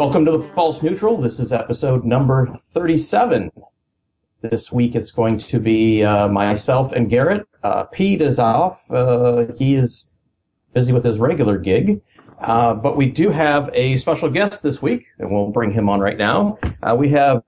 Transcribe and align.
Welcome 0.00 0.24
to 0.24 0.38
the 0.38 0.50
False 0.54 0.82
Neutral. 0.82 1.20
This 1.20 1.38
is 1.38 1.52
episode 1.52 2.04
number 2.04 2.56
37. 2.72 3.50
This 4.42 4.72
week 4.72 4.94
it's 4.94 5.10
going 5.10 5.38
to 5.38 5.60
be 5.60 6.02
uh, 6.02 6.28
myself 6.28 6.92
and 6.92 7.10
Garrett. 7.10 7.46
Uh, 7.62 7.84
Pete 7.84 8.22
is 8.22 8.38
off. 8.38 8.90
Uh, 8.90 9.46
he 9.58 9.74
is 9.74 10.08
busy 10.72 10.92
with 10.92 11.04
his 11.04 11.18
regular 11.18 11.58
gig. 11.58 12.00
Uh, 12.40 12.72
but 12.72 12.96
we 12.96 13.04
do 13.04 13.28
have 13.28 13.68
a 13.74 13.98
special 13.98 14.30
guest 14.30 14.62
this 14.62 14.80
week, 14.80 15.04
and 15.18 15.30
we'll 15.30 15.50
bring 15.50 15.72
him 15.72 15.90
on 15.90 16.00
right 16.00 16.16
now. 16.16 16.58
Uh, 16.82 16.96
we 16.98 17.10
have 17.10 17.42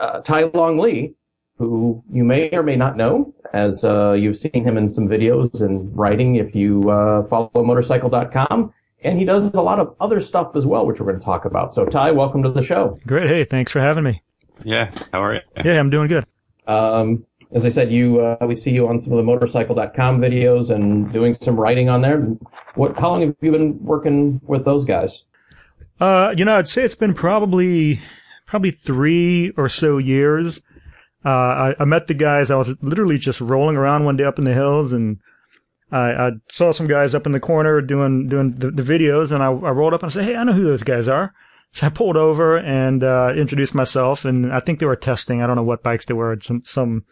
uh, 0.00 0.20
Tai 0.20 0.44
Long 0.54 0.78
Lee, 0.78 1.14
who 1.58 2.00
you 2.12 2.22
may 2.22 2.48
or 2.52 2.62
may 2.62 2.76
not 2.76 2.96
know, 2.96 3.34
as 3.52 3.82
you've 3.82 4.38
seen 4.38 4.62
him 4.62 4.76
in 4.76 4.88
some 4.88 5.08
videos 5.08 5.60
and 5.60 5.96
writing 5.96 6.36
if 6.36 6.54
you 6.54 6.82
follow 7.28 7.50
motorcycle.com 7.56 8.72
and 9.02 9.18
he 9.18 9.24
does 9.24 9.44
a 9.54 9.62
lot 9.62 9.78
of 9.78 9.94
other 10.00 10.20
stuff 10.20 10.54
as 10.56 10.64
well, 10.66 10.86
which 10.86 11.00
we're 11.00 11.06
going 11.06 11.18
to 11.18 11.24
talk 11.24 11.44
about. 11.44 11.74
So, 11.74 11.84
Tai, 11.84 12.12
welcome 12.12 12.42
to 12.42 12.50
the 12.50 12.62
show. 12.62 12.98
Great. 13.06 13.28
Hey, 13.28 13.44
thanks 13.44 13.70
for 13.70 13.80
having 13.80 14.04
me. 14.04 14.22
Yeah. 14.64 14.90
How 15.12 15.22
are 15.22 15.34
you? 15.34 15.40
Yeah, 15.64 15.78
I'm 15.78 15.90
doing 15.90 16.08
good. 16.08 16.26
Um, 16.66 17.26
as 17.52 17.64
I 17.64 17.68
said, 17.68 17.92
you 17.92 18.20
uh, 18.20 18.44
we 18.46 18.54
see 18.54 18.70
you 18.70 18.88
on 18.88 19.00
some 19.00 19.12
of 19.12 19.18
the 19.18 19.22
motorcycle.com 19.22 20.20
videos 20.20 20.70
and 20.70 21.10
doing 21.12 21.36
some 21.40 21.58
writing 21.58 21.88
on 21.88 22.02
there. 22.02 22.18
What? 22.74 22.98
How 22.98 23.10
long 23.10 23.22
have 23.22 23.36
you 23.40 23.52
been 23.52 23.82
working 23.82 24.40
with 24.44 24.64
those 24.64 24.84
guys? 24.84 25.22
Uh, 26.00 26.34
you 26.36 26.44
know, 26.44 26.56
I'd 26.56 26.68
say 26.68 26.82
it's 26.84 26.94
been 26.94 27.14
probably 27.14 28.00
probably 28.46 28.70
three 28.70 29.52
or 29.56 29.68
so 29.68 29.98
years. 29.98 30.60
Uh, 31.24 31.28
I, 31.28 31.74
I 31.80 31.84
met 31.84 32.06
the 32.06 32.14
guys. 32.14 32.50
I 32.50 32.56
was 32.56 32.72
literally 32.82 33.18
just 33.18 33.40
rolling 33.40 33.76
around 33.76 34.04
one 34.04 34.16
day 34.16 34.24
up 34.24 34.38
in 34.38 34.44
the 34.44 34.54
hills 34.54 34.92
and 34.92 35.18
I, 35.90 35.98
I 35.98 36.30
saw 36.50 36.72
some 36.72 36.88
guys 36.88 37.14
up 37.14 37.26
in 37.26 37.32
the 37.32 37.40
corner 37.40 37.80
doing 37.80 38.28
doing 38.28 38.56
the, 38.56 38.70
the 38.70 38.82
videos, 38.82 39.30
and 39.30 39.42
I, 39.42 39.46
I 39.46 39.70
rolled 39.70 39.94
up 39.94 40.02
and 40.02 40.10
I 40.10 40.12
said, 40.12 40.24
"Hey, 40.24 40.36
I 40.36 40.44
know 40.44 40.52
who 40.52 40.64
those 40.64 40.82
guys 40.82 41.06
are." 41.08 41.32
So 41.72 41.86
I 41.86 41.90
pulled 41.90 42.16
over 42.16 42.56
and 42.56 43.04
uh, 43.04 43.32
introduced 43.36 43.74
myself, 43.74 44.24
and 44.24 44.52
I 44.52 44.60
think 44.60 44.78
they 44.78 44.86
were 44.86 44.96
testing. 44.96 45.42
I 45.42 45.46
don't 45.46 45.56
know 45.56 45.62
what 45.62 45.82
bikes 45.82 46.06
they 46.06 46.14
were, 46.14 46.36
some 46.40 46.62
some 46.64 47.04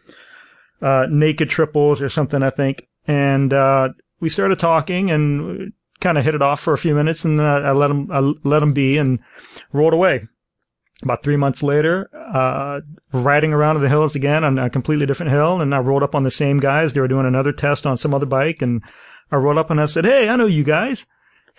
uh, 0.81 1.05
naked 1.09 1.49
triples 1.49 2.01
or 2.01 2.09
something, 2.09 2.41
I 2.41 2.49
think. 2.49 2.87
And 3.07 3.53
uh, 3.53 3.89
we 4.19 4.29
started 4.29 4.57
talking 4.57 5.11
and 5.11 5.73
kind 5.99 6.17
of 6.17 6.23
hit 6.23 6.35
it 6.35 6.41
off 6.41 6.61
for 6.61 6.73
a 6.73 6.77
few 6.79 6.95
minutes, 6.95 7.25
and 7.25 7.39
I 7.41 7.71
let 7.71 7.89
them 7.89 8.09
I 8.11 8.19
let 8.43 8.59
them 8.59 8.73
be 8.73 8.97
and 8.97 9.19
rolled 9.71 9.93
away 9.93 10.27
about 11.03 11.23
three 11.23 11.35
months 11.35 11.61
later, 11.61 12.09
uh, 12.13 12.81
riding 13.11 13.53
around 13.53 13.79
the 13.79 13.89
hills 13.89 14.15
again 14.15 14.43
on 14.43 14.57
a 14.57 14.69
completely 14.69 15.05
different 15.05 15.31
hill. 15.31 15.61
And 15.61 15.73
I 15.73 15.79
rolled 15.79 16.03
up 16.03 16.15
on 16.15 16.23
the 16.23 16.31
same 16.31 16.57
guys. 16.57 16.93
They 16.93 17.01
were 17.01 17.07
doing 17.07 17.25
another 17.25 17.51
test 17.51 17.85
on 17.85 17.97
some 17.97 18.13
other 18.13 18.25
bike. 18.25 18.61
And 18.61 18.81
I 19.31 19.35
rolled 19.37 19.57
up 19.57 19.69
and 19.69 19.81
I 19.81 19.87
said, 19.87 20.05
Hey, 20.05 20.29
I 20.29 20.35
know 20.35 20.45
you 20.45 20.63
guys. 20.63 21.05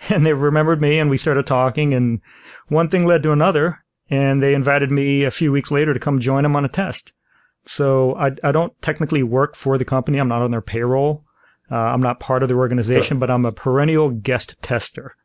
And 0.09 0.23
they 0.23 0.33
remembered 0.33 0.79
me 0.79 0.99
and 0.99 1.09
we 1.09 1.17
started 1.17 1.47
talking 1.47 1.91
and 1.91 2.21
one 2.67 2.89
thing 2.89 3.05
led 3.05 3.23
to 3.23 3.31
another. 3.31 3.83
And 4.09 4.41
they 4.41 4.53
invited 4.53 4.89
me 4.89 5.25
a 5.25 5.31
few 5.31 5.51
weeks 5.51 5.69
later 5.69 5.93
to 5.93 5.99
come 5.99 6.21
join 6.21 6.43
them 6.43 6.55
on 6.55 6.63
a 6.63 6.69
test. 6.69 7.11
So 7.65 8.15
I, 8.15 8.31
I 8.41 8.53
don't 8.53 8.71
technically 8.81 9.21
work 9.21 9.55
for 9.55 9.77
the 9.77 9.83
company. 9.83 10.17
I'm 10.17 10.29
not 10.29 10.41
on 10.41 10.51
their 10.51 10.61
payroll. 10.61 11.25
Uh, 11.69 11.75
I'm 11.75 12.01
not 12.01 12.21
part 12.21 12.41
of 12.41 12.47
the 12.47 12.55
organization, 12.55 13.15
sure. 13.15 13.17
but 13.17 13.29
I'm 13.29 13.43
a 13.43 13.51
perennial 13.51 14.09
guest 14.09 14.55
tester. 14.61 15.17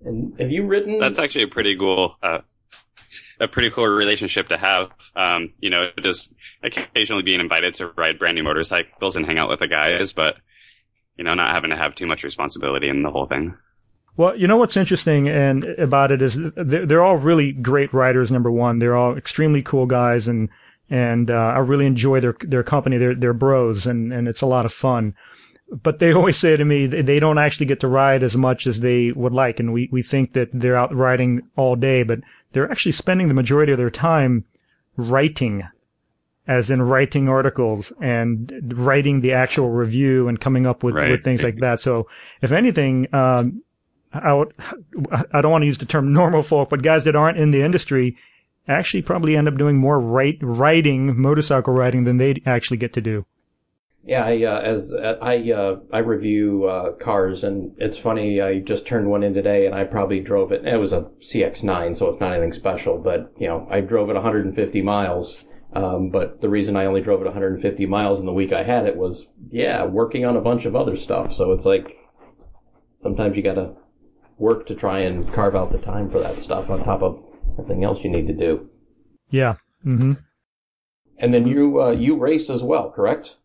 And 0.00 0.38
have 0.40 0.50
you 0.50 0.66
written? 0.66 0.98
That's 0.98 1.18
actually 1.18 1.44
a 1.44 1.48
pretty 1.48 1.76
cool 1.76 2.16
uh, 2.22 2.38
a 3.40 3.48
pretty 3.48 3.70
cool 3.70 3.86
relationship 3.86 4.48
to 4.48 4.56
have. 4.56 4.90
Um, 5.14 5.52
you 5.60 5.70
know, 5.70 5.88
just 6.02 6.32
occasionally 6.62 7.22
being 7.22 7.40
invited 7.40 7.74
to 7.74 7.88
ride 7.88 8.18
brand 8.18 8.36
new 8.36 8.42
motorcycles 8.42 9.16
and 9.16 9.26
hang 9.26 9.38
out 9.38 9.50
with 9.50 9.60
the 9.60 9.68
guys, 9.68 10.12
but 10.12 10.36
you 11.16 11.24
know, 11.24 11.34
not 11.34 11.54
having 11.54 11.70
to 11.70 11.76
have 11.76 11.94
too 11.94 12.06
much 12.06 12.24
responsibility 12.24 12.88
in 12.88 13.02
the 13.02 13.10
whole 13.10 13.26
thing. 13.26 13.56
Well, 14.16 14.36
you 14.36 14.46
know 14.46 14.56
what's 14.56 14.76
interesting 14.76 15.28
and 15.28 15.64
about 15.64 16.12
it 16.12 16.22
is 16.22 16.38
they're, 16.56 16.86
they're 16.86 17.02
all 17.02 17.16
really 17.16 17.52
great 17.52 17.92
writers. 17.92 18.30
Number 18.30 18.50
one, 18.50 18.78
they're 18.78 18.96
all 18.96 19.16
extremely 19.16 19.62
cool 19.62 19.86
guys, 19.86 20.28
and 20.28 20.48
and 20.88 21.30
uh, 21.30 21.34
I 21.34 21.58
really 21.58 21.86
enjoy 21.86 22.20
their 22.20 22.36
their 22.40 22.62
company. 22.62 22.96
They're 22.96 23.14
they're 23.14 23.32
bros, 23.32 23.86
and 23.86 24.12
and 24.12 24.28
it's 24.28 24.42
a 24.42 24.46
lot 24.46 24.66
of 24.66 24.72
fun. 24.72 25.14
But 25.82 25.98
they 25.98 26.12
always 26.14 26.36
say 26.36 26.56
to 26.56 26.64
me 26.64 26.86
they 26.86 27.18
don't 27.18 27.38
actually 27.38 27.66
get 27.66 27.80
to 27.80 27.88
ride 27.88 28.22
as 28.22 28.36
much 28.36 28.66
as 28.66 28.80
they 28.80 29.10
would 29.12 29.32
like, 29.32 29.58
and 29.58 29.72
we 29.72 29.88
we 29.90 30.02
think 30.02 30.34
that 30.34 30.50
they're 30.52 30.76
out 30.76 30.94
riding 30.94 31.42
all 31.56 31.74
day, 31.74 32.04
but 32.04 32.20
they're 32.52 32.70
actually 32.70 32.92
spending 32.92 33.26
the 33.26 33.34
majority 33.34 33.72
of 33.72 33.78
their 33.78 33.90
time 33.90 34.44
writing, 34.96 35.64
as 36.46 36.70
in 36.70 36.82
writing 36.82 37.28
articles 37.28 37.92
and 38.00 38.72
writing 38.76 39.22
the 39.22 39.32
actual 39.32 39.70
review 39.70 40.28
and 40.28 40.40
coming 40.40 40.66
up 40.66 40.84
with, 40.84 40.94
right. 40.94 41.10
with 41.10 41.24
things 41.24 41.42
like 41.42 41.58
that. 41.58 41.80
So 41.80 42.06
if 42.42 42.52
anything, 42.52 43.12
um, 43.12 43.64
I, 44.14 45.24
I 45.32 45.40
don't 45.40 45.50
want 45.50 45.62
to 45.62 45.66
use 45.66 45.78
the 45.78 45.86
term 45.86 46.12
normal 46.12 46.42
folk, 46.42 46.70
but 46.70 46.82
guys 46.82 47.04
that 47.04 47.16
aren't 47.16 47.38
in 47.38 47.50
the 47.50 47.62
industry 47.62 48.16
actually 48.68 49.02
probably 49.02 49.36
end 49.36 49.48
up 49.48 49.56
doing 49.56 49.76
more 49.76 50.00
write, 50.00 50.38
writing, 50.40 51.20
motorcycle 51.20 51.74
riding 51.74 52.04
than 52.04 52.16
they 52.16 52.42
actually 52.46 52.78
get 52.78 52.92
to 52.94 53.00
do. 53.00 53.26
Yeah, 54.06 54.24
I, 54.24 54.44
uh, 54.44 54.60
as 54.60 54.92
uh, 54.92 55.16
I 55.22 55.50
uh, 55.50 55.76
I 55.90 55.98
review 55.98 56.64
uh, 56.64 56.92
cars, 56.92 57.42
and 57.42 57.74
it's 57.78 57.96
funny. 57.96 58.40
I 58.40 58.58
just 58.58 58.86
turned 58.86 59.08
one 59.08 59.22
in 59.22 59.32
today, 59.32 59.64
and 59.64 59.74
I 59.74 59.84
probably 59.84 60.20
drove 60.20 60.52
it. 60.52 60.66
It 60.66 60.76
was 60.76 60.92
a 60.92 61.08
CX-9, 61.20 61.96
so 61.96 62.10
it's 62.10 62.20
not 62.20 62.32
anything 62.32 62.52
special, 62.52 62.98
but 62.98 63.32
you 63.38 63.48
know, 63.48 63.66
I 63.70 63.80
drove 63.80 64.10
it 64.10 64.14
150 64.14 64.82
miles. 64.82 65.48
Um, 65.72 66.10
but 66.10 66.40
the 66.40 66.50
reason 66.50 66.76
I 66.76 66.84
only 66.84 67.00
drove 67.00 67.22
it 67.22 67.24
150 67.24 67.86
miles 67.86 68.20
in 68.20 68.26
the 68.26 68.32
week 68.32 68.52
I 68.52 68.62
had 68.62 68.86
it 68.86 68.96
was, 68.96 69.32
yeah, 69.50 69.84
working 69.84 70.24
on 70.24 70.36
a 70.36 70.40
bunch 70.40 70.66
of 70.66 70.76
other 70.76 70.94
stuff. 70.94 71.32
So 71.32 71.52
it's 71.52 71.64
like 71.64 71.96
sometimes 73.00 73.36
you 73.36 73.42
got 73.42 73.54
to 73.54 73.74
work 74.38 74.66
to 74.66 74.74
try 74.74 75.00
and 75.00 75.30
carve 75.32 75.54
out 75.54 75.72
the 75.72 75.78
time 75.78 76.10
for 76.10 76.18
that 76.20 76.38
stuff 76.38 76.70
on 76.70 76.82
top 76.84 77.02
of 77.02 77.22
everything 77.52 77.84
else 77.84 78.04
you 78.04 78.10
need 78.10 78.26
to 78.26 78.32
do. 78.32 78.68
Yeah. 79.30 79.56
Mm-hmm. 79.84 80.14
And 81.18 81.34
then 81.34 81.46
you 81.46 81.80
uh, 81.80 81.90
you 81.90 82.16
race 82.16 82.50
as 82.50 82.62
well, 82.62 82.90
correct? 82.90 83.36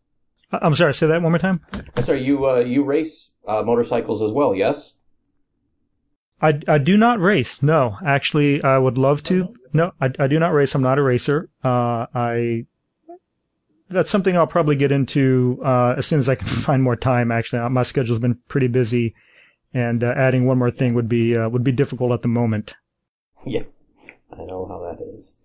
I'm 0.52 0.74
sorry, 0.74 0.92
say 0.94 1.06
that 1.06 1.22
one 1.22 1.32
more 1.32 1.38
time. 1.38 1.60
I'm 1.96 2.04
sorry, 2.04 2.24
you 2.24 2.48
uh, 2.48 2.56
you 2.56 2.82
race 2.82 3.30
uh, 3.46 3.62
motorcycles 3.62 4.20
as 4.22 4.32
well, 4.32 4.54
yes? 4.54 4.94
I, 6.42 6.58
I 6.66 6.78
do 6.78 6.96
not 6.96 7.20
race. 7.20 7.62
No, 7.62 7.98
actually, 8.04 8.62
I 8.62 8.78
would 8.78 8.96
love 8.96 9.22
to. 9.24 9.54
No, 9.72 9.92
I, 10.00 10.10
I 10.18 10.26
do 10.26 10.38
not 10.38 10.52
race. 10.52 10.74
I'm 10.74 10.82
not 10.82 10.98
a 10.98 11.02
racer. 11.02 11.48
Uh, 11.62 12.06
I 12.14 12.66
that's 13.90 14.10
something 14.10 14.36
I'll 14.36 14.46
probably 14.46 14.76
get 14.76 14.92
into 14.92 15.60
uh, 15.64 15.94
as 15.98 16.06
soon 16.06 16.18
as 16.18 16.28
I 16.28 16.36
can 16.36 16.46
find 16.66 16.82
more 16.82 16.96
time. 16.96 17.30
Actually, 17.30 17.68
my 17.68 17.82
schedule's 17.82 18.18
been 18.18 18.38
pretty 18.48 18.68
busy, 18.68 19.14
and 19.72 20.02
uh, 20.02 20.12
adding 20.16 20.46
one 20.46 20.58
more 20.58 20.70
thing 20.70 20.94
would 20.94 21.08
be 21.08 21.36
uh, 21.36 21.48
would 21.48 21.64
be 21.64 21.72
difficult 21.72 22.12
at 22.12 22.22
the 22.22 22.28
moment. 22.28 22.74
Yeah, 23.46 23.62
I 24.32 24.44
know 24.44 24.66
how 24.66 24.80
that 24.80 25.02
is. 25.14 25.36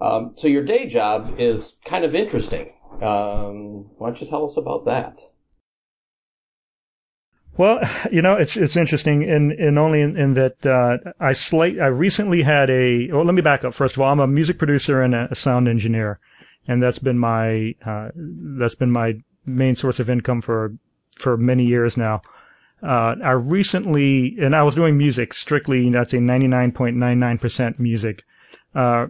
Um, 0.00 0.32
so 0.34 0.48
your 0.48 0.64
day 0.64 0.86
job 0.86 1.34
is 1.38 1.78
kind 1.84 2.04
of 2.04 2.14
interesting. 2.14 2.72
Um, 3.00 3.90
why 3.98 4.08
don't 4.08 4.20
you 4.20 4.26
tell 4.26 4.44
us 4.44 4.56
about 4.56 4.84
that? 4.86 5.20
Well, 7.56 7.80
you 8.10 8.20
know, 8.20 8.34
it's 8.34 8.56
it's 8.56 8.76
interesting 8.76 9.22
in 9.22 9.52
in 9.52 9.78
only 9.78 10.00
in, 10.00 10.16
in 10.16 10.34
that 10.34 10.66
uh, 10.66 10.98
I 11.20 11.32
slight 11.32 11.78
I 11.78 11.86
recently 11.86 12.42
had 12.42 12.68
a. 12.68 13.10
Well, 13.12 13.24
let 13.24 13.34
me 13.34 13.42
back 13.42 13.64
up. 13.64 13.74
First 13.74 13.94
of 13.94 14.00
all, 14.00 14.10
I'm 14.10 14.20
a 14.20 14.26
music 14.26 14.58
producer 14.58 15.02
and 15.02 15.14
a, 15.14 15.34
sound 15.34 15.68
engineer, 15.68 16.18
and 16.66 16.82
that's 16.82 16.98
been 16.98 17.18
my 17.18 17.74
uh, 17.86 18.08
that's 18.16 18.74
been 18.74 18.90
my 18.90 19.14
main 19.46 19.76
source 19.76 20.00
of 20.00 20.10
income 20.10 20.40
for 20.40 20.74
for 21.16 21.36
many 21.36 21.64
years 21.64 21.96
now. 21.96 22.22
Uh, 22.82 23.16
I 23.22 23.30
recently, 23.30 24.36
and 24.40 24.54
I 24.54 24.62
was 24.62 24.74
doing 24.74 24.98
music 24.98 25.32
strictly. 25.32 25.86
I'd 25.96 26.10
say 26.10 26.18
99.99% 26.18 27.78
music. 27.78 28.24
Uh, 28.74 29.06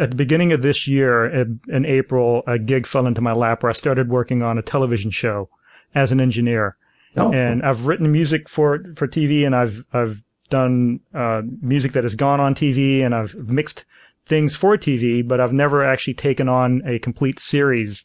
at 0.00 0.10
the 0.10 0.16
beginning 0.16 0.52
of 0.52 0.62
this 0.62 0.86
year, 0.86 1.26
in 1.26 1.86
April, 1.86 2.42
a 2.46 2.58
gig 2.58 2.86
fell 2.86 3.06
into 3.06 3.20
my 3.20 3.32
lap 3.32 3.62
where 3.62 3.70
I 3.70 3.74
started 3.74 4.08
working 4.08 4.42
on 4.42 4.58
a 4.58 4.62
television 4.62 5.10
show 5.10 5.48
as 5.94 6.12
an 6.12 6.20
engineer. 6.20 6.76
Oh. 7.16 7.32
And 7.32 7.62
I've 7.62 7.86
written 7.86 8.12
music 8.12 8.48
for 8.48 8.82
for 8.94 9.08
TV, 9.08 9.46
and 9.46 9.56
I've 9.56 9.84
I've 9.92 10.22
done 10.50 11.00
uh, 11.14 11.42
music 11.62 11.92
that 11.92 12.04
has 12.04 12.14
gone 12.14 12.40
on 12.40 12.54
TV, 12.54 13.04
and 13.04 13.14
I've 13.14 13.34
mixed 13.34 13.84
things 14.26 14.54
for 14.54 14.76
TV, 14.76 15.26
but 15.26 15.40
I've 15.40 15.52
never 15.52 15.84
actually 15.84 16.14
taken 16.14 16.48
on 16.48 16.82
a 16.84 16.98
complete 16.98 17.40
series. 17.40 18.04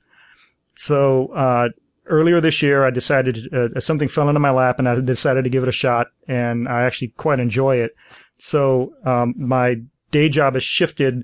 So 0.75 1.27
uh, 1.33 1.69
earlier 2.11 2.39
this 2.39 2.61
year, 2.61 2.85
I 2.85 2.91
decided 2.91 3.51
uh, 3.53 3.79
something 3.79 4.07
fell 4.07 4.29
into 4.29 4.39
my 4.39 4.51
lap, 4.51 4.77
and 4.77 4.87
I 4.87 4.99
decided 4.99 5.43
to 5.45 5.49
give 5.49 5.63
it 5.63 5.69
a 5.69 5.73
shot, 5.73 6.07
and 6.27 6.67
I 6.67 6.83
actually 6.83 7.09
quite 7.09 7.39
enjoy 7.39 7.77
it. 7.77 7.95
So 8.37 8.93
um, 9.05 9.33
my 9.37 9.77
day 10.11 10.29
job 10.29 10.53
has 10.53 10.63
shifted 10.63 11.23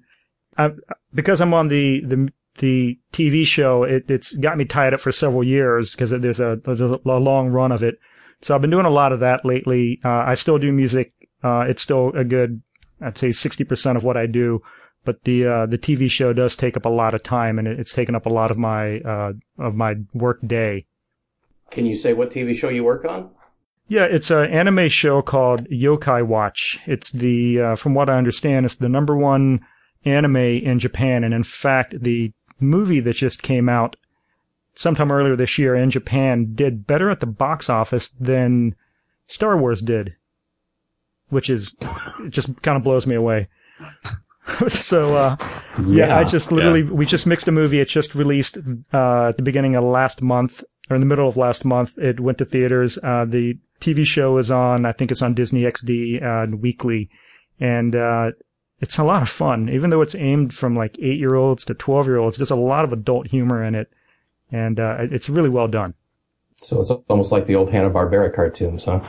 I, 0.58 0.72
because 1.14 1.42
I'm 1.42 1.54
on 1.54 1.68
the, 1.68 2.02
the 2.06 2.30
the 2.58 3.00
TV 3.14 3.46
show, 3.46 3.84
it, 3.84 4.10
it's 4.10 4.36
got 4.36 4.58
me 4.58 4.66
tied 4.66 4.94
up 4.94 5.00
for 5.00 5.12
several 5.12 5.44
years 5.44 5.92
because 5.92 6.10
there's 6.10 6.40
a, 6.40 6.60
there's 6.66 6.82
a, 6.82 7.00
long 7.06 7.50
run 7.50 7.72
of 7.72 7.84
it. 7.84 8.00
So 8.42 8.56
I've 8.56 8.62
been 8.62 8.72
doing 8.72 8.86
a 8.86 8.92
lot 8.92 9.14
of 9.14 9.20
that 9.20 9.46
lately. 9.46 10.00
Uh, 10.04 10.24
I 10.26 10.34
still 10.34 10.58
do 10.58 10.72
music. 10.72 11.14
Uh, 11.44 11.66
it's 11.68 11.84
still 11.84 12.12
a 12.16 12.24
good, 12.24 12.62
I'd 13.00 13.18
say 13.18 13.30
60% 13.30 13.96
of 13.96 14.04
what 14.04 14.18
I 14.18 14.26
do. 14.26 14.62
But 15.08 15.24
the, 15.24 15.48
uh, 15.48 15.66
the 15.68 15.78
TV 15.78 16.12
show 16.12 16.34
does 16.34 16.58
take 16.58 16.76
up 16.76 16.84
a 16.84 16.90
lot 16.90 17.14
of 17.14 17.24
time 17.24 17.58
and 17.58 17.66
it's 17.66 17.94
taken 17.94 18.14
up 18.14 18.26
a 18.26 18.30
lot 18.30 18.52
of 18.52 18.58
my, 18.58 19.00
uh, 19.00 19.32
of 19.58 19.74
my 19.74 19.96
work 20.14 20.46
day. 20.46 20.86
Can 21.72 21.86
you 21.86 21.96
say 21.96 22.12
what 22.12 22.30
TV 22.30 22.54
show 22.54 22.68
you 22.68 22.84
work 22.84 23.06
on? 23.06 23.30
Yeah, 23.88 24.04
it's 24.04 24.30
an 24.32 24.52
anime 24.52 24.90
show 24.90 25.22
called 25.22 25.64
Yokai 25.70 26.28
Watch. 26.28 26.82
It's 26.86 27.12
the, 27.12 27.62
uh, 27.62 27.76
from 27.78 27.94
what 27.94 28.10
I 28.10 28.18
understand, 28.18 28.66
it's 28.66 28.76
the 28.76 28.90
number 28.90 29.16
one 29.16 29.66
anime 30.04 30.36
in 30.36 30.78
Japan. 30.78 31.24
And 31.24 31.34
in 31.34 31.44
fact, 31.44 32.04
the 32.04 32.34
movie 32.60 33.00
that 33.00 33.14
just 33.14 33.42
came 33.42 33.70
out 33.70 33.96
sometime 34.76 35.10
earlier 35.10 35.38
this 35.38 35.58
year 35.58 35.74
in 35.74 35.90
Japan 35.90 36.54
did 36.54 36.86
better 36.86 37.10
at 37.10 37.22
the 37.22 37.28
box 37.28 37.70
office 37.70 38.10
than 38.20 38.76
Star 39.26 39.56
Wars 39.56 39.82
did, 39.82 40.18
which 41.30 41.50
is 41.50 41.74
it 42.20 42.32
just 42.32 42.62
kind 42.62 42.76
of 42.76 42.84
blows 42.84 43.08
me 43.08 43.16
away. 43.16 43.48
so 44.70 45.16
uh, 45.16 45.36
yeah, 45.86 46.08
Yeah, 46.08 46.18
I 46.18 46.24
just 46.24 46.52
literally 46.52 46.84
we 46.84 47.06
just 47.06 47.26
mixed 47.26 47.48
a 47.48 47.52
movie. 47.52 47.80
It 47.80 47.88
just 47.88 48.16
released 48.16 48.58
uh, 48.94 49.28
at 49.30 49.38
the 49.38 49.44
beginning 49.44 49.76
of 49.76 49.84
last 49.84 50.22
month 50.22 50.64
or 50.90 50.96
in 50.96 51.02
the 51.02 51.06
middle 51.06 51.28
of 51.28 51.38
last 51.38 51.66
month. 51.66 51.98
It 51.98 52.20
went 52.20 52.38
to 52.40 52.46
theaters. 52.46 52.98
Uh, 52.98 53.26
the 53.26 53.58
TV 53.82 54.06
show 54.06 54.38
is 54.38 54.52
on. 54.52 54.86
I 54.86 54.92
think 54.92 55.12
it's 55.12 55.22
on 55.22 55.34
Disney 55.34 55.62
XD 55.64 56.24
uh, 56.24 56.56
weekly, 56.58 57.10
and 57.60 57.96
uh, 57.96 58.32
it's 58.80 58.98
a 58.98 59.04
lot 59.04 59.22
of 59.22 59.30
fun. 59.30 59.70
Even 59.70 59.90
though 59.90 60.02
it's 60.02 60.16
aimed 60.16 60.54
from 60.54 60.76
like 60.76 60.98
eight 61.00 61.20
year 61.20 61.36
olds 61.36 61.66
to 61.66 61.74
twelve 61.74 62.08
year 62.08 62.18
olds, 62.18 62.38
there's 62.38 62.52
a 62.52 62.56
lot 62.56 62.86
of 62.86 62.94
adult 62.94 63.28
humor 63.28 63.64
in 63.64 63.76
it, 63.76 63.92
and 64.52 64.80
uh, 64.80 64.98
it's 65.00 65.30
really 65.30 65.50
well 65.50 65.68
done. 65.68 65.94
So 66.62 66.82
it's 66.82 66.90
almost 66.90 67.32
like 67.32 67.46
the 67.46 67.56
old 67.56 67.70
Hanna 67.70 67.90
Barbera 67.90 68.34
cartoons, 68.34 68.86
huh? 68.86 69.02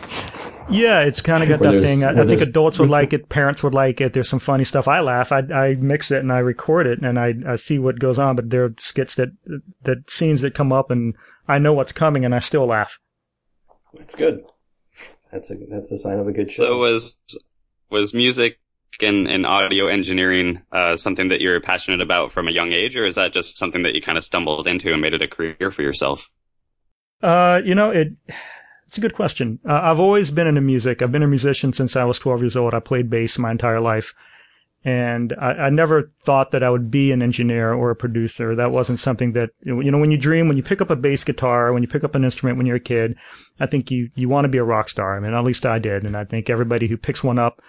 Yeah, 0.70 1.00
it's 1.00 1.22
kind 1.22 1.42
of 1.42 1.48
got 1.48 1.60
that 1.60 1.82
thing. 1.82 2.04
I, 2.04 2.20
I 2.20 2.26
think 2.26 2.42
adults 2.42 2.78
would 2.78 2.90
like 2.98 3.12
it, 3.12 3.28
parents 3.28 3.62
would 3.62 3.74
like 3.74 4.00
it. 4.00 4.12
There's 4.12 4.28
some 4.28 4.38
funny 4.38 4.64
stuff. 4.64 4.86
I 4.86 5.00
laugh. 5.00 5.32
I, 5.32 5.38
I 5.38 5.74
mix 5.76 6.10
it 6.10 6.20
and 6.20 6.30
I 6.30 6.38
record 6.38 6.86
it 6.86 7.00
and 7.00 7.18
I, 7.18 7.34
I 7.46 7.56
see 7.56 7.78
what 7.78 7.98
goes 7.98 8.18
on. 8.18 8.36
But 8.36 8.50
there 8.50 8.64
are 8.64 8.74
skits 8.78 9.14
that 9.14 9.30
that 9.82 10.10
scenes 10.10 10.42
that 10.42 10.54
come 10.54 10.72
up 10.72 10.90
and 10.90 11.14
I 11.46 11.58
know 11.58 11.72
what's 11.72 11.92
coming 11.92 12.24
and 12.24 12.34
I 12.34 12.38
still 12.40 12.66
laugh. 12.66 12.98
That's 13.94 14.14
good. 14.14 14.44
That's 15.32 15.50
a 15.50 15.56
that's 15.70 15.90
a 15.90 15.98
sign 15.98 16.18
of 16.18 16.28
a 16.28 16.32
good 16.32 16.48
show. 16.48 16.64
So 16.64 16.78
was 16.78 17.18
was 17.90 18.12
music 18.12 18.58
and, 19.00 19.26
and 19.26 19.46
audio 19.46 19.86
engineering 19.86 20.60
uh, 20.72 20.96
something 20.96 21.28
that 21.28 21.40
you're 21.40 21.60
passionate 21.60 22.00
about 22.00 22.32
from 22.32 22.48
a 22.48 22.50
young 22.50 22.72
age, 22.72 22.96
or 22.96 23.06
is 23.06 23.14
that 23.14 23.32
just 23.32 23.56
something 23.56 23.82
that 23.82 23.94
you 23.94 24.02
kind 24.02 24.18
of 24.18 24.24
stumbled 24.24 24.66
into 24.66 24.92
and 24.92 25.00
made 25.00 25.14
it 25.14 25.22
a 25.22 25.28
career 25.28 25.70
for 25.70 25.82
yourself? 25.82 26.30
Uh, 27.22 27.60
you 27.64 27.74
know, 27.74 27.90
it, 27.90 28.12
it's 28.86 28.98
a 28.98 29.00
good 29.00 29.14
question. 29.14 29.58
Uh, 29.68 29.80
I've 29.82 30.00
always 30.00 30.30
been 30.30 30.46
into 30.46 30.60
music. 30.60 31.02
I've 31.02 31.12
been 31.12 31.22
a 31.22 31.28
musician 31.28 31.72
since 31.72 31.96
I 31.96 32.04
was 32.04 32.18
12 32.18 32.40
years 32.40 32.56
old. 32.56 32.74
I 32.74 32.80
played 32.80 33.10
bass 33.10 33.38
my 33.38 33.50
entire 33.50 33.80
life. 33.80 34.14
And 34.84 35.34
I, 35.38 35.50
I 35.52 35.70
never 35.70 36.12
thought 36.22 36.52
that 36.52 36.62
I 36.62 36.70
would 36.70 36.90
be 36.90 37.10
an 37.10 37.22
engineer 37.22 37.74
or 37.74 37.90
a 37.90 37.96
producer. 37.96 38.54
That 38.54 38.70
wasn't 38.70 39.00
something 39.00 39.32
that, 39.32 39.50
you 39.60 39.90
know, 39.90 39.98
when 39.98 40.12
you 40.12 40.16
dream, 40.16 40.46
when 40.46 40.56
you 40.56 40.62
pick 40.62 40.80
up 40.80 40.90
a 40.90 40.96
bass 40.96 41.24
guitar, 41.24 41.72
when 41.72 41.82
you 41.82 41.88
pick 41.88 42.04
up 42.04 42.14
an 42.14 42.24
instrument 42.24 42.56
when 42.56 42.66
you're 42.66 42.76
a 42.76 42.80
kid, 42.80 43.16
I 43.58 43.66
think 43.66 43.90
you, 43.90 44.10
you 44.14 44.28
want 44.28 44.44
to 44.44 44.48
be 44.48 44.58
a 44.58 44.64
rock 44.64 44.88
star. 44.88 45.16
I 45.16 45.20
mean, 45.20 45.34
at 45.34 45.44
least 45.44 45.66
I 45.66 45.78
did. 45.80 46.04
And 46.04 46.16
I 46.16 46.24
think 46.24 46.48
everybody 46.48 46.86
who 46.86 46.96
picks 46.96 47.24
one 47.24 47.38
up, 47.38 47.60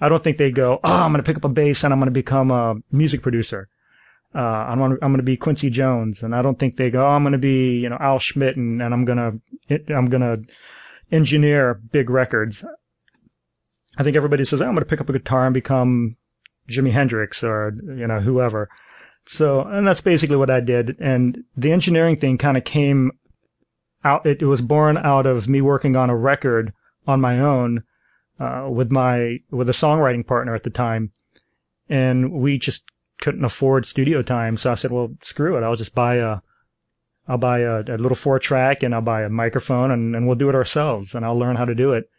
I 0.00 0.08
don't 0.08 0.22
think 0.22 0.36
they 0.36 0.50
go, 0.50 0.80
oh, 0.82 0.92
I'm 0.92 1.12
going 1.12 1.22
to 1.22 1.26
pick 1.26 1.36
up 1.36 1.44
a 1.44 1.48
bass 1.48 1.84
and 1.84 1.92
I'm 1.92 2.00
going 2.00 2.08
to 2.08 2.10
become 2.10 2.50
a 2.50 2.74
music 2.90 3.22
producer 3.22 3.68
uh, 4.34 4.38
I'm 4.38 4.80
I'm 4.80 4.98
gonna 4.98 5.22
be 5.22 5.36
Quincy 5.36 5.70
Jones, 5.70 6.22
and 6.22 6.34
I 6.34 6.42
don't 6.42 6.58
think 6.58 6.76
they 6.76 6.90
go, 6.90 7.04
oh, 7.04 7.10
I'm 7.10 7.22
gonna 7.22 7.38
be, 7.38 7.78
you 7.78 7.88
know, 7.88 7.98
Al 7.98 8.18
Schmitt, 8.18 8.56
and, 8.56 8.82
and 8.82 8.92
I'm 8.92 9.04
gonna, 9.04 9.32
I'm 9.88 10.06
gonna 10.06 10.38
engineer 11.10 11.80
big 11.92 12.10
records. 12.10 12.64
I 13.96 14.02
think 14.02 14.16
everybody 14.16 14.44
says, 14.44 14.60
oh, 14.60 14.66
I'm 14.66 14.74
gonna 14.74 14.86
pick 14.86 15.00
up 15.00 15.08
a 15.08 15.12
guitar 15.12 15.46
and 15.46 15.54
become 15.54 16.16
Jimi 16.68 16.92
Hendrix 16.92 17.42
or, 17.42 17.74
you 17.84 18.06
know, 18.06 18.20
whoever. 18.20 18.68
So, 19.26 19.62
and 19.62 19.86
that's 19.86 20.00
basically 20.00 20.36
what 20.36 20.50
I 20.50 20.60
did. 20.60 20.96
And 21.00 21.44
the 21.56 21.72
engineering 21.72 22.16
thing 22.16 22.38
kind 22.38 22.56
of 22.56 22.64
came 22.64 23.12
out, 24.04 24.26
it, 24.26 24.42
it 24.42 24.46
was 24.46 24.60
born 24.60 24.96
out 24.96 25.26
of 25.26 25.48
me 25.48 25.60
working 25.60 25.96
on 25.96 26.10
a 26.10 26.16
record 26.16 26.72
on 27.06 27.20
my 27.20 27.38
own, 27.40 27.82
uh, 28.38 28.68
with 28.70 28.90
my, 28.90 29.38
with 29.50 29.68
a 29.68 29.72
songwriting 29.72 30.26
partner 30.26 30.54
at 30.54 30.62
the 30.62 30.70
time. 30.70 31.12
And 31.88 32.32
we 32.32 32.58
just 32.58 32.84
couldn't 33.20 33.44
afford 33.44 33.86
studio 33.86 34.22
time. 34.22 34.56
So 34.56 34.70
I 34.72 34.74
said, 34.74 34.90
well, 34.90 35.14
screw 35.22 35.56
it. 35.56 35.62
I'll 35.62 35.76
just 35.76 35.94
buy 35.94 36.16
a, 36.16 36.38
I'll 37.26 37.38
buy 37.38 37.60
a, 37.60 37.80
a 37.80 37.98
little 37.98 38.14
four 38.16 38.38
track 38.38 38.82
and 38.82 38.94
I'll 38.94 39.00
buy 39.00 39.22
a 39.22 39.28
microphone 39.28 39.90
and, 39.90 40.14
and 40.16 40.26
we'll 40.26 40.36
do 40.36 40.48
it 40.48 40.54
ourselves 40.54 41.14
and 41.14 41.24
I'll 41.24 41.38
learn 41.38 41.56
how 41.56 41.64
to 41.64 41.74
do 41.74 41.92
it. 41.92 42.10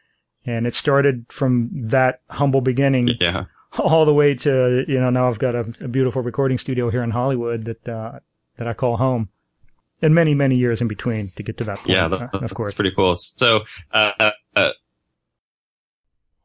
And 0.45 0.65
it 0.67 0.75
started 0.75 1.25
from 1.29 1.69
that 1.73 2.21
humble 2.29 2.61
beginning 2.61 3.09
Yeah. 3.19 3.45
all 3.79 4.05
the 4.05 4.13
way 4.13 4.35
to, 4.35 4.83
you 4.87 4.99
know, 4.99 5.09
now 5.09 5.27
I've 5.27 5.39
got 5.39 5.55
a, 5.55 5.61
a 5.81 5.87
beautiful 5.87 6.21
recording 6.21 6.57
studio 6.57 6.89
here 6.89 7.03
in 7.03 7.11
Hollywood 7.11 7.65
that, 7.65 7.87
uh, 7.87 8.19
that 8.57 8.67
I 8.67 8.73
call 8.73 8.97
home 8.97 9.29
and 10.01 10.15
many, 10.15 10.33
many 10.33 10.55
years 10.55 10.81
in 10.81 10.87
between 10.87 11.31
to 11.35 11.43
get 11.43 11.57
to 11.57 11.63
that 11.65 11.77
point. 11.77 11.89
Yeah, 11.89 12.05
uh, 12.05 12.09
that, 12.09 12.33
of 12.33 12.41
that's 12.41 12.53
course. 12.53 12.75
pretty 12.75 12.91
cool. 12.95 13.15
So, 13.15 13.61
uh, 13.91 14.31
uh, 14.55 14.69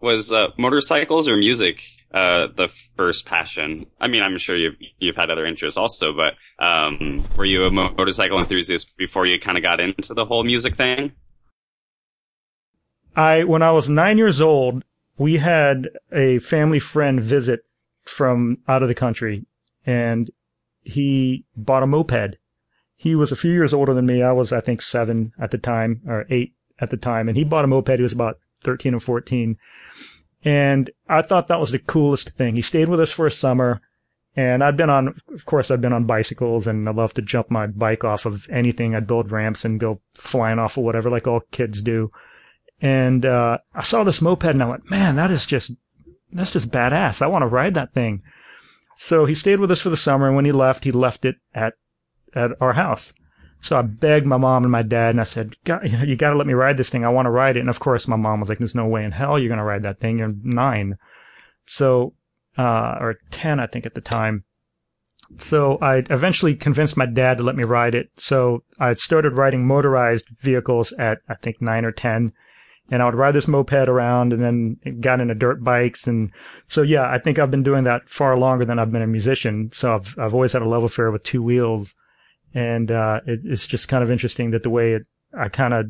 was 0.01 0.33
uh, 0.33 0.49
motorcycles 0.59 1.29
or 1.29 1.37
music 1.37 1.83
uh, 2.15 2.47
the 2.55 2.69
first 2.97 3.27
passion? 3.27 3.87
I 4.01 4.07
mean, 4.07 4.23
I'm 4.23 4.39
sure 4.39 4.57
you've 4.57 4.77
you've 4.99 5.17
had 5.17 5.31
other 5.31 5.45
interests 5.45 5.77
also, 5.77 6.13
but 6.13 6.65
um, 6.65 7.25
were 7.37 7.45
you 7.45 7.65
a 7.65 7.71
motorcycle 7.71 8.39
enthusiast 8.39 8.97
before 8.97 9.27
you 9.27 9.41
kind 9.41 9.59
of 9.59 9.65
got 9.65 9.81
into 9.81 10.15
the 10.15 10.25
whole 10.25 10.45
music 10.45 10.77
thing? 10.77 11.13
I 13.17 13.43
when 13.43 13.63
I 13.63 13.73
was 13.73 13.89
nine 13.89 14.17
years 14.17 14.41
old, 14.41 14.85
we 15.19 15.39
had 15.39 15.91
a 16.13 16.39
family 16.39 16.79
friend 16.79 17.21
visit 17.21 17.65
from 18.05 18.59
out 18.69 18.83
of 18.83 18.89
the 18.89 18.95
country, 18.95 19.47
and 19.85 20.31
he 20.83 21.45
bought 21.57 21.83
a 21.83 21.87
moped. 21.87 22.37
He 22.95 23.17
was 23.17 23.33
a 23.33 23.37
few 23.37 23.51
years 23.51 23.75
older 23.75 23.93
than 23.93 24.07
me. 24.07 24.23
I 24.23 24.33
was, 24.33 24.53
I 24.53 24.61
think, 24.61 24.83
seven 24.83 25.33
at 25.41 25.51
the 25.51 25.59
time, 25.59 26.01
or 26.07 26.27
eight 26.31 26.55
at 26.79 26.91
the 26.91 26.97
time, 26.97 27.29
and 27.29 27.37
he 27.37 27.43
bought 27.43 27.65
a 27.65 27.69
moped. 27.69 27.97
He 27.97 28.03
was 28.03 28.13
about 28.13 28.39
thirteen 28.61 28.95
or 28.95 29.01
fourteen, 29.01 29.59
and 30.45 30.91
I 31.09 31.23
thought 31.23 31.49
that 31.49 31.61
was 31.61 31.71
the 31.71 31.79
coolest 31.79 32.31
thing. 32.31 32.57
He 32.57 32.63
stayed 32.63 32.89
with 32.89 33.01
us 33.01 33.11
for 33.11 33.27
a 33.27 33.31
summer. 33.31 33.81
And 34.37 34.65
I'd 34.65 34.77
been 34.77 34.91
on, 34.91 35.15
of 35.33 35.47
course, 35.47 35.71
I'd 35.71 35.81
been 35.81 35.93
on 35.93 36.07
bicycles 36.07 36.67
and 36.67 36.89
I 36.89 36.93
love 36.93 37.13
to 37.13 37.23
jump 37.23 37.53
my 37.53 37.69
bike 37.69 38.03
off 38.03 38.27
of 38.27 38.49
anything. 38.51 38.93
I'd 38.93 39.07
build 39.07 39.31
ramps 39.31 39.65
and 39.65 39.79
go 39.79 40.01
flying 40.15 40.59
off 40.59 40.77
of 40.77 40.83
whatever, 40.83 41.09
like 41.09 41.29
all 41.29 41.43
kids 41.53 41.83
do 41.83 42.11
and 42.81 43.25
uh, 43.25 43.59
I 43.75 43.83
saw 43.83 44.05
this 44.05 44.21
moped 44.21 44.45
and 44.45 44.63
I 44.63 44.67
went, 44.67 44.91
man, 44.91 45.17
that 45.17 45.31
is 45.31 45.47
just 45.47 45.73
that's 46.33 46.51
just 46.51 46.71
badass. 46.71 47.23
I 47.23 47.27
want 47.27 47.43
to 47.43 47.47
ride 47.47 47.75
that 47.75 47.95
thing. 47.95 48.23
So 48.97 49.25
he 49.25 49.35
stayed 49.35 49.59
with 49.59 49.71
us 49.71 49.81
for 49.81 49.89
the 49.89 49.97
summer, 49.97 50.27
and 50.27 50.37
when 50.37 50.45
he 50.45 50.53
left, 50.53 50.85
he 50.85 50.93
left 50.93 51.25
it 51.25 51.37
at 51.55 51.75
at 52.35 52.51
our 52.61 52.75
house. 52.75 53.15
So 53.65 53.79
I 53.79 53.83
begged 53.83 54.27
my 54.27 54.37
mom 54.37 54.65
and 54.65 54.71
my 54.71 54.83
dad, 54.83 55.11
and 55.11 55.21
I 55.21 55.25
said, 55.25 55.57
"God, 55.65 55.89
"You 55.89 56.17
got 56.17 56.31
to 56.31 56.37
let 56.37 56.47
me 56.47 56.53
ride 56.53 56.77
this 56.77 56.91
thing. 56.91 57.03
I 57.03 57.09
want 57.09 57.25
to 57.25 57.31
ride 57.31 57.57
it." 57.57 57.61
And 57.61 57.71
of 57.71 57.81
course, 57.81 58.07
my 58.07 58.17
mom 58.17 58.41
was 58.41 58.51
like, 58.51 58.59
"There's 58.59 58.75
no 58.75 58.87
way 58.87 59.05
in 59.05 59.13
hell 59.13 59.39
you're 59.39 59.49
going 59.49 59.59
to 59.59 59.65
ride 59.65 59.83
that 59.85 60.01
thing. 60.01 60.19
You're 60.19 60.35
nine. 60.43 60.99
So, 61.65 62.13
uh, 62.59 62.99
or 63.01 63.17
ten, 63.31 63.61
I 63.61 63.67
think 63.67 63.87
at 63.87 63.95
the 63.95 64.03
time. 64.03 64.45
So 65.39 65.79
I 65.81 66.03
eventually 66.11 66.55
convinced 66.55 66.99
my 66.99 67.07
dad 67.07 67.39
to 67.39 67.43
let 67.43 67.57
me 67.57 67.65
ride 67.65 67.95
it. 67.95 68.11
So 68.19 68.65
I 68.79 68.93
started 68.95 69.39
riding 69.39 69.67
motorized 69.67 70.27
vehicles 70.43 70.93
at 70.99 71.19
I 71.27 71.35
think 71.35 71.63
nine 71.63 71.87
or 71.87 71.93
ten 71.93 72.35
and 72.91 73.01
I 73.01 73.07
would 73.07 73.15
ride 73.15 73.33
this 73.33 73.49
moped 73.49 73.89
around 73.89 74.33
and 74.33 74.43
then 74.43 75.01
got 75.01 75.21
into 75.21 75.35
dirt 75.35 75.65
bikes. 75.65 76.07
And 76.07 76.31
so, 76.69 76.83
yeah, 76.83 77.11
I 77.11 77.19
think 77.19 77.39
I've 77.39 77.51
been 77.51 77.63
doing 77.63 77.85
that 77.85 78.09
far 78.09 78.37
longer 78.37 78.65
than 78.65 78.79
I've 78.79 78.93
been 78.93 79.03
a 79.03 79.07
musician. 79.07 79.71
So 79.73 79.95
I've, 79.95 80.15
I've 80.19 80.35
always 80.35 80.53
had 80.53 80.63
a 80.63 80.69
love 80.69 80.85
affair 80.85 81.11
with 81.11 81.23
two 81.23 81.43
wheels. 81.43 81.95
And, 82.55 82.91
uh, 82.91 83.21
it, 83.27 83.41
it's 83.45 83.67
just 83.67 83.89
kind 83.89 84.03
of 84.03 84.11
interesting 84.11 84.53
that 84.53 84.63
the 84.63 84.71
way 84.71 84.93
it, 84.93 85.03
I 85.37 85.49
kind 85.49 85.75
of, 85.75 85.87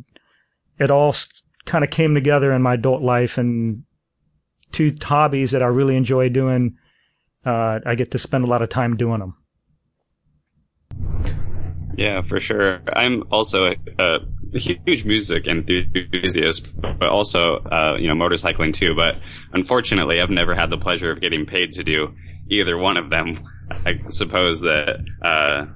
it 0.79 0.91
all 0.91 1.15
kind 1.67 1.85
of 1.85 1.91
came 1.91 2.15
together 2.15 2.53
in 2.53 2.63
my 2.63 2.75
adult 2.75 3.03
life 3.03 3.39
and 3.39 3.85
two 4.73 4.97
hobbies 5.01 5.53
that 5.53 5.63
I 5.63 5.67
really 5.67 5.97
enjoy 5.97 6.29
doing. 6.29 6.77
Uh, 7.45 7.81
I 7.85 7.95
get 7.95 8.11
to 8.13 8.19
spend 8.19 8.45
a 8.45 8.47
lot 8.47 8.63
of 8.63 8.69
time 8.69 8.97
doing 8.97 9.21
them. 9.21 9.37
Yeah, 11.97 12.23
for 12.23 12.41
sure. 12.41 12.81
I'm 12.93 13.25
also 13.31 13.67
a, 13.67 13.77
a 14.03 14.59
huge 14.59 15.05
music 15.05 15.47
enthusiast, 15.47 16.67
but 16.81 17.09
also, 17.09 17.59
uh, 17.59 17.97
you 17.99 18.09
know, 18.09 18.15
motorcycling 18.15 18.75
too. 18.75 18.95
But 18.97 19.21
unfortunately, 19.53 20.21
I've 20.21 20.31
never 20.31 20.55
had 20.55 20.71
the 20.71 20.79
pleasure 20.79 21.13
of 21.13 21.21
getting 21.21 21.47
paid 21.47 21.73
to 21.75 21.85
do 21.85 22.15
either 22.51 22.77
one 22.77 22.97
of 22.97 23.11
them. 23.11 23.49
I 23.87 23.99
suppose 24.11 24.63
that, 24.63 25.05
uh, 25.23 25.67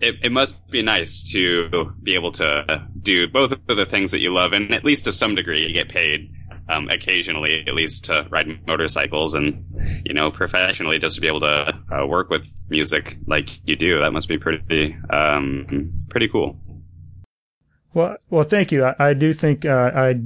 it, 0.00 0.16
it 0.22 0.32
must 0.32 0.54
be 0.70 0.82
nice 0.82 1.22
to 1.32 1.92
be 2.02 2.14
able 2.14 2.32
to 2.32 2.86
do 3.00 3.28
both 3.28 3.52
of 3.52 3.76
the 3.76 3.86
things 3.86 4.10
that 4.10 4.20
you 4.20 4.32
love, 4.34 4.52
and 4.52 4.72
at 4.72 4.84
least 4.84 5.04
to 5.04 5.12
some 5.12 5.34
degree, 5.34 5.66
you 5.66 5.72
get 5.72 5.88
paid. 5.88 6.30
um, 6.68 6.88
occasionally, 6.88 7.64
at 7.66 7.74
least 7.74 8.06
to 8.06 8.26
ride 8.30 8.46
motorcycles 8.66 9.34
and, 9.34 9.64
you 10.04 10.14
know, 10.14 10.30
professionally 10.30 10.98
just 10.98 11.14
to 11.14 11.20
be 11.20 11.28
able 11.28 11.40
to 11.40 11.72
uh, 11.92 12.06
work 12.06 12.28
with 12.28 12.46
music 12.68 13.18
like 13.26 13.48
you 13.64 13.76
do. 13.76 14.00
That 14.00 14.12
must 14.12 14.28
be 14.28 14.38
pretty, 14.38 14.96
um, 15.10 15.92
pretty 16.10 16.28
cool. 16.28 16.58
Well, 17.94 18.16
well, 18.30 18.44
thank 18.44 18.72
you. 18.72 18.84
I, 18.84 18.94
I 18.98 19.14
do 19.14 19.32
think 19.32 19.64
uh, 19.64 19.90
I 19.94 20.20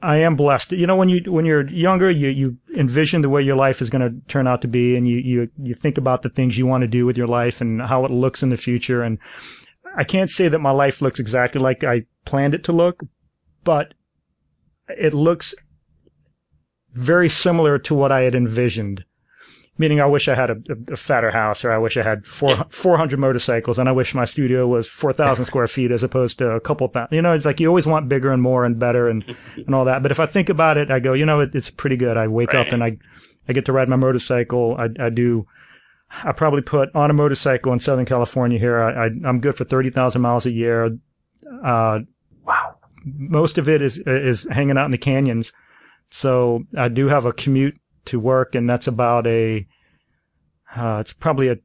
I 0.00 0.18
am 0.18 0.36
blessed. 0.36 0.72
You 0.72 0.86
know, 0.86 0.94
when 0.94 1.08
you 1.08 1.20
when 1.30 1.44
you're 1.44 1.66
younger, 1.66 2.08
you 2.08 2.28
you 2.28 2.56
envision 2.76 3.22
the 3.22 3.28
way 3.28 3.42
your 3.42 3.56
life 3.56 3.82
is 3.82 3.90
going 3.90 4.02
to 4.02 4.28
turn 4.28 4.46
out 4.46 4.62
to 4.62 4.68
be, 4.68 4.96
and 4.96 5.08
you 5.08 5.16
you 5.16 5.50
you 5.60 5.74
think 5.74 5.98
about 5.98 6.22
the 6.22 6.28
things 6.28 6.56
you 6.56 6.66
want 6.66 6.82
to 6.82 6.88
do 6.88 7.04
with 7.04 7.16
your 7.16 7.26
life 7.26 7.60
and 7.60 7.82
how 7.82 8.04
it 8.04 8.10
looks 8.10 8.42
in 8.42 8.48
the 8.48 8.56
future. 8.56 9.02
And 9.02 9.18
I 9.96 10.04
can't 10.04 10.30
say 10.30 10.48
that 10.48 10.60
my 10.60 10.70
life 10.70 11.02
looks 11.02 11.18
exactly 11.18 11.60
like 11.60 11.82
I 11.82 12.04
planned 12.24 12.54
it 12.54 12.62
to 12.64 12.72
look, 12.72 13.02
but 13.64 13.94
it 14.88 15.14
looks 15.14 15.54
very 16.92 17.28
similar 17.28 17.78
to 17.78 17.94
what 17.94 18.12
I 18.12 18.22
had 18.22 18.36
envisioned. 18.36 19.04
Meaning, 19.78 20.00
I 20.00 20.06
wish 20.06 20.26
I 20.28 20.34
had 20.34 20.50
a, 20.50 20.56
a, 20.92 20.96
fatter 20.96 21.30
house, 21.30 21.64
or 21.64 21.70
I 21.70 21.78
wish 21.78 21.96
I 21.96 22.02
had 22.02 22.26
four, 22.26 22.50
Yeah. 22.50 22.64
400 22.70 23.18
motorcycles, 23.18 23.78
and 23.78 23.88
I 23.88 23.92
wish 23.92 24.12
my 24.14 24.24
studio 24.24 24.66
was 24.66 24.88
4,000 24.88 25.44
square 25.50 25.68
feet 25.68 25.92
as 25.92 26.02
opposed 26.02 26.38
to 26.38 26.50
a 26.50 26.60
couple 26.60 26.88
thousand. 26.88 27.14
You 27.14 27.22
know, 27.22 27.32
it's 27.32 27.46
like 27.46 27.60
you 27.60 27.68
always 27.68 27.86
want 27.86 28.08
bigger 28.08 28.32
and 28.32 28.42
more 28.42 28.64
and 28.64 28.78
better 28.78 29.08
and, 29.08 29.24
and 29.56 29.74
all 29.74 29.84
that. 29.84 30.02
But 30.02 30.10
if 30.10 30.18
I 30.20 30.26
think 30.26 30.48
about 30.48 30.76
it, 30.76 30.90
I 30.90 30.98
go, 30.98 31.12
you 31.12 31.24
know, 31.24 31.40
it, 31.40 31.54
it's 31.54 31.70
pretty 31.70 31.96
good. 31.96 32.16
I 32.16 32.26
wake 32.26 32.54
up 32.54 32.68
and 32.72 32.82
I, 32.82 32.98
I 33.48 33.52
get 33.52 33.64
to 33.66 33.72
ride 33.72 33.88
my 33.88 33.96
motorcycle. 33.96 34.76
I, 34.78 34.88
I 35.06 35.10
do, 35.10 35.46
I 36.24 36.32
probably 36.32 36.62
put 36.62 36.88
on 36.94 37.10
a 37.10 37.14
motorcycle 37.14 37.72
in 37.72 37.80
Southern 37.80 38.04
California 38.06 38.58
here. 38.58 38.80
I, 38.80 39.06
I 39.06 39.10
I'm 39.26 39.40
good 39.40 39.54
for 39.56 39.64
30,000 39.64 40.20
miles 40.20 40.44
a 40.46 40.50
year. 40.50 40.98
Uh, 41.64 42.00
Wow. 42.44 42.76
most 43.04 43.58
of 43.58 43.68
it 43.68 43.80
is 43.82 43.98
is 44.06 44.46
hanging 44.50 44.76
out 44.78 44.86
in 44.86 44.90
the 44.90 44.98
canyons. 44.98 45.52
So 46.10 46.64
I 46.76 46.88
do 46.88 47.08
have 47.08 47.26
a 47.26 47.32
commute 47.32 47.78
to 48.08 48.20
work, 48.20 48.54
and 48.54 48.68
that's 48.68 48.86
about 48.86 49.26
a 49.26 49.66
uh, 50.76 50.98
it's 51.00 51.12
probably 51.12 51.48
a 51.48 51.56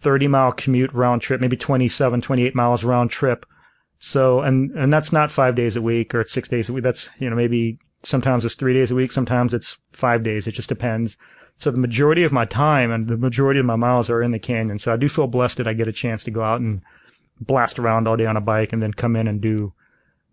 30 0.00 0.28
mile 0.28 0.52
commute 0.52 0.92
round 0.92 1.22
trip, 1.22 1.40
maybe 1.40 1.56
27, 1.56 2.20
28 2.20 2.54
miles 2.54 2.84
round 2.84 3.10
trip. 3.10 3.46
So 3.98 4.40
and 4.40 4.70
and 4.72 4.92
that's 4.92 5.12
not 5.12 5.30
five 5.30 5.54
days 5.54 5.76
a 5.76 5.82
week 5.82 6.14
or 6.14 6.24
six 6.24 6.48
days 6.48 6.68
a 6.68 6.72
week. 6.72 6.84
That's 6.84 7.08
you 7.18 7.28
know 7.28 7.36
maybe 7.36 7.78
sometimes 8.02 8.44
it's 8.44 8.54
three 8.54 8.74
days 8.74 8.90
a 8.90 8.94
week, 8.94 9.12
sometimes 9.12 9.52
it's 9.52 9.78
five 9.92 10.22
days. 10.22 10.46
It 10.46 10.52
just 10.52 10.68
depends. 10.68 11.16
So 11.58 11.70
the 11.70 11.78
majority 11.78 12.24
of 12.24 12.32
my 12.32 12.46
time 12.46 12.90
and 12.90 13.08
the 13.08 13.18
majority 13.18 13.60
of 13.60 13.66
my 13.66 13.76
miles 13.76 14.08
are 14.08 14.22
in 14.22 14.32
the 14.32 14.38
canyon. 14.38 14.78
So 14.78 14.92
I 14.92 14.96
do 14.96 15.08
feel 15.08 15.26
blessed 15.26 15.58
that 15.58 15.68
I 15.68 15.74
get 15.74 15.88
a 15.88 15.92
chance 15.92 16.24
to 16.24 16.30
go 16.30 16.42
out 16.42 16.60
and 16.60 16.80
blast 17.38 17.78
around 17.78 18.08
all 18.08 18.16
day 18.16 18.24
on 18.24 18.38
a 18.38 18.40
bike 18.40 18.72
and 18.72 18.82
then 18.82 18.94
come 18.94 19.16
in 19.16 19.28
and 19.28 19.42
do 19.42 19.74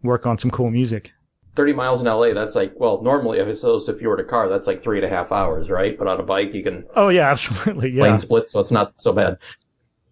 work 0.01 0.25
on 0.25 0.37
some 0.37 0.51
cool 0.51 0.71
music. 0.71 1.11
30 1.57 1.73
miles 1.73 1.99
in 1.99 2.07
LA, 2.07 2.33
that's 2.33 2.55
like, 2.55 2.73
well, 2.77 3.01
normally, 3.01 3.39
if 3.39 3.47
it's 3.47 3.61
those, 3.61 3.89
if 3.89 4.01
you 4.01 4.07
were 4.07 4.15
to 4.15 4.23
car, 4.23 4.47
that's 4.47 4.67
like 4.67 4.81
three 4.81 4.97
and 4.99 5.05
a 5.05 5.09
half 5.09 5.31
hours, 5.31 5.69
right? 5.69 5.97
But 5.97 6.07
on 6.07 6.19
a 6.19 6.23
bike, 6.23 6.53
you 6.53 6.63
can 6.63 6.85
Oh 6.95 7.09
yeah, 7.09 7.29
absolutely. 7.31 7.91
Yeah. 7.91 8.03
lane 8.03 8.19
split, 8.19 8.47
so 8.47 8.61
it's 8.61 8.71
not 8.71 8.93
so 9.01 9.11
bad. 9.11 9.39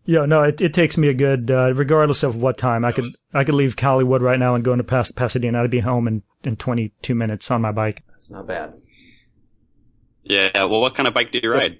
Yeah, 0.08 0.25
no, 0.25 0.44
it, 0.44 0.60
it 0.62 0.74
takes 0.74 0.98
me 0.98 1.08
a 1.08 1.14
good, 1.14 1.50
uh, 1.50 1.74
regardless 1.74 2.22
of 2.24 2.36
what 2.36 2.58
time. 2.58 2.84
I 2.84 2.92
could, 2.92 3.06
I 3.34 3.44
could 3.44 3.56
leave 3.56 3.80
Hollywood 3.80 4.22
right 4.22 4.38
now 4.38 4.54
and 4.54 4.64
go 4.64 4.72
into 4.72 4.84
Pas- 4.84 5.12
Pasadena. 5.12 5.64
I'd 5.64 5.72
be 5.72 5.80
home 5.80 6.08
in, 6.08 6.22
in 6.44 6.58
22 6.58 7.16
minutes 7.16 7.50
on 7.50 7.62
my 7.62 7.72
bike. 7.72 8.04
That's 8.12 8.30
not 8.30 8.46
bad. 8.46 8.74
Yeah. 10.24 10.52
Well, 10.66 10.82
what 10.82 10.94
kind 10.94 11.08
of 11.08 11.14
bike 11.14 11.32
do 11.32 11.40
you 11.42 11.52
ride? 11.52 11.80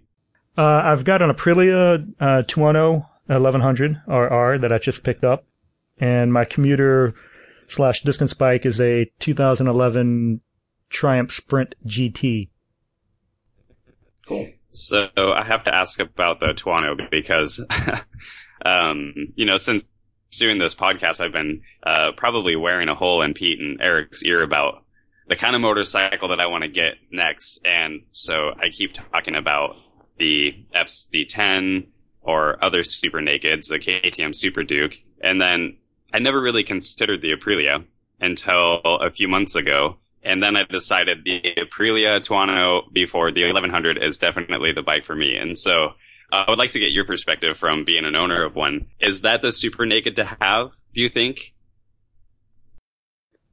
Uh, 0.57 0.63
I've 0.63 1.03
got 1.03 1.22
an 1.22 1.29
Aprilia, 1.29 2.07
uh, 2.19 2.43
210 2.48 3.05
1100 3.27 4.01
RR 4.07 4.57
that 4.60 4.72
I 4.72 4.77
just 4.77 5.03
picked 5.03 5.24
up. 5.24 5.45
And 6.00 6.34
my 6.34 6.45
commuter 6.45 7.13
slash 7.67 8.01
distance 8.03 8.34
bike 8.34 8.65
is 8.65 8.79
a 8.79 9.05
2011 9.19 10.41
Triumph 10.89 11.31
Sprint 11.31 11.75
GT. 11.86 12.50
Cool. 14.27 14.50
So 14.69 15.07
I 15.15 15.43
have 15.45 15.63
to 15.65 15.74
ask 15.74 16.00
about 16.00 16.39
the 16.39 16.48
Tuono 16.48 17.10
because, 17.10 17.63
um, 18.65 19.13
you 19.36 19.45
know, 19.45 19.57
since 19.57 19.88
doing 20.31 20.57
this 20.57 20.75
podcast, 20.75 21.22
I've 21.22 21.31
been 21.31 21.62
uh, 21.84 22.12
probably 22.17 22.55
wearing 22.55 22.89
a 22.89 22.95
hole 22.95 23.22
in 23.22 23.34
Pete 23.34 23.60
and 23.60 23.79
Eric's 23.81 24.24
ear 24.24 24.43
about 24.43 24.84
the 25.27 25.36
kind 25.36 25.55
of 25.55 25.62
motorcycle 25.62 26.29
that 26.29 26.39
I 26.39 26.48
want 26.48 26.63
to 26.63 26.69
get 26.69 26.95
next, 27.12 27.60
and 27.65 28.01
so 28.12 28.51
I 28.51 28.69
keep 28.72 28.93
talking 28.93 29.36
about 29.36 29.75
the 30.19 30.65
FZ10 30.75 31.88
or 32.22 32.63
other 32.63 32.84
Super 32.84 33.19
Nakeds, 33.19 33.69
the 33.69 33.79
KTM 33.79 34.36
Super 34.36 34.63
Duke, 34.63 34.93
and 35.22 35.41
then 35.41 35.77
I 36.15 36.19
never 36.19 36.41
really 36.41 36.63
considered 36.63 37.22
the 37.22 37.34
Aprilia 37.34 37.84
until 38.22 38.75
a 38.86 39.12
few 39.12 39.27
months 39.27 39.55
ago. 39.55 39.98
And 40.24 40.41
then 40.41 40.55
I 40.55 40.63
decided 40.63 41.25
the 41.25 41.41
Aprilia 41.57 42.22
Tuono 42.25 42.84
V4 42.95 43.36
the 43.36 43.43
1100 43.43 44.01
is 44.01 44.17
definitely 44.17 44.72
the 44.72 44.81
bike 44.81 45.03
for 45.03 45.13
me. 45.13 45.36
And 45.36 45.57
so 45.57 45.88
uh, 46.31 46.45
I 46.48 46.50
would 46.50 46.57
like 46.57 46.72
to 46.72 46.79
get 46.79 46.93
your 46.93 47.03
perspective 47.03 47.57
from 47.57 47.84
being 47.84 48.05
an 48.05 48.15
owner 48.15 48.45
of 48.45 48.55
one. 48.55 48.88
Is 49.01 49.22
that 49.22 49.41
the 49.41 49.51
super 49.51 49.86
naked 49.86 50.15
to 50.15 50.24
have, 50.39 50.72
do 50.93 51.01
you 51.01 51.10
think? 51.10 51.53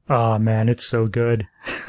Oh 0.09 0.39
man, 0.39 0.69
it's 0.69 0.85
so 0.85 1.05
good. 1.07 1.45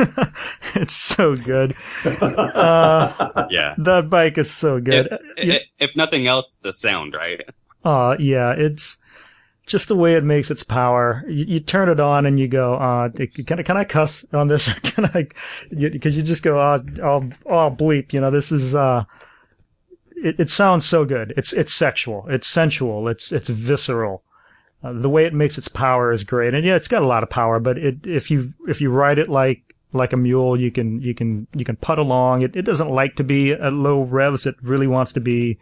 it's 0.75 0.97
so 0.97 1.37
good. 1.37 1.77
Uh, 2.05 3.47
Yeah. 3.49 3.77
that 3.79 4.11
bike 4.11 4.39
is 4.39 4.51
so 4.51 4.81
good. 4.81 5.07
If, 5.37 5.49
if, 5.49 5.63
if 5.79 5.97
nothing 5.97 6.27
else, 6.27 6.57
the 6.57 6.73
sound, 6.73 7.15
right? 7.15 7.41
Uh, 7.85 8.17
yeah, 8.19 8.53
it's 8.57 8.99
just 9.67 9.89
the 9.89 9.97
way 9.97 10.15
it 10.15 10.25
makes 10.25 10.51
its 10.51 10.63
power. 10.63 11.25
You, 11.27 11.45
you 11.47 11.61
turn 11.61 11.89
it 11.89 12.01
on 12.01 12.27
and 12.27 12.39
you 12.39 12.49
go, 12.49 12.75
uh, 12.75 13.09
can 13.09 13.59
I, 13.59 13.63
can 13.63 13.77
I 13.77 13.85
cuss 13.85 14.25
on 14.33 14.49
this? 14.49 14.73
can 14.83 15.07
I, 15.07 15.27
you, 15.71 15.99
cause 15.99 16.17
you 16.17 16.23
just 16.23 16.43
go, 16.43 16.59
uh, 16.59 16.81
oh, 17.03 17.31
oh, 17.47 17.71
bleep, 17.71 18.13
you 18.13 18.21
know, 18.21 18.31
this 18.31 18.53
is, 18.53 18.75
uh, 18.75 19.05
it, 20.17 20.39
it 20.39 20.51
sounds 20.51 20.87
so 20.87 21.05
good. 21.05 21.33
It's, 21.37 21.53
it's 21.53 21.73
sexual. 21.73 22.27
It's 22.29 22.47
sensual. 22.47 23.09
It's, 23.09 23.33
it's 23.33 23.49
visceral. 23.49 24.23
Uh, 24.83 24.93
the 24.93 25.09
way 25.09 25.25
it 25.25 25.33
makes 25.33 25.57
its 25.57 25.69
power 25.69 26.13
is 26.13 26.25
great. 26.25 26.53
And 26.53 26.65
yeah, 26.65 26.77
it's 26.77 26.89
got 26.89 27.03
a 27.03 27.07
lot 27.07 27.23
of 27.23 27.31
power, 27.31 27.59
but 27.59 27.79
it, 27.79 28.07
if 28.07 28.31
you, 28.31 28.53
if 28.69 28.81
you 28.81 28.91
ride 28.91 29.19
it 29.19 29.31
like, 29.31 29.75
like 29.95 30.13
a 30.13 30.17
mule, 30.17 30.61
you 30.61 30.71
can, 30.71 31.01
you 31.01 31.15
can, 31.15 31.47
you 31.55 31.65
can 31.65 31.77
putt 31.77 31.99
along. 31.99 32.43
It, 32.43 32.57
it 32.57 32.63
doesn't 32.63 32.91
like 32.91 33.17
to 33.17 33.25
be 33.25 33.53
at 33.53 33.73
low 33.73 34.03
revs. 34.03 34.45
It 34.45 34.57
really 34.61 34.89
wants 34.89 35.13
to 35.13 35.21
be, 35.21 35.59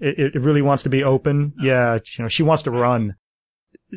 it, 0.00 0.34
it 0.34 0.40
really 0.40 0.62
wants 0.62 0.84
to 0.84 0.88
be 0.88 1.04
open. 1.04 1.52
Yeah. 1.60 1.98
You 2.16 2.24
know, 2.24 2.28
she 2.28 2.42
wants 2.42 2.62
to 2.62 2.70
run. 2.70 3.16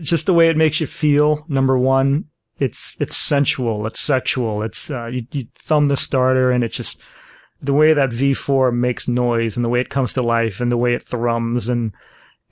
Just 0.01 0.25
the 0.25 0.33
way 0.33 0.49
it 0.49 0.57
makes 0.57 0.79
you 0.79 0.87
feel. 0.87 1.45
Number 1.47 1.77
one, 1.77 2.25
it's, 2.59 2.97
it's 2.99 3.17
sensual. 3.17 3.85
It's 3.87 3.99
sexual. 3.99 4.63
It's, 4.63 4.89
uh, 4.89 5.07
you, 5.07 5.25
you 5.31 5.47
thumb 5.55 5.85
the 5.85 5.97
starter 5.97 6.51
and 6.51 6.63
it's 6.63 6.75
just 6.75 6.99
the 7.61 7.73
way 7.73 7.93
that 7.93 8.09
V4 8.09 8.73
makes 8.73 9.07
noise 9.07 9.55
and 9.55 9.65
the 9.65 9.69
way 9.69 9.81
it 9.81 9.89
comes 9.89 10.13
to 10.13 10.21
life 10.21 10.59
and 10.59 10.71
the 10.71 10.77
way 10.77 10.93
it 10.93 11.01
thrums 11.01 11.69
and 11.69 11.93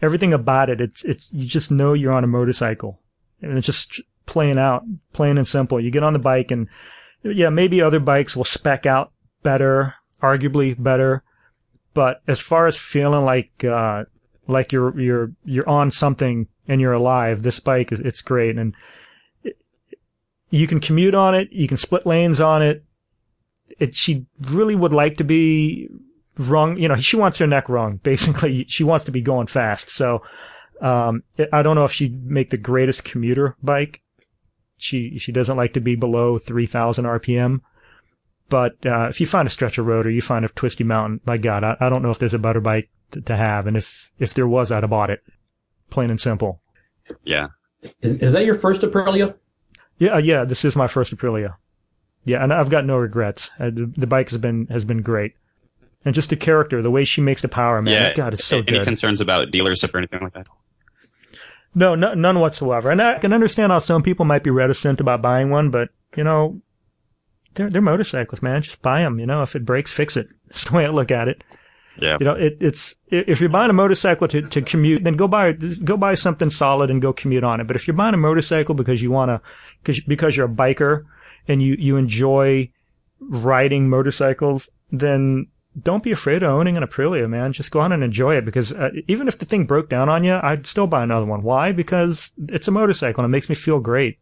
everything 0.02 0.34
about 0.34 0.70
it. 0.70 0.82
It's, 0.82 1.04
it's, 1.04 1.28
you 1.32 1.46
just 1.46 1.72
know 1.72 1.94
you're 1.94 2.14
on 2.14 2.24
a 2.24 2.28
motorcycle 2.28 3.02
and 3.42 3.58
it's 3.58 3.66
just 3.66 4.02
playing 4.26 4.58
out, 4.58 4.84
plain 5.14 5.38
and 5.38 5.48
simple. 5.48 5.80
You 5.80 5.92
get 5.92 6.04
on 6.04 6.14
the 6.14 6.20
bike 6.20 6.52
and 6.52 6.68
yeah, 7.24 7.50
maybe 7.50 7.82
other 7.82 8.00
bikes 8.00 8.36
will 8.36 8.46
spec 8.46 8.86
out 8.86 9.12
better, 9.44 9.96
arguably 10.22 10.82
better. 10.82 11.24
But 11.94 12.22
as 12.28 12.40
far 12.40 12.68
as 12.68 12.78
feeling 12.78 13.26
like, 13.26 13.64
uh, 13.64 14.04
like 14.48 14.72
you're, 14.72 15.00
you're, 15.00 15.32
you're 15.44 15.70
on 15.70 15.92
something 15.92 16.48
and 16.68 16.82
you're 16.82 16.94
alive, 16.94 17.44
this 17.44 17.60
bike 17.60 17.92
it's 17.92 18.22
great. 18.22 18.58
And 18.58 18.74
it, 19.44 19.58
you 20.50 20.68
can 20.68 20.80
commute 20.80 21.16
on 21.16 21.36
it. 21.36 21.52
You 21.52 21.68
can 21.68 21.78
split 21.78 22.06
lanes 22.06 22.40
on 22.40 22.62
it. 22.62 22.84
It, 23.80 23.96
she 23.96 24.26
really 24.40 24.76
would 24.76 24.94
like 24.94 25.18
to 25.18 25.24
be 25.24 25.90
rung, 26.38 26.78
you 26.78 26.88
know, 26.88 26.96
she 26.96 27.16
wants 27.16 27.38
her 27.38 27.48
neck 27.48 27.70
rung. 27.70 27.98
Basically, 28.04 28.66
she 28.68 28.84
wants 28.84 29.06
to 29.06 29.12
be 29.12 29.22
going 29.22 29.48
fast. 29.48 29.90
So, 29.90 30.22
um, 30.82 31.24
I 31.54 31.62
don't 31.62 31.76
know 31.76 31.86
if 31.86 31.92
she'd 31.92 32.26
make 32.26 32.50
the 32.50 32.58
greatest 32.58 33.04
commuter 33.04 33.56
bike. 33.64 34.02
She, 34.78 35.18
she 35.20 35.32
doesn't 35.32 35.58
like 35.58 35.74
to 35.74 35.80
be 35.80 35.96
below 35.96 36.38
3000 36.38 37.06
RPM. 37.06 37.62
But, 38.50 38.74
uh, 38.86 39.08
if 39.08 39.20
you 39.20 39.26
find 39.26 39.48
a 39.48 39.52
stretch 39.52 39.78
of 39.78 39.88
road 39.88 40.06
or 40.06 40.12
you 40.12 40.22
find 40.22 40.46
a 40.46 40.50
twisty 40.50 40.84
mountain, 40.84 41.22
my 41.26 41.38
God, 41.38 41.64
I, 41.64 41.78
I 41.80 41.90
don't 41.90 42.04
know 42.04 42.12
if 42.12 42.20
there's 42.20 42.34
a 42.34 42.40
better 42.40 42.62
bike 42.62 42.90
to, 43.12 43.22
to 43.22 43.36
have. 43.36 43.68
And 43.68 43.78
if, 43.78 44.12
if 44.20 44.34
there 44.34 44.48
was, 44.48 44.72
I'd 44.72 44.84
have 44.84 44.90
bought 44.90 45.10
it. 45.10 45.24
Plain 45.90 46.10
and 46.10 46.20
simple. 46.20 46.62
Yeah. 47.24 47.48
Is, 48.02 48.16
is 48.18 48.34
that 48.34 48.46
your 48.46 48.56
first 48.56 48.82
Aprilia? 48.82 49.36
Yeah, 49.98 50.16
uh, 50.16 50.18
yeah, 50.18 50.44
this 50.44 50.66
is 50.66 50.76
my 50.76 50.88
first 50.88 51.16
Aprilia. 51.16 51.56
Yeah, 52.26 52.44
and 52.44 52.52
I've 52.52 52.70
got 52.70 52.86
no 52.86 52.98
regrets. 52.98 53.52
Uh, 53.60 53.66
the, 53.66 53.92
the 53.96 54.08
bike 54.08 54.30
has 54.32 54.40
been, 54.40 54.68
has 54.68 54.84
been 54.84 55.02
great. 55.02 55.34
And 56.04 56.14
just 56.14 56.30
the 56.30 56.36
character, 56.36 56.82
the 56.82 56.92
way 56.92 57.04
she 57.06 57.22
makes 57.22 57.42
the 57.42 57.48
power, 57.48 57.82
man. 57.82 57.94
yeah. 57.94 58.14
God, 58.14 58.34
it's 58.34 58.44
so 58.46 58.58
Any 58.58 58.66
good. 58.66 58.76
Any 58.76 58.86
concerns 58.86 59.22
about 59.22 59.50
dealership 59.52 59.94
or 59.94 59.98
anything 60.00 60.22
like 60.22 60.34
that? 60.34 60.48
No, 61.74 61.94
no, 61.96 62.14
none 62.14 62.40
whatsoever. 62.40 62.90
And 62.90 63.02
I 63.02 63.20
can 63.20 63.34
understand 63.34 63.72
how 63.72 63.80
some 63.80 64.02
people 64.02 64.26
might 64.26 64.44
be 64.44 64.50
reticent 64.50 65.02
about 65.02 65.22
buying 65.22 65.50
one, 65.50 65.72
but 65.72 65.90
you 66.16 66.24
know, 66.24 66.62
they're 67.56 67.70
they're 67.70 67.82
motorcycles, 67.82 68.42
man. 68.42 68.62
Just 68.62 68.82
buy 68.82 69.02
them. 69.02 69.20
You 69.20 69.26
know, 69.26 69.42
if 69.42 69.56
it 69.56 69.66
breaks, 69.66 69.92
fix 69.92 70.16
it. 70.16 70.30
That's 70.48 70.66
the 70.66 70.76
way 70.76 70.86
I 70.86 70.90
look 70.90 71.12
at 71.12 71.28
it. 71.28 71.44
Yeah. 71.98 72.18
You 72.20 72.26
know, 72.26 72.34
it, 72.34 72.58
it's 72.60 72.96
if 73.08 73.40
you're 73.40 73.50
buying 73.50 73.70
a 73.70 73.74
motorcycle 73.74 74.28
to, 74.28 74.42
to 74.42 74.62
commute, 74.62 75.04
then 75.04 75.16
go 75.16 75.28
buy 75.28 75.54
go 75.54 75.98
buy 75.98 76.14
something 76.16 76.50
solid 76.50 76.90
and 76.90 77.02
go 77.02 77.14
commute 77.14 77.44
on 77.44 77.62
it. 77.62 77.68
But 77.68 77.76
if 77.76 77.88
you're 77.88 77.96
buying 77.96 78.14
a 78.14 78.18
motorcycle 78.18 78.76
because 78.76 79.02
you 79.02 79.12
want 79.12 79.30
to, 79.30 79.42
because 79.82 80.02
because 80.02 80.36
you're 80.36 80.48
a 80.48 80.50
biker 80.50 81.06
and 81.48 81.62
you 81.62 81.76
you 81.80 81.96
enjoy 81.98 82.70
riding 83.20 83.90
motorcycles, 83.90 84.70
then 84.92 85.48
don't 85.82 86.04
be 86.04 86.12
afraid 86.12 86.44
of 86.44 86.52
owning 86.52 86.78
an 86.78 86.84
Aprilia, 86.84 87.30
man. 87.30 87.54
Just 87.54 87.72
go 87.72 87.82
out 87.82 87.92
and 87.92 88.04
enjoy 88.04 88.36
it 88.38 88.46
because 88.46 88.72
uh, 88.72 88.90
even 89.08 89.28
if 89.28 89.38
the 89.38 89.46
thing 89.46 89.66
broke 89.66 89.90
down 89.90 90.10
on 90.10 90.24
you, 90.24 90.40
I'd 90.42 90.68
still 90.68 90.88
buy 90.88 91.04
another 91.04 91.26
one. 91.26 91.44
Why? 91.44 91.72
Because 91.72 92.32
it's 92.50 92.68
a 92.68 92.72
motorcycle 92.72 93.24
and 93.24 93.32
it 93.32 93.36
makes 93.36 93.50
me 93.50 93.56
feel 93.56 93.80
great. 93.80 94.20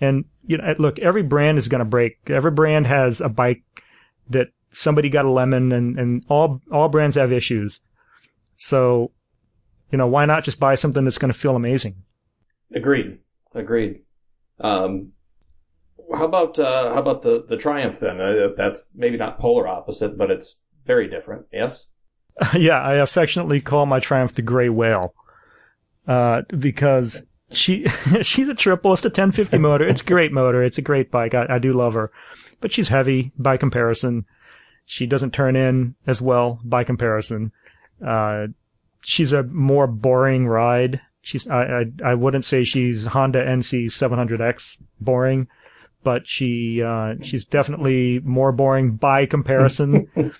And 0.00 0.24
you 0.46 0.58
know, 0.58 0.74
look, 0.78 0.98
every 0.98 1.22
brand 1.22 1.58
is 1.58 1.68
going 1.68 1.80
to 1.80 1.84
break. 1.84 2.18
Every 2.28 2.50
brand 2.50 2.86
has 2.86 3.20
a 3.20 3.28
bike 3.28 3.62
that 4.30 4.48
somebody 4.72 5.08
got 5.08 5.24
a 5.24 5.30
lemon 5.30 5.72
and, 5.72 5.98
and 5.98 6.24
all, 6.28 6.60
all 6.70 6.88
brands 6.88 7.16
have 7.16 7.32
issues. 7.32 7.80
So, 8.56 9.12
you 9.90 9.98
know, 9.98 10.06
why 10.06 10.24
not 10.24 10.44
just 10.44 10.60
buy 10.60 10.74
something 10.74 11.04
that's 11.04 11.18
going 11.18 11.32
to 11.32 11.38
feel 11.38 11.56
amazing? 11.56 12.02
Agreed. 12.74 13.18
Agreed. 13.54 14.02
Um, 14.60 15.12
how 16.14 16.24
about, 16.24 16.58
uh, 16.58 16.92
how 16.92 17.00
about 17.00 17.22
the, 17.22 17.44
the 17.46 17.56
Triumph 17.56 18.00
then? 18.00 18.20
Uh, 18.20 18.48
that's 18.56 18.88
maybe 18.94 19.16
not 19.16 19.38
polar 19.38 19.66
opposite, 19.68 20.16
but 20.16 20.30
it's 20.30 20.60
very 20.84 21.08
different. 21.08 21.46
Yes. 21.52 21.88
yeah, 22.58 22.80
I 22.80 22.94
affectionately 22.94 23.60
call 23.60 23.86
my 23.86 24.00
Triumph 24.00 24.34
the 24.34 24.42
Gray 24.42 24.68
Whale, 24.68 25.14
uh, 26.06 26.42
because 26.58 27.24
she 27.50 27.86
she's 28.22 28.48
a 28.48 28.54
triple. 28.54 28.92
It's 28.92 29.04
a 29.04 29.08
1050 29.08 29.58
motor. 29.58 29.86
It's 29.86 30.02
a 30.02 30.06
great 30.06 30.32
motor. 30.32 30.62
It's 30.62 30.78
a 30.78 30.82
great 30.82 31.10
bike. 31.10 31.34
I, 31.34 31.46
I 31.48 31.58
do 31.58 31.72
love 31.72 31.94
her, 31.94 32.10
but 32.60 32.72
she's 32.72 32.88
heavy 32.88 33.32
by 33.38 33.56
comparison. 33.56 34.24
She 34.84 35.06
doesn't 35.06 35.32
turn 35.32 35.56
in 35.56 35.94
as 36.06 36.20
well 36.20 36.60
by 36.64 36.84
comparison. 36.84 37.52
Uh, 38.04 38.48
she's 39.04 39.32
a 39.32 39.42
more 39.44 39.86
boring 39.86 40.46
ride. 40.46 41.00
She's 41.20 41.46
I, 41.48 41.62
I 41.62 41.84
I 42.04 42.14
wouldn't 42.14 42.44
say 42.44 42.64
she's 42.64 43.06
Honda 43.06 43.44
NC 43.44 43.86
700X 43.86 44.82
boring, 45.00 45.46
but 46.02 46.26
she 46.26 46.82
uh, 46.82 47.14
she's 47.22 47.44
definitely 47.44 48.20
more 48.20 48.52
boring 48.52 48.92
by 48.96 49.26
comparison. 49.26 50.08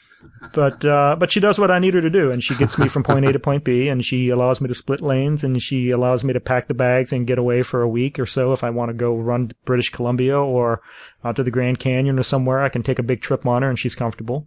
but 0.52 0.84
uh, 0.84 1.16
but 1.18 1.30
she 1.30 1.40
does 1.40 1.58
what 1.58 1.70
I 1.70 1.78
need 1.78 1.94
her 1.94 2.00
to 2.00 2.10
do, 2.10 2.30
and 2.30 2.42
she 2.42 2.54
gets 2.56 2.76
me 2.76 2.88
from 2.88 3.02
point 3.02 3.24
A 3.24 3.32
to 3.32 3.38
point 3.38 3.64
B, 3.64 3.88
and 3.88 4.04
she 4.04 4.28
allows 4.28 4.60
me 4.60 4.68
to 4.68 4.74
split 4.74 5.00
lanes, 5.00 5.44
and 5.44 5.62
she 5.62 5.90
allows 5.90 6.24
me 6.24 6.32
to 6.32 6.40
pack 6.40 6.68
the 6.68 6.74
bags 6.74 7.12
and 7.12 7.26
get 7.26 7.38
away 7.38 7.62
for 7.62 7.82
a 7.82 7.88
week 7.88 8.18
or 8.18 8.26
so 8.26 8.52
if 8.52 8.64
I 8.64 8.70
want 8.70 8.90
to 8.90 8.94
go 8.94 9.14
run 9.16 9.52
British 9.64 9.90
Columbia 9.90 10.36
or 10.36 10.82
out 11.24 11.36
to 11.36 11.42
the 11.42 11.50
Grand 11.50 11.78
Canyon 11.78 12.18
or 12.18 12.22
somewhere. 12.22 12.62
I 12.62 12.68
can 12.68 12.82
take 12.82 12.98
a 12.98 13.04
big 13.04 13.22
trip 13.22 13.46
on 13.46 13.62
her, 13.62 13.68
and 13.68 13.78
she's 13.78 13.94
comfortable, 13.94 14.46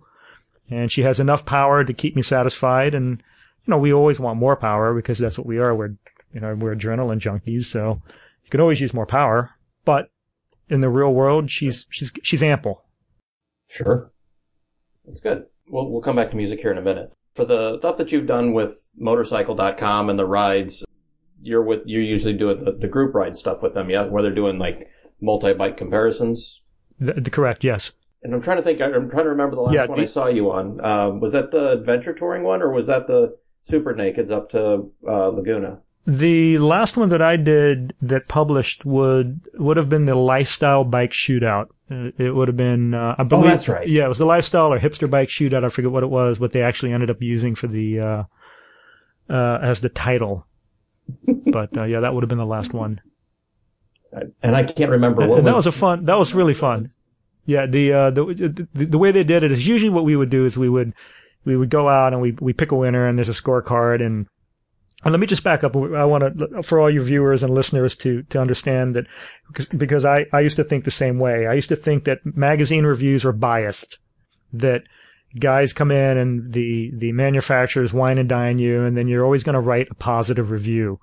and 0.69 0.91
she 0.91 1.03
has 1.03 1.19
enough 1.19 1.45
power 1.45 1.83
to 1.83 1.93
keep 1.93 2.15
me 2.15 2.21
satisfied. 2.21 2.93
And 2.93 3.23
you 3.65 3.71
know, 3.71 3.77
we 3.77 3.93
always 3.93 4.19
want 4.19 4.39
more 4.39 4.55
power 4.55 4.93
because 4.93 5.17
that's 5.17 5.37
what 5.37 5.47
we 5.47 5.59
are. 5.59 5.73
We're 5.73 5.95
you 6.33 6.41
know 6.41 6.55
we're 6.55 6.75
adrenaline 6.75 7.19
junkies, 7.19 7.65
so 7.65 8.01
you 8.43 8.49
can 8.49 8.61
always 8.61 8.81
use 8.81 8.93
more 8.93 9.07
power, 9.07 9.51
but 9.85 10.09
in 10.69 10.81
the 10.81 10.89
real 10.89 11.13
world, 11.13 11.49
she's 11.49 11.87
she's 11.89 12.11
she's 12.21 12.43
ample. 12.43 12.83
Sure, 13.67 14.11
that's 15.05 15.21
good 15.21 15.45
we'll, 15.67 15.89
we'll 15.89 16.01
come 16.01 16.15
back 16.15 16.31
to 16.31 16.35
music 16.35 16.59
here 16.59 16.71
in 16.71 16.77
a 16.77 16.81
minute. 16.81 17.11
For 17.33 17.45
the 17.45 17.79
stuff 17.79 17.97
that 17.97 18.11
you've 18.11 18.27
done 18.27 18.53
with 18.53 18.89
motorcycle.com 18.95 20.09
and 20.09 20.17
the 20.17 20.25
rides, 20.25 20.85
you're 21.41 21.63
with, 21.63 21.81
you're 21.85 22.01
usually 22.01 22.33
doing 22.33 22.63
the, 22.63 22.71
the 22.71 22.87
group 22.87 23.13
ride 23.13 23.35
stuff 23.35 23.61
with 23.61 23.73
them, 23.73 23.89
yeah? 23.89 24.03
Where 24.03 24.23
they're 24.23 24.33
doing 24.33 24.57
like 24.57 24.89
multi-bike 25.21 25.77
comparisons? 25.77 26.61
The, 26.99 27.13
the 27.13 27.29
correct, 27.29 27.63
yes. 27.63 27.91
And 28.23 28.33
I'm 28.33 28.41
trying 28.41 28.57
to 28.57 28.63
think, 28.63 28.81
I'm 28.81 29.09
trying 29.09 29.25
to 29.25 29.29
remember 29.29 29.55
the 29.55 29.61
last 29.61 29.75
yeah, 29.75 29.85
one 29.85 29.97
the, 29.97 30.03
I 30.03 30.07
saw 30.07 30.27
you 30.27 30.49
on. 30.51 30.83
Um, 30.83 31.19
was 31.19 31.33
that 31.33 31.51
the 31.51 31.71
adventure 31.73 32.13
touring 32.13 32.43
one 32.43 32.61
or 32.61 32.71
was 32.71 32.87
that 32.87 33.07
the 33.07 33.37
super 33.63 33.93
nakeds 33.93 34.31
up 34.31 34.49
to, 34.51 34.89
uh, 35.07 35.27
Laguna? 35.27 35.81
The 36.07 36.59
last 36.59 36.97
one 36.97 37.09
that 37.09 37.21
I 37.21 37.35
did 37.35 37.95
that 38.01 38.27
published 38.27 38.85
would 38.85 39.41
would 39.55 39.77
have 39.77 39.89
been 39.89 40.05
the 40.05 40.13
lifestyle 40.13 40.83
bike 40.83 41.11
shootout. 41.11 41.69
Uh, 41.89 42.09
it 42.17 42.33
would 42.33 42.47
have 42.47 42.57
been, 42.57 42.93
uh, 42.93 43.15
I 43.17 43.21
oh, 43.21 43.25
believe. 43.25 43.45
Oh, 43.45 43.49
that's 43.49 43.69
right. 43.69 43.87
Yeah, 43.87 44.05
it 44.05 44.09
was 44.09 44.17
the 44.17 44.25
lifestyle 44.25 44.73
or 44.73 44.79
hipster 44.79 45.09
bike 45.09 45.29
shootout. 45.29 45.63
I 45.63 45.69
forget 45.69 45.91
what 45.91 46.03
it 46.03 46.09
was, 46.09 46.39
what 46.39 46.51
they 46.51 46.63
actually 46.63 46.93
ended 46.93 47.11
up 47.11 47.21
using 47.21 47.53
for 47.53 47.67
the, 47.67 47.99
uh, 47.99 48.23
uh, 49.29 49.59
as 49.61 49.81
the 49.81 49.89
title. 49.89 50.47
but, 51.51 51.77
uh, 51.77 51.83
yeah, 51.83 51.99
that 51.99 52.13
would 52.13 52.23
have 52.23 52.29
been 52.29 52.39
the 52.39 52.45
last 52.45 52.73
one. 52.73 53.01
And 54.41 54.55
I 54.55 54.63
can't 54.63 54.89
remember 54.89 55.27
what 55.27 55.37
and 55.39 55.45
was, 55.45 55.53
that 55.53 55.55
was 55.55 55.67
a 55.67 55.71
fun, 55.71 56.05
that 56.05 56.17
was 56.17 56.33
really 56.33 56.53
fun. 56.53 56.91
Yeah, 57.45 57.67
the, 57.67 57.93
uh, 57.93 58.09
the, 58.09 58.67
the, 58.73 58.85
the 58.85 58.97
way 58.97 59.11
they 59.11 59.23
did 59.23 59.43
it 59.43 59.51
is 59.51 59.67
usually 59.67 59.91
what 59.91 60.05
we 60.05 60.15
would 60.15 60.31
do 60.31 60.45
is 60.45 60.57
we 60.57 60.69
would, 60.69 60.93
we 61.43 61.55
would 61.55 61.69
go 61.69 61.87
out 61.87 62.13
and 62.13 62.21
we, 62.21 62.31
we 62.39 62.53
pick 62.53 62.71
a 62.71 62.75
winner 62.75 63.07
and 63.07 63.19
there's 63.19 63.29
a 63.29 63.33
scorecard 63.33 64.03
and 64.03 64.25
and 65.05 65.11
let 65.11 65.19
me 65.19 65.27
just 65.27 65.43
back 65.43 65.63
up. 65.63 65.75
I 65.75 66.03
want 66.03 66.39
to, 66.39 66.63
for 66.63 66.79
all 66.79 66.89
your 66.89 67.03
viewers 67.03 67.43
and 67.43 67.53
listeners 67.53 67.95
to, 67.97 68.23
to 68.23 68.41
understand 68.41 68.95
that 68.95 69.05
because, 69.69 70.03
I, 70.03 70.25
I 70.33 70.39
used 70.39 70.55
to 70.55 70.63
think 70.63 70.83
the 70.83 70.91
same 70.91 71.19
way. 71.19 71.45
I 71.45 71.53
used 71.53 71.69
to 71.69 71.75
think 71.75 72.05
that 72.05 72.25
magazine 72.25 72.85
reviews 72.85 73.23
were 73.23 73.31
biased, 73.31 73.99
that 74.51 74.81
guys 75.39 75.73
come 75.73 75.91
in 75.91 76.17
and 76.17 76.51
the, 76.51 76.91
the 76.95 77.11
manufacturers 77.11 77.93
wine 77.93 78.17
and 78.17 78.27
dine 78.27 78.57
you 78.57 78.83
and 78.83 78.97
then 78.97 79.07
you're 79.07 79.23
always 79.23 79.43
going 79.43 79.53
to 79.53 79.59
write 79.59 79.89
a 79.91 79.95
positive 79.95 80.49
review. 80.49 80.99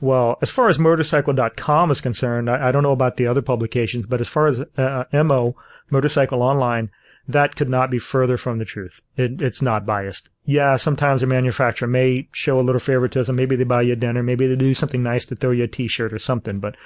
Well, 0.00 0.38
as 0.40 0.50
far 0.50 0.68
as 0.68 0.78
motorcycle.com 0.78 1.90
is 1.90 2.00
concerned, 2.00 2.48
I, 2.48 2.68
I 2.68 2.72
don't 2.72 2.82
know 2.82 2.92
about 2.92 3.16
the 3.16 3.26
other 3.26 3.42
publications, 3.42 4.06
but 4.06 4.22
as 4.22 4.28
far 4.28 4.46
as 4.46 4.60
uh, 4.78 5.04
MO, 5.12 5.54
Motorcycle 5.90 6.42
Online, 6.42 6.90
that 7.26 7.56
could 7.56 7.68
not 7.68 7.90
be 7.90 7.98
further 7.98 8.36
from 8.36 8.58
the 8.58 8.64
truth. 8.64 9.00
It, 9.16 9.40
it's 9.40 9.62
not 9.62 9.86
biased. 9.86 10.28
Yeah, 10.44 10.76
sometimes 10.76 11.22
a 11.22 11.26
manufacturer 11.26 11.88
may 11.88 12.28
show 12.32 12.60
a 12.60 12.62
little 12.62 12.80
favoritism. 12.80 13.34
Maybe 13.34 13.56
they 13.56 13.64
buy 13.64 13.82
you 13.82 13.94
a 13.94 13.96
dinner. 13.96 14.22
Maybe 14.22 14.46
they 14.46 14.56
do 14.56 14.74
something 14.74 15.02
nice 15.02 15.24
to 15.26 15.36
throw 15.36 15.50
you 15.50 15.64
a 15.64 15.68
t-shirt 15.68 16.12
or 16.12 16.18
something, 16.18 16.60
but, 16.60 16.76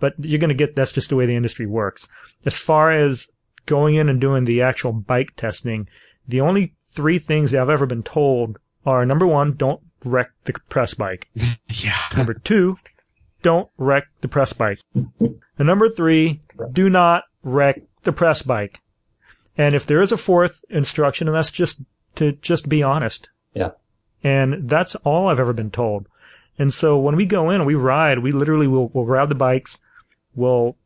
but 0.00 0.14
you're 0.18 0.40
going 0.40 0.48
to 0.48 0.54
get, 0.54 0.74
that's 0.74 0.92
just 0.92 1.10
the 1.10 1.16
way 1.16 1.26
the 1.26 1.36
industry 1.36 1.66
works. 1.66 2.08
As 2.44 2.56
far 2.56 2.90
as 2.90 3.28
going 3.66 3.94
in 3.94 4.08
and 4.08 4.20
doing 4.20 4.44
the 4.44 4.62
actual 4.62 4.92
bike 4.92 5.36
testing, 5.36 5.88
the 6.26 6.40
only 6.40 6.74
three 6.90 7.18
things 7.18 7.54
I've 7.54 7.70
ever 7.70 7.86
been 7.86 8.02
told 8.02 8.58
are 8.84 9.06
number 9.06 9.26
one, 9.26 9.54
don't 9.54 9.80
wreck 10.04 10.30
the 10.44 10.54
press 10.68 10.94
bike. 10.94 11.28
yeah. 11.68 11.98
Number 12.16 12.34
two, 12.34 12.78
don't 13.42 13.68
wreck 13.78 14.04
the 14.20 14.28
press 14.28 14.52
bike. 14.52 14.80
and 14.94 15.38
number 15.58 15.88
three, 15.88 16.40
do 16.72 16.90
not 16.90 17.24
wreck 17.42 17.80
the 18.02 18.12
press 18.12 18.42
bike. 18.42 18.80
And 19.56 19.74
if 19.74 19.86
there 19.86 20.00
is 20.00 20.12
a 20.12 20.16
fourth 20.16 20.64
instruction, 20.68 21.28
and 21.28 21.36
that's 21.36 21.50
just 21.50 21.78
to 22.16 22.32
just 22.32 22.68
be 22.68 22.82
honest. 22.82 23.28
Yeah. 23.54 23.70
And 24.22 24.68
that's 24.68 24.94
all 24.96 25.28
I've 25.28 25.40
ever 25.40 25.52
been 25.52 25.70
told. 25.70 26.08
And 26.58 26.72
so 26.72 26.96
when 26.98 27.16
we 27.16 27.26
go 27.26 27.50
in 27.50 27.56
and 27.56 27.66
we 27.66 27.74
ride, 27.74 28.20
we 28.20 28.32
literally 28.32 28.66
will 28.66 28.90
we'll 28.92 29.04
grab 29.04 29.28
the 29.28 29.34
bikes. 29.34 29.80
We'll 30.34 30.76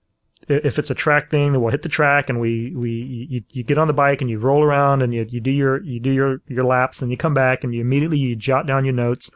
if 0.49 0.79
it's 0.79 0.91
a 0.91 0.95
track 0.95 1.31
thing, 1.31 1.61
we'll 1.61 1.71
hit 1.71 1.83
the 1.83 1.89
track 1.89 2.31
and 2.31 2.41
we 2.41 2.75
we 2.75 2.91
you, 3.31 3.43
you 3.51 3.63
get 3.63 3.79
on 3.79 3.87
the 3.87 3.93
bike 3.93 4.21
and 4.21 4.31
you 4.31 4.39
roll 4.39 4.63
around 4.63 5.03
and 5.03 5.13
you 5.13 5.27
you 5.29 5.41
do 5.41 5.51
your 5.51 5.83
you 5.83 6.01
do 6.01 6.11
your 6.11 6.41
your 6.47 6.65
laps 6.65 7.03
and 7.03 7.11
you 7.11 7.17
come 7.17 7.35
back 7.35 7.65
and 7.65 7.75
you 7.75 7.81
immediately 7.81 8.19
you 8.19 8.35
jot 8.35 8.67
down 8.67 8.85
your 8.85 8.95
notes 8.95 9.31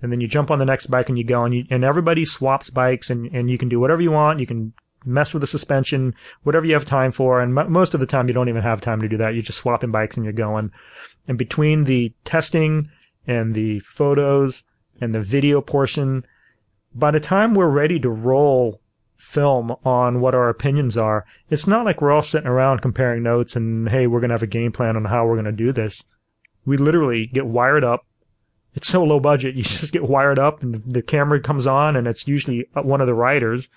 and 0.00 0.10
then 0.10 0.20
you 0.20 0.28
jump 0.28 0.50
on 0.50 0.58
the 0.58 0.64
next 0.64 0.86
bike 0.86 1.08
and 1.08 1.18
you 1.18 1.24
go 1.24 1.44
and 1.44 1.54
you, 1.54 1.64
and 1.70 1.84
everybody 1.84 2.24
swaps 2.24 2.70
bikes 2.70 3.10
and 3.10 3.26
and 3.34 3.50
you 3.50 3.58
can 3.58 3.68
do 3.68 3.78
whatever 3.78 4.00
you 4.00 4.10
want. 4.10 4.40
You 4.40 4.46
can 4.46 4.72
mess 5.06 5.32
with 5.32 5.40
the 5.40 5.46
suspension, 5.46 6.14
whatever 6.42 6.66
you 6.66 6.74
have 6.74 6.84
time 6.84 7.12
for. 7.12 7.40
And 7.40 7.56
m- 7.56 7.72
most 7.72 7.94
of 7.94 8.00
the 8.00 8.06
time, 8.06 8.28
you 8.28 8.34
don't 8.34 8.48
even 8.48 8.62
have 8.62 8.80
time 8.80 9.00
to 9.00 9.08
do 9.08 9.16
that. 9.18 9.34
You're 9.34 9.42
just 9.42 9.58
swapping 9.58 9.90
bikes 9.90 10.16
and 10.16 10.24
you're 10.24 10.32
going. 10.32 10.72
And 11.28 11.38
between 11.38 11.84
the 11.84 12.12
testing 12.24 12.90
and 13.26 13.54
the 13.54 13.80
photos 13.80 14.64
and 15.00 15.14
the 15.14 15.20
video 15.20 15.60
portion, 15.60 16.26
by 16.94 17.10
the 17.10 17.20
time 17.20 17.54
we're 17.54 17.68
ready 17.68 17.98
to 18.00 18.10
roll 18.10 18.80
film 19.16 19.74
on 19.84 20.20
what 20.20 20.34
our 20.34 20.48
opinions 20.48 20.96
are, 20.96 21.24
it's 21.50 21.66
not 21.66 21.84
like 21.84 22.00
we're 22.00 22.12
all 22.12 22.22
sitting 22.22 22.48
around 22.48 22.82
comparing 22.82 23.22
notes 23.22 23.56
and, 23.56 23.88
hey, 23.88 24.06
we're 24.06 24.20
going 24.20 24.30
to 24.30 24.34
have 24.34 24.42
a 24.42 24.46
game 24.46 24.72
plan 24.72 24.96
on 24.96 25.04
how 25.06 25.26
we're 25.26 25.34
going 25.34 25.44
to 25.44 25.52
do 25.52 25.72
this. 25.72 26.04
We 26.64 26.76
literally 26.76 27.26
get 27.26 27.46
wired 27.46 27.84
up. 27.84 28.06
It's 28.74 28.88
so 28.88 29.02
low 29.04 29.20
budget. 29.20 29.54
You 29.56 29.62
just 29.62 29.92
get 29.92 30.08
wired 30.08 30.38
up 30.38 30.62
and 30.62 30.82
the 30.86 31.02
camera 31.02 31.40
comes 31.40 31.66
on 31.66 31.96
and 31.96 32.06
it's 32.06 32.28
usually 32.28 32.66
uh, 32.74 32.82
one 32.82 33.00
of 33.00 33.06
the 33.06 33.14
riders 33.14 33.68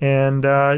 and 0.00 0.44
uh, 0.44 0.76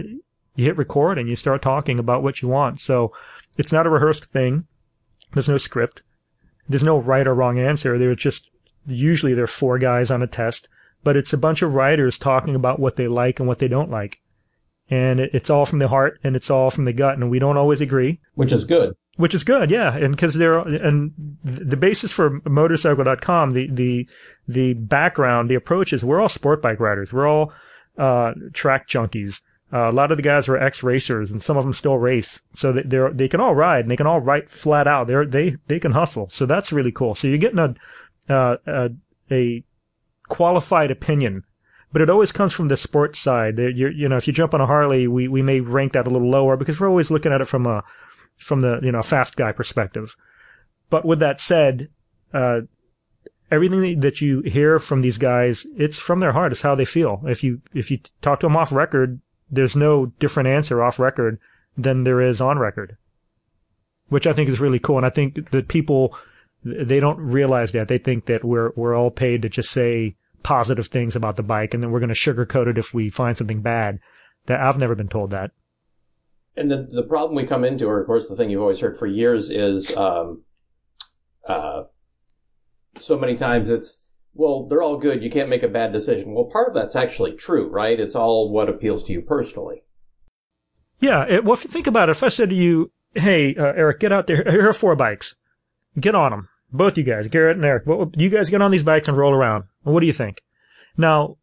you 0.55 0.65
hit 0.65 0.77
record 0.77 1.19
and 1.19 1.29
you 1.29 1.37
start 1.37 1.63
talking 1.63 1.99
about 1.99 2.23
what 2.23 2.43
you 2.43 2.49
want. 2.49 2.81
So 2.81 3.13
it's 3.57 3.73
not 3.73 3.87
a 3.87 3.91
rehearsed 3.91 4.25
thing. 4.27 4.67
There's 5.33 5.49
no 5.49 5.59
script. 5.59 6.03
There's 6.69 6.83
no 6.83 6.99
right 6.99 7.27
or 7.27 7.35
wrong 7.35 7.59
answer. 7.59 7.99
There's 7.99 8.19
just 8.19 8.51
usually 8.87 9.35
there 9.35 9.45
are 9.45 9.49
four 9.49 9.79
guys 9.79 10.11
on 10.11 10.23
a 10.23 10.27
test, 10.27 10.69
but 11.03 11.17
it's 11.17 11.33
a 11.33 11.39
bunch 11.39 11.63
of 11.63 11.75
writers 11.75 12.19
talking 12.19 12.55
about 12.55 12.79
what 12.81 12.97
they 12.97 13.09
like 13.09 13.39
and 13.39 13.49
what 13.49 13.59
they 13.59 13.69
don't 13.69 13.91
like. 13.91 14.21
And 14.91 15.21
it, 15.21 15.31
it's 15.35 15.51
all 15.51 15.67
from 15.67 15.79
the 15.79 15.89
heart 15.89 16.19
and 16.25 16.35
it's 16.35 16.51
all 16.51 16.71
from 16.71 16.85
the 16.85 16.93
gut, 16.93 17.15
and 17.15 17.31
we 17.31 17.39
don't 17.39 17.57
always 17.57 17.81
agree. 17.81 18.21
Which 18.35 18.53
is 18.53 18.65
good. 18.65 18.95
Which 19.17 19.35
is 19.35 19.45
good, 19.45 19.71
yeah. 19.71 19.97
And 19.97 20.15
because 20.15 20.35
there, 20.35 20.59
are, 20.59 20.69
and 20.69 21.13
the 21.45 21.77
basis 21.77 22.13
for 22.13 22.41
motorcycle.com, 22.45 23.51
the, 23.51 23.69
the, 23.71 24.09
the 24.47 24.75
background, 24.75 25.51
the 25.51 25.57
approach 25.57 25.93
is 25.93 26.05
we're 26.05 26.21
all 26.21 26.29
sport 26.29 26.63
bike 26.63 26.81
riders. 26.81 27.13
We're 27.13 27.27
all 27.27 27.53
uh, 27.99 28.33
track 28.53 28.89
junkies. 28.89 29.41
Uh, 29.71 29.91
a 29.91 29.93
lot 29.93 30.11
of 30.11 30.17
the 30.17 30.23
guys 30.23 30.49
were 30.49 30.61
ex 30.63 30.83
racers, 30.83 31.31
and 31.31 31.43
some 31.43 31.59
of 31.59 31.65
them 31.65 31.75
still 31.75 31.99
race. 31.99 32.41
So 32.55 32.73
they 32.73 32.99
they 33.13 33.29
can 33.29 33.41
all 33.41 33.55
ride, 33.55 33.81
and 33.81 33.91
they 33.91 33.97
can 33.97 34.07
all 34.07 34.21
ride 34.21 34.49
flat 34.49 34.87
out. 34.87 35.09
They 35.09 35.25
they 35.27 35.57
they 35.67 35.79
can 35.79 35.93
hustle. 35.93 36.31
So 36.31 36.47
that's 36.47 36.73
really 36.73 36.93
cool. 36.93 37.15
So 37.15 37.29
you're 37.29 37.37
getting 37.37 37.59
a 37.59 37.75
uh, 38.33 38.57
a, 38.67 38.91
a 39.31 39.65
qualified 40.29 40.91
opinion, 40.91 41.45
but 41.93 42.01
it 42.01 42.09
always 42.09 42.33
comes 42.33 42.55
from 42.55 42.69
the 42.69 42.77
sports 42.77 43.19
side. 43.19 43.59
You're, 43.59 43.91
you 43.91 44.09
know, 44.09 44.17
if 44.17 44.27
you 44.27 44.33
jump 44.33 44.55
on 44.55 44.61
a 44.63 44.67
Harley, 44.67 45.07
we 45.07 45.29
we 45.29 45.43
may 45.43 45.61
rank 45.61 45.93
that 45.93 46.07
a 46.07 46.11
little 46.11 46.31
lower 46.31 46.57
because 46.57 46.81
we're 46.81 46.89
always 46.89 47.11
looking 47.11 47.33
at 47.33 47.43
it 47.43 47.49
from 47.49 47.67
a 47.67 47.85
from 48.39 48.61
the 48.61 48.81
you 48.83 48.93
know 48.93 49.03
fast 49.03 49.37
guy 49.37 49.53
perspective. 49.53 50.17
But 50.89 51.05
with 51.05 51.19
that 51.19 51.41
said, 51.41 51.89
uh, 52.33 52.61
everything 53.51 54.01
that 54.01 54.21
you 54.21 54.41
hear 54.43 54.79
from 54.79 55.01
these 55.03 55.19
guys, 55.19 55.67
it's 55.77 55.99
from 55.99 56.19
their 56.19 56.33
heart. 56.33 56.53
It's 56.53 56.63
how 56.63 56.75
they 56.75 56.85
feel. 56.85 57.23
If 57.27 57.43
you 57.43 57.61
if 57.75 57.91
you 57.91 57.99
talk 58.21 58.41
to 58.41 58.47
them 58.47 58.57
off 58.57 58.73
record, 58.73 59.21
there's 59.51 59.77
no 59.77 60.07
different 60.19 60.49
answer 60.49 60.83
off 60.83 60.99
record 60.99 61.39
than 61.77 62.05
there 62.05 62.21
is 62.21 62.41
on 62.41 62.59
record, 62.59 62.97
which 64.09 64.27
I 64.27 64.33
think 64.33 64.49
is 64.49 64.61
really 64.61 64.79
cool. 64.79 64.97
And 64.97 65.07
I 65.07 65.11
think 65.11 65.51
that 65.51 65.69
people 65.69 66.17
they 66.65 67.01
don't 67.01 67.19
realize 67.19 67.73
that 67.73 67.89
they 67.89 67.99
think 67.99 68.27
that 68.27 68.45
we're 68.45 68.73
we're 68.77 68.97
all 68.97 69.11
paid 69.11 69.43
to 69.43 69.49
just 69.49 69.71
say 69.71 70.17
positive 70.43 70.87
things 70.87 71.17
about 71.17 71.37
the 71.37 71.43
bike, 71.43 71.75
and 71.75 71.83
then 71.83 71.91
we're 71.91 72.01
going 72.01 72.09
to 72.09 72.15
sugarcoat 72.15 72.69
it 72.69 72.79
if 72.79 72.93
we 72.93 73.11
find 73.11 73.37
something 73.37 73.63
bad. 73.63 74.01
That 74.47 74.61
I've 74.61 74.79
never 74.79 74.95
been 74.95 75.09
told 75.09 75.31
that. 75.31 75.53
And 76.57 76.71
the 76.71 76.89
the 76.91 77.03
problem 77.03 77.37
we 77.37 77.47
come 77.47 77.65
into, 77.65 77.87
or 77.87 78.01
of 78.01 78.07
course 78.07 78.29
the 78.29 78.37
thing 78.37 78.51
you've 78.51 78.61
always 78.63 78.81
heard 78.81 78.99
for 78.99 79.07
years, 79.07 79.51
is 79.51 79.95
um, 79.97 80.43
uh, 81.47 81.85
so 82.97 83.19
many 83.19 83.37
times 83.37 83.71
it's 83.71 84.07
well 84.35 84.67
they're 84.67 84.83
all 84.83 84.97
good. 84.97 85.23
You 85.23 85.31
can't 85.31 85.49
make 85.49 85.63
a 85.63 85.69
bad 85.69 85.93
decision. 85.93 86.33
Well, 86.33 86.45
part 86.45 86.69
of 86.69 86.75
that's 86.75 86.97
actually 86.97 87.33
true, 87.33 87.69
right? 87.69 87.99
It's 87.99 88.15
all 88.15 88.51
what 88.51 88.69
appeals 88.69 89.05
to 89.05 89.13
you 89.13 89.23
personally. 89.23 89.83
Yeah. 91.01 91.25
It, 91.29 91.45
well, 91.45 91.55
if 91.55 91.65
you 91.65 91.71
think 91.71 91.87
about 91.87 92.09
it, 92.09 92.13
if 92.13 92.23
I 92.23 92.29
said 92.29 92.51
to 92.51 92.55
you, 92.55 92.93
"Hey, 93.15 93.55
uh, 93.55 93.73
Eric, 93.77 94.01
get 94.01 94.13
out 94.13 94.27
there. 94.27 94.45
Here 94.51 94.69
are 94.69 94.73
four 94.73 94.97
bikes. 94.97 95.35
Get 95.99 96.15
on 96.15 96.31
them." 96.31 96.49
Both 96.71 96.99
you 96.99 97.05
guys, 97.05 97.29
Garrett 97.29 97.57
and 97.57 97.65
Eric, 97.65 97.87
what, 97.87 98.19
you 98.19 98.29
guys 98.29 98.51
get 98.51 98.61
on 98.61 98.71
these 98.71 98.83
bikes 98.83 99.09
and 99.09 99.17
roll 99.17 99.33
around. 99.33 99.65
What 99.85 100.01
do 100.01 100.07
you 100.07 100.13
think? 100.13 100.43
Now, 100.99 101.39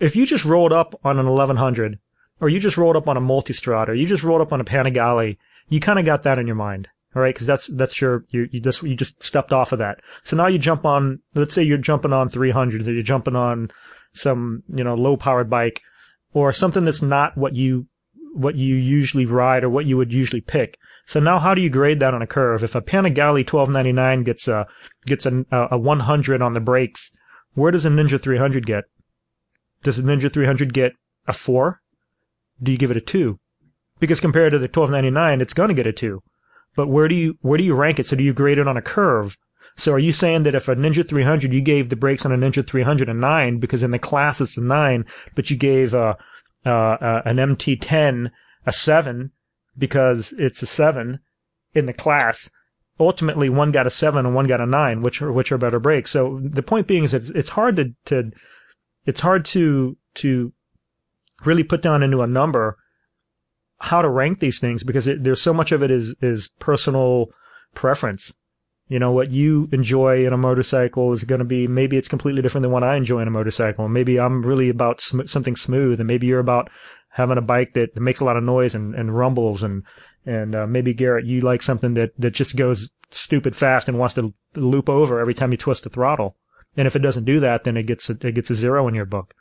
if 0.00 0.16
you 0.16 0.26
just 0.26 0.44
rolled 0.44 0.72
up 0.72 0.98
on 1.04 1.18
an 1.18 1.28
1100, 1.28 1.98
or 2.40 2.48
you 2.48 2.58
just 2.58 2.76
rolled 2.76 2.96
up 2.96 3.06
on 3.06 3.16
a 3.16 3.20
Multistrada, 3.20 3.88
or 3.88 3.94
you 3.94 4.06
just 4.06 4.24
rolled 4.24 4.40
up 4.40 4.52
on 4.52 4.60
a 4.60 4.64
Panigale, 4.64 5.36
you 5.68 5.80
kind 5.80 5.98
of 5.98 6.04
got 6.04 6.24
that 6.24 6.38
in 6.38 6.46
your 6.46 6.56
mind, 6.56 6.88
all 7.14 7.22
right? 7.22 7.34
Because 7.34 7.46
that's 7.46 7.66
that's 7.68 8.00
your 8.00 8.24
you, 8.30 8.48
you 8.50 8.60
just 8.60 8.82
you 8.82 8.94
just 8.94 9.22
stepped 9.22 9.52
off 9.52 9.72
of 9.72 9.78
that. 9.78 10.00
So 10.24 10.36
now 10.36 10.46
you 10.46 10.58
jump 10.58 10.84
on. 10.84 11.20
Let's 11.34 11.54
say 11.54 11.62
you're 11.62 11.78
jumping 11.78 12.12
on 12.12 12.28
300s, 12.28 12.86
or 12.86 12.92
you're 12.92 13.02
jumping 13.02 13.36
on 13.36 13.70
some 14.12 14.62
you 14.74 14.84
know 14.84 14.94
low 14.94 15.16
powered 15.16 15.50
bike, 15.50 15.80
or 16.32 16.52
something 16.52 16.84
that's 16.84 17.02
not 17.02 17.36
what 17.36 17.54
you 17.54 17.86
what 18.34 18.56
you 18.56 18.74
usually 18.74 19.26
ride 19.26 19.62
or 19.62 19.70
what 19.70 19.86
you 19.86 19.96
would 19.96 20.12
usually 20.12 20.40
pick. 20.40 20.76
So 21.06 21.20
now 21.20 21.38
how 21.38 21.54
do 21.54 21.60
you 21.60 21.70
grade 21.70 22.00
that 22.00 22.14
on 22.14 22.22
a 22.22 22.26
curve? 22.26 22.62
If 22.62 22.74
a 22.74 22.82
Panigale 22.82 23.46
1299 23.46 24.24
gets 24.24 24.48
a, 24.48 24.66
gets 25.06 25.24
a, 25.24 25.44
a 25.52 25.78
100 25.78 26.42
on 26.42 26.54
the 26.54 26.60
brakes, 26.60 27.12
where 27.54 27.70
does 27.70 27.84
a 27.84 27.90
Ninja 27.90 28.20
300 28.20 28.66
get? 28.66 28.84
Does 29.82 29.98
a 29.98 30.02
Ninja 30.02 30.32
300 30.32 30.74
get 30.74 30.92
a 31.26 31.32
4? 31.32 31.80
Do 32.62 32.72
you 32.72 32.78
give 32.78 32.90
it 32.90 32.96
a 32.96 33.00
2? 33.00 33.38
Because 34.00 34.20
compared 34.20 34.52
to 34.52 34.58
the 34.58 34.64
1299, 34.64 35.40
it's 35.40 35.54
going 35.54 35.68
to 35.68 35.74
get 35.74 35.86
a 35.86 35.92
2. 35.92 36.20
But 36.76 36.88
where 36.88 37.08
do 37.08 37.14
you, 37.14 37.38
where 37.40 37.58
do 37.58 37.64
you 37.64 37.74
rank 37.74 37.98
it? 37.98 38.06
So 38.06 38.16
do 38.16 38.24
you 38.24 38.32
grade 38.32 38.58
it 38.58 38.68
on 38.68 38.76
a 38.76 38.82
curve? 38.82 39.36
So 39.76 39.92
are 39.92 39.98
you 39.98 40.12
saying 40.12 40.44
that 40.44 40.54
if 40.54 40.68
a 40.68 40.76
Ninja 40.76 41.08
300, 41.08 41.52
you 41.52 41.60
gave 41.60 41.88
the 41.88 41.96
brakes 41.96 42.24
on 42.24 42.32
a 42.32 42.36
Ninja 42.36 42.66
300 42.66 43.08
a 43.08 43.14
9, 43.14 43.58
because 43.58 43.82
in 43.82 43.90
the 43.90 43.98
class 43.98 44.40
it's 44.40 44.56
a 44.56 44.62
9, 44.62 45.04
but 45.34 45.50
you 45.50 45.56
gave 45.56 45.94
a, 45.94 46.16
uh, 46.64 46.68
uh, 46.68 47.22
an 47.24 47.36
MT10 47.36 48.30
a 48.66 48.72
7, 48.72 49.32
because 49.76 50.32
it's 50.38 50.62
a 50.62 50.66
seven 50.66 51.20
in 51.74 51.86
the 51.86 51.92
class. 51.92 52.50
Ultimately, 52.98 53.48
one 53.48 53.72
got 53.72 53.86
a 53.86 53.90
seven 53.90 54.24
and 54.24 54.34
one 54.34 54.46
got 54.46 54.60
a 54.60 54.66
nine, 54.66 55.02
which 55.02 55.20
are 55.20 55.32
which 55.32 55.50
are 55.50 55.58
better 55.58 55.80
brakes. 55.80 56.10
So 56.10 56.40
the 56.42 56.62
point 56.62 56.86
being 56.86 57.04
is 57.04 57.10
that 57.10 57.28
it's 57.30 57.50
hard 57.50 57.76
to, 57.76 57.92
to 58.06 58.30
it's 59.04 59.20
hard 59.20 59.44
to 59.46 59.96
to 60.14 60.52
really 61.44 61.64
put 61.64 61.82
down 61.82 62.02
into 62.02 62.22
a 62.22 62.26
number 62.26 62.78
how 63.84 64.00
to 64.00 64.08
rank 64.08 64.38
these 64.38 64.58
things 64.58 64.82
because 64.82 65.06
it, 65.06 65.22
there's 65.22 65.42
so 65.42 65.52
much 65.52 65.70
of 65.70 65.82
it 65.82 65.90
is 65.90 66.14
is 66.22 66.48
personal 66.58 67.26
preference. 67.74 68.34
You 68.88 68.98
know 68.98 69.12
what 69.12 69.30
you 69.30 69.68
enjoy 69.72 70.26
in 70.26 70.32
a 70.32 70.38
motorcycle 70.38 71.12
is 71.12 71.24
going 71.24 71.40
to 71.40 71.44
be 71.44 71.66
maybe 71.66 71.98
it's 71.98 72.08
completely 72.08 72.40
different 72.40 72.62
than 72.62 72.72
what 72.72 72.82
I 72.82 72.96
enjoy 72.96 73.20
in 73.20 73.28
a 73.28 73.38
motorcycle. 73.38 73.88
Maybe 73.88 74.18
I'm 74.18 74.42
really 74.42 74.70
about 74.70 75.02
sm- 75.02 75.26
something 75.26 75.54
smooth, 75.54 76.00
and 76.00 76.06
maybe 76.06 76.26
you're 76.26 76.40
about 76.40 76.70
having 77.10 77.36
a 77.36 77.42
bike 77.42 77.74
that, 77.74 77.94
that 77.94 78.00
makes 78.00 78.20
a 78.20 78.24
lot 78.24 78.36
of 78.36 78.42
noise 78.42 78.74
and, 78.74 78.94
and 78.94 79.16
rumbles 79.16 79.62
and 79.62 79.82
and 80.26 80.54
uh, 80.54 80.66
maybe 80.66 80.94
Garrett, 80.94 81.26
you 81.26 81.42
like 81.42 81.60
something 81.60 81.92
that 81.94 82.12
that 82.18 82.30
just 82.30 82.56
goes 82.56 82.90
stupid 83.10 83.54
fast 83.54 83.86
and 83.86 83.98
wants 83.98 84.14
to 84.14 84.32
loop 84.56 84.88
over 84.88 85.20
every 85.20 85.34
time 85.34 85.52
you 85.52 85.58
twist 85.58 85.84
the 85.84 85.90
throttle. 85.90 86.36
And 86.74 86.86
if 86.86 86.96
it 86.96 87.00
doesn't 87.00 87.26
do 87.26 87.38
that, 87.40 87.64
then 87.64 87.76
it 87.76 87.84
gets 87.84 88.08
a, 88.08 88.12
it 88.12 88.34
gets 88.34 88.50
a 88.50 88.54
zero 88.54 88.88
in 88.88 88.94
your 88.94 89.04
book. 89.04 89.34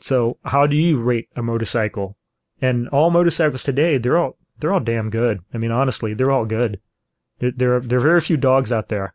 So 0.00 0.38
how 0.44 0.66
do 0.66 0.76
you 0.76 1.00
rate 1.00 1.28
a 1.36 1.42
motorcycle? 1.42 2.16
And 2.60 2.88
all 2.88 3.10
motorcycles 3.10 3.62
today, 3.62 3.98
they're 3.98 4.16
all 4.16 4.36
they're 4.58 4.72
all 4.72 4.80
damn 4.80 5.10
good. 5.10 5.40
I 5.52 5.58
mean, 5.58 5.70
honestly, 5.70 6.14
they're 6.14 6.30
all 6.30 6.46
good. 6.46 6.80
There 7.38 7.76
are, 7.76 7.80
there 7.80 7.98
are 7.98 8.02
very 8.02 8.20
few 8.22 8.38
dogs 8.38 8.72
out 8.72 8.88
there, 8.88 9.14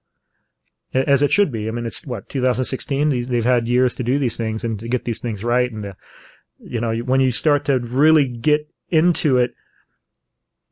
as 0.93 1.23
it 1.23 1.31
should 1.31 1.51
be. 1.51 1.67
I 1.67 1.71
mean, 1.71 1.87
it's 1.87 2.05
what 2.05 2.29
2016. 2.29 3.09
These, 3.09 3.27
they've 3.29 3.43
had 3.43 3.67
years 3.67 3.95
to 3.95 4.03
do 4.03 4.19
these 4.19 4.37
things 4.37 4.63
and 4.63 4.77
to 4.79 4.87
get 4.87 5.05
these 5.05 5.19
things 5.19 5.43
right, 5.43 5.71
and 5.71 5.83
the 5.83 5.95
you 6.59 6.79
know, 6.79 6.95
when 6.97 7.21
you 7.21 7.31
start 7.31 7.65
to 7.65 7.79
really 7.79 8.27
get 8.27 8.69
into 8.89 9.37
it, 9.37 9.55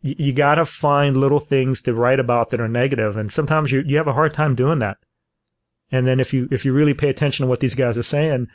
you, 0.04 0.16
you 0.20 0.34
got 0.34 0.56
to 0.56 0.66
find 0.66 1.18
little 1.18 1.40
things 1.40 1.82
to 1.82 1.96
write 1.96 2.20
about 2.20 2.52
that 2.52 2.60
are 2.60 2.68
negative. 2.68 3.16
negative, 3.16 3.18
and 3.18 3.32
sometimes 3.32 3.72
you 3.72 3.82
you 3.86 3.98
have 3.98 4.08
a 4.08 4.14
hard 4.14 4.34
time 4.34 4.54
doing 4.54 4.78
that. 4.80 4.98
And 5.92 6.06
then 6.06 6.20
if 6.20 6.34
you 6.34 6.48
if 6.52 6.66
you 6.66 6.74
really 6.74 6.94
pay 6.94 7.10
attention 7.10 7.46
to 7.46 7.50
what 7.50 7.62
these 7.62 7.74
guys 7.74 7.98
are 7.98 8.04
saying, 8.04 8.48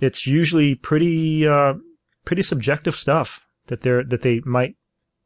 it's 0.00 0.26
usually 0.26 0.74
pretty 0.74 1.46
uh, 1.46 1.74
pretty 2.24 2.42
subjective 2.42 2.96
stuff 2.96 3.46
that 3.70 3.82
they're 3.82 4.04
that 4.04 4.22
they 4.22 4.40
might 4.44 4.76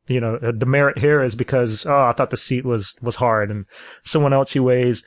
you 0.07 0.21
know 0.21 0.37
uh, 0.37 0.53
the 0.57 0.67
merit 0.67 0.99
here 0.99 1.23
is 1.23 1.35
because 1.35 1.85
oh 1.85 2.05
I 2.05 2.13
thought 2.13 2.31
the 2.31 2.37
seat 2.37 2.65
was 2.65 2.95
was 3.03 3.17
hard 3.17 3.51
and 3.51 3.67
someone 4.05 4.33
else 4.33 4.53
who 4.53 4.63
weighs 4.63 5.03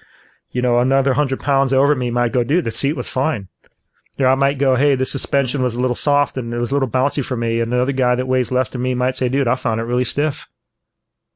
you 0.51 0.61
know 0.61 0.79
another 0.79 1.13
hundred 1.13 1.39
pounds 1.39 1.71
over 1.71 1.95
me 1.95 2.11
might 2.11 2.33
go 2.33 2.43
dude 2.43 2.65
the 2.65 2.71
seat 2.71 2.97
was 2.97 3.07
fine 3.07 3.47
you 4.17 4.25
know, 4.25 4.31
I 4.31 4.35
might 4.35 4.57
go, 4.57 4.75
hey, 4.75 4.95
the 4.95 5.05
suspension 5.05 5.61
was 5.61 5.75
a 5.75 5.79
little 5.79 5.95
soft 5.95 6.37
and 6.37 6.53
it 6.53 6.57
was 6.57 6.71
a 6.71 6.73
little 6.73 6.89
bouncy 6.89 7.23
for 7.23 7.37
me. 7.37 7.59
And 7.59 7.71
another 7.71 7.91
guy 7.91 8.15
that 8.15 8.27
weighs 8.27 8.51
less 8.51 8.69
than 8.69 8.81
me 8.81 8.95
might 8.95 9.15
say, 9.15 9.29
dude, 9.29 9.47
I 9.47 9.55
found 9.55 9.79
it 9.79 9.83
really 9.83 10.03
stiff. 10.03 10.47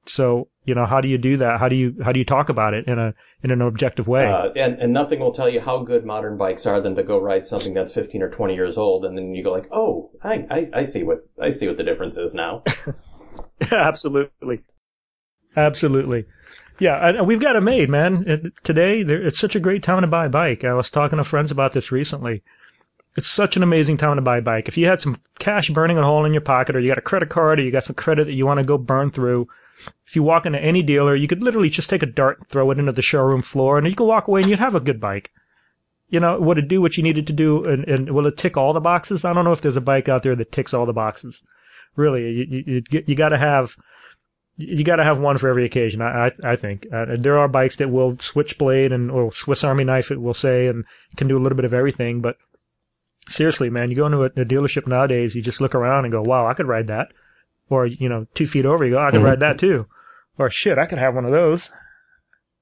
So, 0.08 0.50
you 0.63 0.76
know, 0.76 0.86
how 0.86 1.02
do 1.02 1.08
you 1.08 1.17
do 1.17 1.38
that? 1.38 1.60
How 1.60 1.69
do 1.69 1.76
you, 1.76 1.95
how 2.04 2.12
do 2.12 2.19
you 2.19 2.26
talk 2.26 2.50
about 2.50 2.74
it 2.74 2.88
in 2.88 3.00
a, 3.00 3.13
in 3.43 3.52
an 3.52 3.62
objective 3.62 4.08
way? 4.08 4.28
Uh, 4.28 4.50
and, 4.56 4.80
and 4.80 4.93
nothing 4.93 5.19
will 5.19 5.32
tell 5.32 5.50
you 5.50 5.60
how 5.60 5.80
good 5.80 6.06
modern 6.06 6.38
bikes 6.38 6.65
are 6.65 6.80
than 6.80 6.95
to 6.95 7.04
go 7.04 7.19
ride 7.19 7.45
something 7.45 7.74
that's 7.74 7.93
15 7.93 8.21
or 8.21 8.30
20 8.30 8.54
years 8.54 8.78
old. 8.78 9.04
And 9.04 9.17
then 9.17 9.34
you 9.34 9.43
go 9.43 9.52
like, 9.52 9.67
oh, 9.71 10.12
I, 10.24 10.45
I, 10.52 10.65
I 10.74 10.84
see 10.84 11.04
what, 11.04 11.28
I 11.41 11.50
see 11.50 11.67
what 11.67 11.78
the 11.78 11.84
difference 11.84 12.17
is 12.17 12.36
now. 12.36 12.63
Absolutely. 13.71 14.62
Absolutely. 15.56 16.26
Yeah, 16.80 16.95
and 17.08 17.28
we've 17.28 17.39
got 17.39 17.56
it 17.56 17.62
made, 17.62 17.89
man. 17.89 18.24
It, 18.28 18.54
today, 18.63 19.02
it's 19.02 19.39
such 19.39 19.56
a 19.56 19.60
great 19.60 19.84
time 19.84 20.02
to 20.02 20.08
buy 20.08 20.26
a 20.26 20.30
bike. 20.30 20.63
I 20.63 20.74
was 20.74 20.89
talking 20.89 21.17
to 21.17 21.24
friends 21.24 21.52
about 21.52 21.74
this 21.74 21.91
recently. 21.91 22.41
It's 23.15 23.28
such 23.28 23.58
an 23.58 23.62
amazing 23.62 23.97
time 23.97 24.15
to 24.15 24.21
buy 24.21 24.38
a 24.38 24.41
bike. 24.41 24.67
If 24.67 24.78
you 24.78 24.88
had 24.88 25.02
some 25.02 25.19
cash 25.38 25.69
burning 25.69 25.97
a 25.97 26.04
hole 26.04 26.26
in 26.26 26.34
your 26.34 26.41
pocket, 26.41 26.76
or 26.76 26.80
you 26.80 26.89
got 26.89 26.97
a 26.97 27.02
credit 27.02 27.30
card, 27.30 27.60
or 27.60 27.63
you 27.63 27.71
got 27.71 27.84
some 27.84 27.95
credit 27.95 28.26
that 28.26 28.34
you 28.34 28.45
want 28.45 28.60
to 28.60 28.63
go 28.63 28.78
burn 28.78 29.12
through, 29.12 29.47
if 30.06 30.15
you 30.15 30.24
walk 30.24 30.46
into 30.46 30.60
any 30.60 30.82
dealer, 30.82 31.15
you 31.15 31.28
could 31.28 31.44
literally 31.44 31.70
just 31.70 31.89
take 31.89 32.04
a 32.04 32.08
dart, 32.08 32.39
and 32.39 32.48
throw 32.48 32.70
it 32.72 32.80
into 32.80 32.91
the 32.91 33.02
showroom 33.02 33.41
floor, 33.41 33.78
and 33.78 33.88
you 33.88 33.96
could 33.96 34.06
walk 34.06 34.28
away 34.28 34.41
and 34.41 34.50
you'd 34.50 34.60
have 34.60 34.76
a 34.76 34.80
good 34.80 35.00
bike. 35.00 35.32
You 36.10 36.20
know, 36.20 36.39
would 36.39 36.58
it 36.58 36.67
do 36.67 36.82
what 36.82 36.98
you 36.98 37.04
needed 37.04 37.28
to 37.28 37.34
do, 37.34 37.65
and, 37.65 37.88
and 37.88 38.12
will 38.12 38.28
it 38.28 38.38
tick 38.38 38.58
all 38.58 38.74
the 38.74 38.82
boxes? 38.82 39.24
I 39.24 39.34
don't 39.34 39.46
know 39.46 39.54
if 39.54 39.62
there's 39.62 39.78
a 39.78 39.82
bike 39.82 40.10
out 40.10 40.24
there 40.24 40.36
that 40.36 40.52
ticks 40.52 40.74
all 40.74 40.86
the 40.86 40.94
boxes. 40.94 41.41
Really, 41.96 42.22
you 42.32 42.84
you, 42.89 43.04
you 43.06 43.15
got 43.15 43.30
to 43.30 43.38
have 43.38 43.76
you 44.58 44.84
got 44.84 44.98
to 44.98 45.04
have 45.04 45.20
one 45.20 45.38
for 45.38 45.50
every 45.50 45.65
occasion. 45.65 46.02
I 46.02 46.28
I, 46.28 46.52
I 46.52 46.56
think 46.56 46.88
uh, 46.94 47.17
there 47.17 47.38
are 47.38 47.48
bikes 47.48 47.78
that 47.78 47.89
will 47.89 48.17
switchblade 48.20 48.91
and 48.91 49.10
or 49.10 49.34
Swiss 49.34 49.63
Army 49.63 49.84
knife 49.84 50.12
it 50.12 50.22
will 50.22 50.34
say 50.34 50.67
and 50.67 50.86
can 51.15 51.28
do 51.28 51.38
a 51.38 51.41
little 51.41 51.56
bit 51.56 51.65
of 51.65 51.74
everything, 51.74 52.22
but 52.22 52.38
seriously, 53.30 53.70
man, 53.70 53.89
you 53.89 53.96
go 53.96 54.06
into 54.06 54.24
a, 54.24 54.26
a, 54.26 54.46
dealership 54.46 54.88
nowadays, 54.88 55.36
you 55.36 55.41
just 55.41 55.62
look 55.62 55.76
around 55.76 56.06
and 56.06 56.12
go, 56.12 56.22
wow, 56.22 56.48
I 56.48 56.54
could 56.54 56.67
ride 56.67 56.88
that. 56.88 57.12
Or, 57.71 57.86
you 57.86 58.10
know, 58.10 58.27
two 58.34 58.45
feet 58.45 58.65
over, 58.65 58.84
you 58.86 58.91
go, 58.91 58.99
I 58.99 59.12
could 59.12 59.19
mm-hmm. 59.19 59.27
ride 59.27 59.39
that 59.39 59.57
too. 59.57 59.88
Or 60.38 60.49
shit, 60.49 60.77
I 60.77 60.86
could 60.86 60.97
have 60.97 61.15
one 61.15 61.23
of 61.23 61.31
those. 61.31 61.71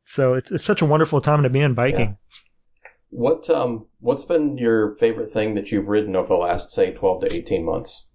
So 0.04 0.36
it's, 0.36 0.52
it's 0.52 0.64
such 0.64 0.84
a 0.84 0.86
wonderful 0.86 1.20
time 1.20 1.42
to 1.42 1.50
be 1.50 1.62
in 1.62 1.74
biking. 1.74 2.18
Yeah. 2.20 2.90
What, 3.10 3.50
um, 3.50 3.88
what's 4.00 4.24
been 4.24 4.60
your 4.60 4.96
favorite 4.98 5.32
thing 5.32 5.56
that 5.56 5.72
you've 5.72 5.88
ridden 5.88 6.16
over 6.16 6.28
the 6.28 6.36
last, 6.36 6.70
say, 6.70 6.94
12 6.94 7.22
to 7.22 7.34
18 7.34 7.66
months? 7.66 8.08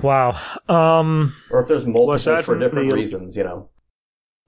Wow. 0.00 0.40
Um, 0.66 1.36
or 1.50 1.60
if 1.60 1.68
there's 1.68 1.84
multiple 1.84 2.32
well, 2.32 2.42
for 2.42 2.58
different 2.58 2.88
the, 2.88 2.96
reasons, 2.96 3.36
you 3.36 3.44
know. 3.44 3.68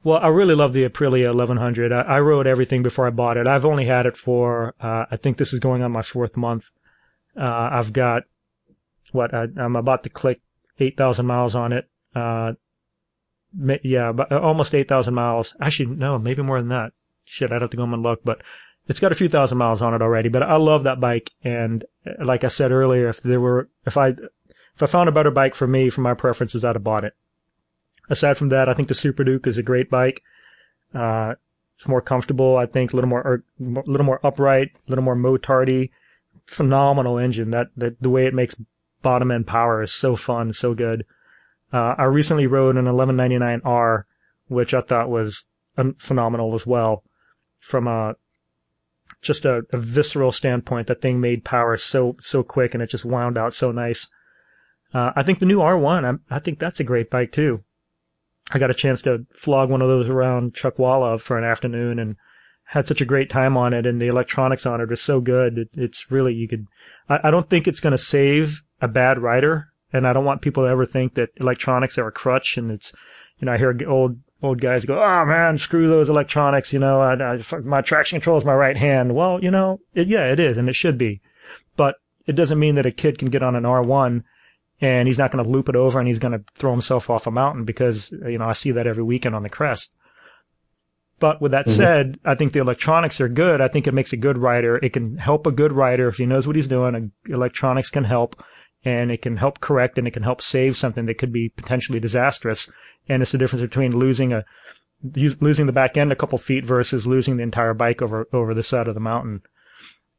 Well, 0.03 0.19
I 0.19 0.29
really 0.29 0.55
love 0.55 0.73
the 0.73 0.89
Aprilia 0.89 1.27
1100. 1.27 1.93
I, 1.93 2.01
I 2.01 2.21
wrote 2.21 2.47
everything 2.47 2.83
before 2.83 3.07
I 3.07 3.11
bought 3.11 3.37
it. 3.37 3.47
I've 3.47 3.67
only 3.67 3.85
had 3.85 4.07
it 4.07 4.17
for, 4.17 4.75
uh, 4.81 5.05
I 5.11 5.17
think 5.17 5.37
this 5.37 5.53
is 5.53 5.61
going 5.61 5.83
on 5.83 5.93
my 5.93 6.03
fourth 6.03 6.39
month. 6.39 6.65
Uh, 7.39 7.69
I've 7.71 7.93
got, 7.93 8.23
what, 9.13 9.35
I, 9.35 9.49
am 9.59 9.77
about 9.77 10.05
to 10.05 10.09
click 10.09 10.41
8,000 10.79 11.27
miles 11.27 11.55
on 11.55 11.73
it. 11.73 11.89
Uh, 12.15 12.53
yeah, 13.83 14.13
but 14.13 14.31
uh, 14.31 14.41
almost 14.41 14.75
8,000 14.75 15.15
miles. 15.15 15.55
Actually, 15.61 15.97
no, 15.97 16.19
maybe 16.19 16.43
more 16.43 16.61
than 16.61 16.69
that. 16.69 16.93
Shit, 17.25 17.53
I'd 17.53 17.63
have 17.63 17.71
to 17.71 17.77
go 17.77 17.85
and 17.85 18.03
look, 18.03 18.23
but 18.25 18.43
it's 18.89 19.01
got 19.01 19.13
a 19.13 19.17
few 19.17 19.29
thousand 19.29 19.59
miles 19.59 19.83
on 19.83 19.95
it 19.95 20.03
already. 20.03 20.29
But 20.29 20.43
I 20.43 20.57
love 20.57 20.85
that 20.85 21.01
bike. 21.01 21.33
And 21.43 21.85
uh, 22.07 22.25
like 22.25 22.45
I 22.45 22.49
said 22.49 22.71
earlier, 22.71 23.09
if 23.09 23.23
there 23.23 23.41
were, 23.41 23.69
if 23.85 23.97
I, 23.97 24.09
if 24.09 24.83
I 24.83 24.87
found 24.87 25.09
a 25.09 25.13
better 25.13 25.31
bike 25.31 25.55
for 25.55 25.67
me, 25.67 25.91
for 25.91 26.03
my 26.03 26.15
preferences, 26.15 26.65
I'd 26.65 26.77
have 26.77 26.85
bought 26.85 27.05
it. 27.05 27.15
aside 28.11 28.37
from 28.37 28.51
that, 28.51 28.69
I 28.69 28.75
think 28.75 28.89
the 28.89 28.95
Super 28.95 29.25
Duke 29.25 29.47
is 29.47 29.59
a 29.59 29.63
great 29.63 29.91
bike. 29.91 30.23
Uh, 30.95 31.35
it's 31.77 31.89
more 31.89 32.01
comfortable, 32.01 32.57
I 32.57 32.67
think, 32.67 32.93
a 32.93 32.97
little 32.97 33.11
more, 33.11 33.21
er, 33.21 33.45
a 33.61 33.91
little 33.91 34.07
more 34.07 34.25
upright, 34.25 34.71
a 34.75 34.91
little 34.91 35.05
more 35.05 35.17
motardy. 35.17 35.91
Phenomenal 36.47 37.19
engine. 37.19 37.51
That, 37.51 37.69
that 37.77 38.01
the 38.01 38.11
way 38.11 38.27
it 38.27 38.35
makes 38.35 38.55
bottom 39.07 39.31
end 39.31 39.47
power 39.47 39.85
is 39.85 39.93
so 39.93 40.17
fun, 40.17 40.53
so 40.53 40.75
good. 40.75 41.05
Uh, 41.73 41.95
I 41.97 42.03
recently 42.07 42.49
rode 42.49 42.77
an 42.77 42.87
1199R, 42.87 44.03
which 44.49 44.75
I 44.75 44.81
thought 44.81 45.09
was 45.09 45.45
phenomenal 45.99 46.57
as 46.57 46.67
well. 46.67 47.05
From 47.61 47.87
a 47.87 48.17
just 49.23 49.45
a, 49.45 49.63
a, 49.73 49.79
visceral 49.79 50.33
standpoint, 50.33 50.89
that 50.89 51.01
thing 51.01 51.21
made 51.21 51.45
power 51.45 51.77
so 51.77 52.17
so 52.21 52.43
quick, 52.43 52.75
and 52.75 52.83
it 52.83 52.91
just 52.91 53.05
wound 53.05 53.39
out 53.39 53.55
so 53.55 53.71
nice. 53.71 54.09
Uh, 54.93 55.13
I 55.15 55.23
think 55.23 55.39
the 55.39 55.47
new 55.47 55.61
R1, 55.61 56.21
I, 56.29 56.35
I, 56.35 56.41
think 56.41 56.59
that's 56.59 56.81
a 56.81 56.85
great 56.85 57.09
bike 57.09 57.31
too. 57.31 57.63
I 58.51 58.59
got 58.59 58.71
a 58.73 58.75
chance 58.75 59.03
to 59.03 59.25
flog 59.31 59.71
one 59.71 59.83
of 59.83 59.89
those 59.89 60.09
around 60.09 60.55
Chuckwalla 60.55 61.21
for 61.21 61.39
an 61.39 61.45
afternoon, 61.45 62.01
and 62.01 62.17
had 62.65 62.89
such 62.89 63.01
a 63.01 63.07
great 63.13 63.31
time 63.31 63.57
on 63.57 63.73
it, 63.73 63.87
and 63.87 64.03
the 64.03 64.09
electronics 64.09 64.67
on 64.67 64.81
it 64.81 64.91
are 64.91 64.97
so 64.97 65.21
good. 65.21 65.59
It, 65.59 65.69
it's 65.75 66.11
really 66.11 66.35
you 66.35 66.49
could. 66.49 66.67
I, 67.09 67.29
I 67.29 67.31
don't 67.31 67.49
think 67.49 67.69
it's 67.69 67.81
going 67.81 67.93
to 67.93 67.99
save 67.99 68.63
a 68.81 68.89
bad 68.89 69.19
rider, 69.19 69.69
and 69.93 70.07
I 70.07 70.13
don't 70.13 70.25
want 70.25 70.43
people 70.43 70.65
to 70.65 70.71
ever 70.71 70.87
think 70.87 71.15
that 71.15 71.31
electronics 71.37 71.99
are 71.99 72.09
a 72.09 72.13
crutch. 72.13 72.57
And 72.57 72.71
it's, 72.71 72.93
you 73.39 73.47
know, 73.47 73.53
I 73.53 73.59
hear 73.59 73.77
old 73.87 74.19
old 74.43 74.61
guys 74.61 74.85
go, 74.85 75.03
"Oh 75.03 75.25
man, 75.25 75.59
screw 75.59 75.89
those 75.89 76.09
electronics," 76.09 76.73
you 76.73 76.79
know, 76.79 77.01
I, 77.01 77.35
I, 77.35 77.59
my 77.65 77.81
traction 77.81 78.17
control 78.17 78.39
is 78.39 78.45
my 78.45 78.55
right 78.55 78.77
hand. 78.77 79.15
Well, 79.15 79.43
you 79.43 79.51
know, 79.51 79.81
it, 79.95 80.09
yeah, 80.09 80.31
it 80.31 80.41
is, 80.41 80.59
and 80.59 80.69
it 80.69 80.75
should 80.75 80.99
be, 80.99 81.21
but 81.77 81.97
it 82.27 82.37
doesn't 82.37 82.59
mean 82.59 82.75
that 82.75 82.87
a 82.87 82.93
kid 82.93 83.19
can 83.19 83.31
get 83.31 83.43
on 83.43 83.57
an 83.57 83.65
R1 83.65 84.23
and 84.81 85.09
he's 85.09 85.19
not 85.19 85.31
going 85.31 85.43
to 85.43 85.51
loop 85.51 85.69
it 85.69 85.77
over 85.77 85.99
and 85.99 86.09
he's 86.09 86.19
going 86.19 86.33
to 86.33 86.45
throw 86.55 86.71
himself 86.71 87.09
off 87.09 87.27
a 87.27 87.31
mountain 87.31 87.65
because 87.65 88.11
you 88.11 88.39
know 88.39 88.47
I 88.47 88.53
see 88.53 88.73
that 88.73 88.87
every 88.87 89.05
weekend 89.05 89.35
on 89.35 89.43
the 89.43 89.49
crest. 89.49 89.93
But 91.19 91.41
with 91.41 91.53
that 91.53 91.67
mm-hmm. 91.67 91.77
said, 91.77 92.19
I 92.27 92.35
think 92.35 92.53
the 92.53 92.61
electronics 92.61 93.21
are 93.23 93.29
good. 93.29 93.63
I 93.63 93.69
think 93.69 93.87
it 93.87 93.95
makes 93.95 94.13
a 94.13 94.19
good 94.19 94.37
rider. 94.37 94.77
It 94.77 94.93
can 94.93 95.17
help 95.17 95.47
a 95.47 95.51
good 95.51 95.73
rider 95.73 96.09
if 96.09 96.19
he 96.19 96.27
knows 96.27 96.47
what 96.47 96.57
he's 96.57 96.69
doing. 96.69 97.13
Electronics 97.27 97.89
can 97.89 98.05
help 98.05 98.43
and 98.87 99.11
it 99.11 99.21
can 99.21 99.37
help 99.37 99.59
correct 99.61 99.99
and 99.99 100.07
it 100.07 100.13
can 100.13 100.23
help 100.23 100.41
save 100.41 100.79
something 100.79 101.07
that 101.07 101.19
could 101.19 101.33
be 101.33 101.49
potentially 101.49 101.99
disastrous. 101.99 102.71
And 103.09 103.21
it's 103.21 103.33
the 103.33 103.39
difference 103.39 103.63
between 103.63 103.99
losing 103.99 104.33
a 104.33 104.45
losing 105.13 105.67
the 105.67 105.73
back 105.73 105.97
end 105.97 106.13
a 106.13 106.17
couple 106.17 106.39
feet 106.39 106.65
versus 106.65 107.07
losing 107.07 107.37
the 107.37 107.43
entire 107.43 107.75
bike 107.75 108.01
over 108.01 108.29
over 108.33 108.55
the 108.55 108.63
side 108.63 108.87
of 108.87 108.95
the 108.95 109.01
mountain. 109.01 109.43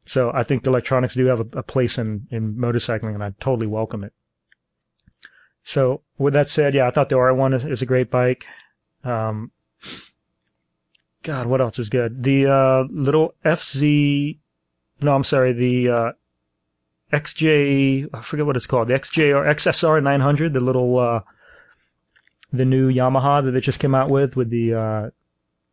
So 0.04 0.30
I 0.34 0.42
think 0.42 0.66
electronics 0.66 1.14
do 1.14 1.26
have 1.26 1.40
a, 1.40 1.58
a 1.58 1.62
place 1.62 1.96
in 1.96 2.26
in 2.30 2.56
motorcycling, 2.56 3.14
and 3.14 3.24
I 3.24 3.32
totally 3.40 3.66
welcome 3.66 4.04
it. 4.04 4.12
So 5.64 6.02
with 6.18 6.34
that 6.34 6.50
said, 6.50 6.74
yeah, 6.74 6.86
I 6.86 6.90
thought 6.90 7.08
the 7.08 7.16
R1 7.16 7.54
is, 7.54 7.64
is 7.64 7.82
a 7.82 7.86
great 7.86 8.10
bike. 8.10 8.44
Um, 9.02 9.50
God, 11.22 11.46
what 11.46 11.60
else 11.62 11.78
is 11.78 11.88
good? 11.88 12.22
The 12.22 12.46
uh, 12.46 12.84
little 12.90 13.34
FZ, 13.44 14.38
no, 15.00 15.14
I'm 15.14 15.24
sorry, 15.24 15.52
the 15.52 15.88
uh, 15.88 16.12
XJ, 17.12 18.08
I 18.12 18.20
forget 18.20 18.46
what 18.46 18.56
it's 18.56 18.66
called, 18.66 18.88
the 18.88 18.94
XJ 18.94 19.34
or 19.34 19.44
XSR 19.44 20.02
900, 20.02 20.52
the 20.52 20.60
little, 20.60 20.98
uh, 20.98 21.20
the 22.52 22.64
new 22.64 22.92
Yamaha 22.92 23.44
that 23.44 23.52
they 23.52 23.60
just 23.60 23.80
came 23.80 23.94
out 23.94 24.10
with, 24.10 24.36
with 24.36 24.50
the, 24.50 24.74
uh, 24.74 25.10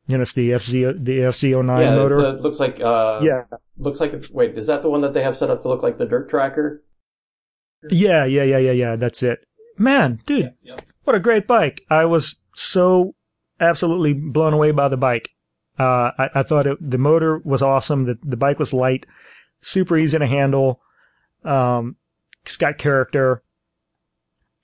you 0.08 0.18
know, 0.18 0.22
it's 0.22 0.34
the 0.34 0.52
FZ, 0.52 1.04
the 1.04 1.20
FZ09 1.20 1.80
yeah, 1.80 1.96
motor. 1.96 2.20
It 2.20 2.42
looks 2.42 2.60
like, 2.60 2.80
uh, 2.80 3.20
yeah, 3.24 3.44
looks 3.78 4.00
like, 4.00 4.14
wait, 4.32 4.58
is 4.58 4.68
that 4.68 4.82
the 4.82 4.90
one 4.90 5.02
that 5.02 5.14
they 5.14 5.24
have 5.24 5.38
set 5.38 5.50
up 5.50 5.62
to 5.64 5.68
look 5.68 5.84
like 5.84 5.98
the 5.98 6.06
dirt 6.06 6.30
tracker? 6.30 6.84
Yeah, 7.90 8.26
yeah, 8.26 8.44
yeah, 8.44 8.58
yeah, 8.58 8.72
yeah, 8.72 8.96
that's 8.96 9.24
it. 9.24 9.46
Man, 9.78 10.20
dude, 10.26 10.54
yeah, 10.62 10.78
what 11.04 11.16
a 11.16 11.20
great 11.20 11.48
bike. 11.48 11.84
I 11.90 12.06
was 12.06 12.36
so 12.56 13.16
absolutely 13.60 14.14
blown 14.14 14.54
away 14.54 14.72
by 14.72 14.88
the 14.88 14.98
bike. 14.98 15.30
Uh, 15.78 16.12
I, 16.18 16.30
I 16.36 16.44
thought 16.44 16.68
it, 16.68 16.78
the 16.80 16.98
motor 16.98 17.42
was 17.44 17.62
awesome. 17.62 18.04
The, 18.04 18.18
the 18.24 18.38
bike 18.38 18.60
was 18.60 18.74
light, 18.74 19.06
super 19.62 19.98
easy 19.98 20.18
to 20.18 20.28
handle. 20.28 20.82
Um, 21.46 21.98
it's 22.44 22.58
got 22.58 22.78
character. 22.78 23.44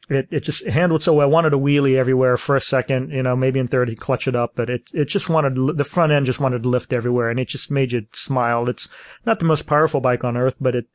It 0.10 0.28
it 0.32 0.39
just 0.41 0.65
handled 0.65 1.04
so 1.04 1.13
well. 1.13 1.28
I 1.28 1.30
wanted 1.30 1.54
a 1.54 1.58
wheelie 1.58 1.96
everywhere 1.96 2.36
for 2.36 2.56
a 2.56 2.62
second, 2.62 3.12
you 3.12 3.24
know, 3.24 3.36
maybe 3.36 3.60
in 3.60 3.67
third 3.67 3.88
he'd 3.88 4.00
clutch 4.00 4.28
it 4.28 4.36
up, 4.36 4.54
but 4.56 4.70
it 4.70 4.89
it 4.94 5.06
just 5.06 5.30
wanted 5.30 5.78
the 5.78 5.84
front 5.84 6.12
end 6.12 6.26
just 6.26 6.39
wanted 6.39 6.63
to 6.63 6.70
lift 6.70 6.91
everywhere, 6.91 7.30
and 7.30 7.39
it 7.39 7.48
just 7.48 7.72
made 7.72 7.94
you 7.94 8.06
smile. 8.13 8.67
It's 8.70 8.89
not 9.26 9.39
the 9.39 9.46
most 9.46 9.67
powerful 9.67 10.02
bike 10.02 10.24
on 10.24 10.36
earth, 10.36 10.58
but 10.60 10.76
it 10.76 10.88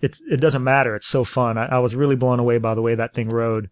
it's 0.00 0.22
it 0.30 0.40
doesn't 0.40 0.64
matter. 0.64 0.96
It's 0.96 1.06
so 1.06 1.24
fun. 1.24 1.58
I, 1.58 1.66
I 1.66 1.78
was 1.80 1.94
really 1.94 2.16
blown 2.16 2.40
away 2.40 2.58
by 2.58 2.74
the 2.74 2.82
way 2.82 2.94
that 2.94 3.14
thing 3.14 3.28
rode. 3.28 3.68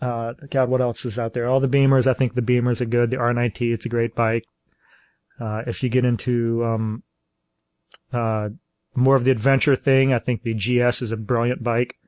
Uh, 0.00 0.34
God, 0.50 0.68
what 0.68 0.80
else 0.80 1.04
is 1.04 1.18
out 1.18 1.32
there? 1.32 1.48
All 1.48 1.60
the 1.60 1.68
Beamers. 1.68 2.06
I 2.06 2.14
think 2.14 2.34
the 2.34 2.42
Beamers 2.42 2.80
are 2.80 2.86
good. 2.86 3.10
The 3.10 3.16
R9T, 3.16 3.72
it's 3.72 3.86
a 3.86 3.88
great 3.88 4.14
bike. 4.14 4.44
Uh, 5.40 5.62
if 5.66 5.82
you 5.82 5.88
get 5.88 6.04
into 6.04 6.64
um, 6.64 7.02
uh, 8.12 8.50
more 8.94 9.16
of 9.16 9.24
the 9.24 9.30
adventure 9.30 9.76
thing. 9.76 10.12
I 10.12 10.18
think 10.18 10.42
the 10.42 10.54
GS 10.54 11.02
is 11.02 11.12
a 11.12 11.16
brilliant 11.16 11.62
bike, 11.62 11.98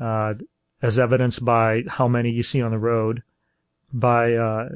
uh, 0.00 0.34
as 0.82 0.98
evidenced 0.98 1.44
by 1.44 1.82
how 1.88 2.08
many 2.08 2.30
you 2.30 2.42
see 2.42 2.62
on 2.62 2.70
the 2.70 2.78
road, 2.78 3.22
by 3.92 4.34
uh, 4.34 4.68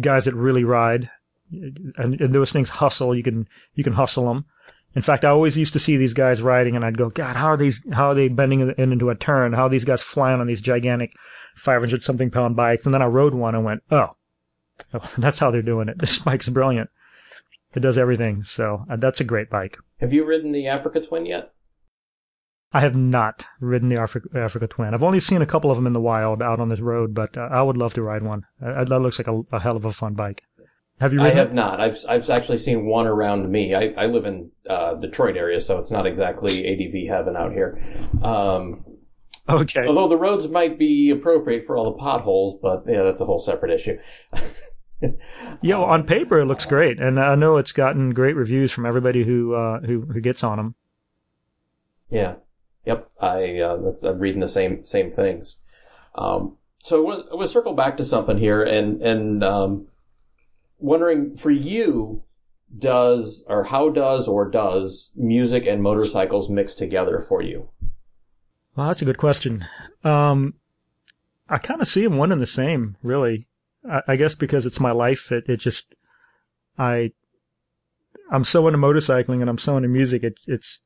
guys 0.00 0.24
that 0.24 0.34
really 0.34 0.64
ride. 0.64 1.10
And, 1.52 2.18
and, 2.18 2.32
those 2.32 2.50
things 2.50 2.70
hustle. 2.70 3.14
You 3.14 3.22
can 3.22 3.46
you 3.74 3.84
can 3.84 3.92
hustle 3.92 4.26
them. 4.26 4.46
In 4.94 5.02
fact, 5.02 5.24
I 5.24 5.28
always 5.28 5.56
used 5.56 5.74
to 5.74 5.78
see 5.78 5.98
these 5.98 6.14
guys 6.14 6.40
riding, 6.40 6.76
and 6.76 6.84
I'd 6.84 6.96
go, 6.96 7.10
God, 7.10 7.36
how 7.36 7.48
are 7.48 7.56
these? 7.58 7.82
How 7.92 8.08
are 8.08 8.14
they 8.14 8.28
bending 8.28 8.60
it 8.60 8.78
into 8.78 9.10
a 9.10 9.14
turn? 9.14 9.52
How 9.52 9.66
are 9.66 9.70
these 9.70 9.84
guys 9.84 10.00
flying 10.00 10.40
on 10.40 10.46
these 10.46 10.62
gigantic, 10.62 11.14
five 11.54 11.80
hundred 11.80 12.02
something 12.02 12.30
pound 12.30 12.56
bikes? 12.56 12.86
And 12.86 12.94
then 12.94 13.02
I 13.02 13.06
rode 13.06 13.34
one 13.34 13.54
and 13.54 13.64
went, 13.64 13.82
oh, 13.90 14.16
oh 14.94 15.10
that's 15.18 15.38
how 15.38 15.50
they're 15.50 15.60
doing 15.60 15.88
it. 15.88 15.98
This 15.98 16.18
bike's 16.18 16.48
brilliant. 16.48 16.88
It 17.74 17.80
does 17.80 17.98
everything. 17.98 18.44
So 18.44 18.84
uh, 18.90 18.96
that's 18.96 19.20
a 19.20 19.24
great 19.24 19.50
bike. 19.50 19.78
Have 20.02 20.12
you 20.12 20.24
ridden 20.24 20.50
the 20.50 20.66
Africa 20.66 21.00
Twin 21.00 21.26
yet? 21.26 21.52
I 22.72 22.80
have 22.80 22.96
not 22.96 23.46
ridden 23.60 23.88
the 23.88 24.00
Africa, 24.00 24.28
Africa 24.36 24.66
Twin. 24.66 24.94
I've 24.94 25.02
only 25.04 25.20
seen 25.20 25.42
a 25.42 25.46
couple 25.46 25.70
of 25.70 25.76
them 25.76 25.86
in 25.86 25.92
the 25.92 26.00
wild 26.00 26.42
out 26.42 26.58
on 26.58 26.68
this 26.70 26.80
road, 26.80 27.14
but 27.14 27.36
uh, 27.36 27.48
I 27.52 27.62
would 27.62 27.76
love 27.76 27.94
to 27.94 28.02
ride 28.02 28.24
one. 28.24 28.44
Uh, 28.60 28.82
that 28.82 28.98
looks 28.98 29.20
like 29.20 29.28
a, 29.28 29.42
a, 29.52 29.60
hell 29.60 29.76
of 29.76 29.84
a 29.84 29.92
fun 29.92 30.14
bike. 30.14 30.42
Have 30.98 31.12
you? 31.12 31.22
I 31.22 31.30
have 31.30 31.50
it? 31.50 31.54
not. 31.54 31.80
I've 31.80 31.98
I've 32.08 32.28
actually 32.30 32.58
seen 32.58 32.84
one 32.84 33.06
around 33.06 33.48
me. 33.48 33.76
I, 33.76 33.94
I 33.96 34.06
live 34.06 34.24
in 34.24 34.50
uh, 34.68 34.94
Detroit 34.94 35.36
area, 35.36 35.60
so 35.60 35.78
it's 35.78 35.92
not 35.92 36.04
exactly 36.04 36.66
ADV 36.66 37.08
heaven 37.08 37.36
out 37.36 37.52
here. 37.52 37.80
Um, 38.22 38.84
okay. 39.48 39.86
Although 39.86 40.08
the 40.08 40.16
roads 40.16 40.48
might 40.48 40.80
be 40.80 41.10
appropriate 41.10 41.64
for 41.64 41.76
all 41.76 41.92
the 41.92 41.98
potholes, 41.98 42.58
but 42.60 42.82
yeah, 42.88 43.04
that's 43.04 43.20
a 43.20 43.24
whole 43.24 43.38
separate 43.38 43.70
issue. 43.70 43.98
yeah, 45.62 45.78
well, 45.78 45.84
on 45.84 46.04
paper 46.04 46.40
it 46.40 46.46
looks 46.46 46.66
great, 46.66 47.00
and 47.00 47.18
I 47.18 47.34
know 47.34 47.56
it's 47.56 47.72
gotten 47.72 48.10
great 48.10 48.36
reviews 48.36 48.72
from 48.72 48.86
everybody 48.86 49.24
who 49.24 49.54
uh, 49.54 49.80
who 49.80 50.02
who 50.02 50.20
gets 50.20 50.44
on 50.44 50.58
them. 50.58 50.74
Yeah, 52.10 52.34
yep. 52.84 53.10
I 53.20 53.58
uh, 53.58 53.92
I'm 54.04 54.18
reading 54.18 54.40
the 54.40 54.48
same 54.48 54.84
same 54.84 55.10
things. 55.10 55.60
Um, 56.14 56.56
so 56.78 56.98
I 56.98 57.34
want 57.34 57.40
to 57.40 57.46
circle 57.46 57.74
back 57.74 57.96
to 57.96 58.04
something 58.04 58.38
here, 58.38 58.62
and 58.62 59.00
and 59.02 59.42
um, 59.42 59.88
wondering 60.78 61.36
for 61.36 61.50
you, 61.50 62.22
does 62.76 63.44
or 63.48 63.64
how 63.64 63.88
does 63.88 64.28
or 64.28 64.50
does 64.50 65.12
music 65.16 65.66
and 65.66 65.82
motorcycles 65.82 66.48
mix 66.50 66.74
together 66.74 67.18
for 67.20 67.42
you? 67.42 67.70
Well, 68.76 68.88
that's 68.88 69.02
a 69.02 69.06
good 69.06 69.18
question. 69.18 69.66
Um, 70.04 70.54
I 71.48 71.58
kind 71.58 71.82
of 71.82 71.88
see 71.88 72.04
them 72.04 72.16
one 72.16 72.32
and 72.32 72.40
the 72.40 72.46
same, 72.46 72.96
really. 73.02 73.46
I, 74.06 74.16
guess 74.16 74.34
because 74.34 74.66
it's 74.66 74.80
my 74.80 74.92
life, 74.92 75.32
it, 75.32 75.44
it 75.48 75.56
just, 75.56 75.94
I, 76.78 77.10
I'm 78.30 78.44
so 78.44 78.66
into 78.66 78.78
motorcycling 78.78 79.40
and 79.40 79.50
I'm 79.50 79.58
so 79.58 79.76
into 79.76 79.88
music. 79.88 80.22
It, 80.22 80.34
it's, 80.46 80.80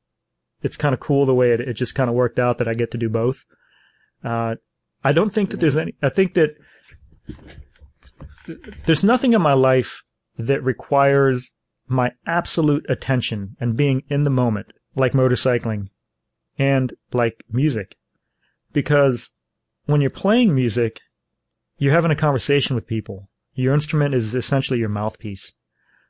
it's 0.63 0.77
kind 0.77 0.93
of 0.93 0.99
cool 0.99 1.25
the 1.25 1.35
way 1.35 1.51
it, 1.51 1.61
it 1.61 1.73
just 1.73 1.95
kind 1.95 2.09
of 2.09 2.15
worked 2.15 2.39
out 2.39 2.57
that 2.57 2.67
I 2.67 2.73
get 2.73 2.91
to 2.91 2.97
do 2.97 3.09
both. 3.09 3.43
Uh, 4.23 4.55
I 5.03 5.11
don't 5.11 5.33
think 5.33 5.51
that 5.51 5.59
there's 5.59 5.77
any, 5.77 5.93
I 6.01 6.09
think 6.09 6.33
that 6.33 6.55
there's 8.85 9.03
nothing 9.03 9.33
in 9.33 9.41
my 9.41 9.53
life 9.53 10.01
that 10.37 10.63
requires 10.63 11.53
my 11.87 12.11
absolute 12.25 12.85
attention 12.89 13.55
and 13.59 13.77
being 13.77 14.03
in 14.09 14.23
the 14.23 14.29
moment 14.29 14.67
like 14.95 15.13
motorcycling 15.13 15.89
and 16.57 16.93
like 17.13 17.43
music. 17.51 17.95
Because 18.73 19.29
when 19.85 20.01
you're 20.01 20.09
playing 20.09 20.53
music, 20.53 20.99
you're 21.77 21.93
having 21.93 22.11
a 22.11 22.15
conversation 22.15 22.75
with 22.75 22.87
people. 22.87 23.29
Your 23.53 23.73
instrument 23.73 24.13
is 24.13 24.35
essentially 24.35 24.79
your 24.79 24.89
mouthpiece. 24.89 25.53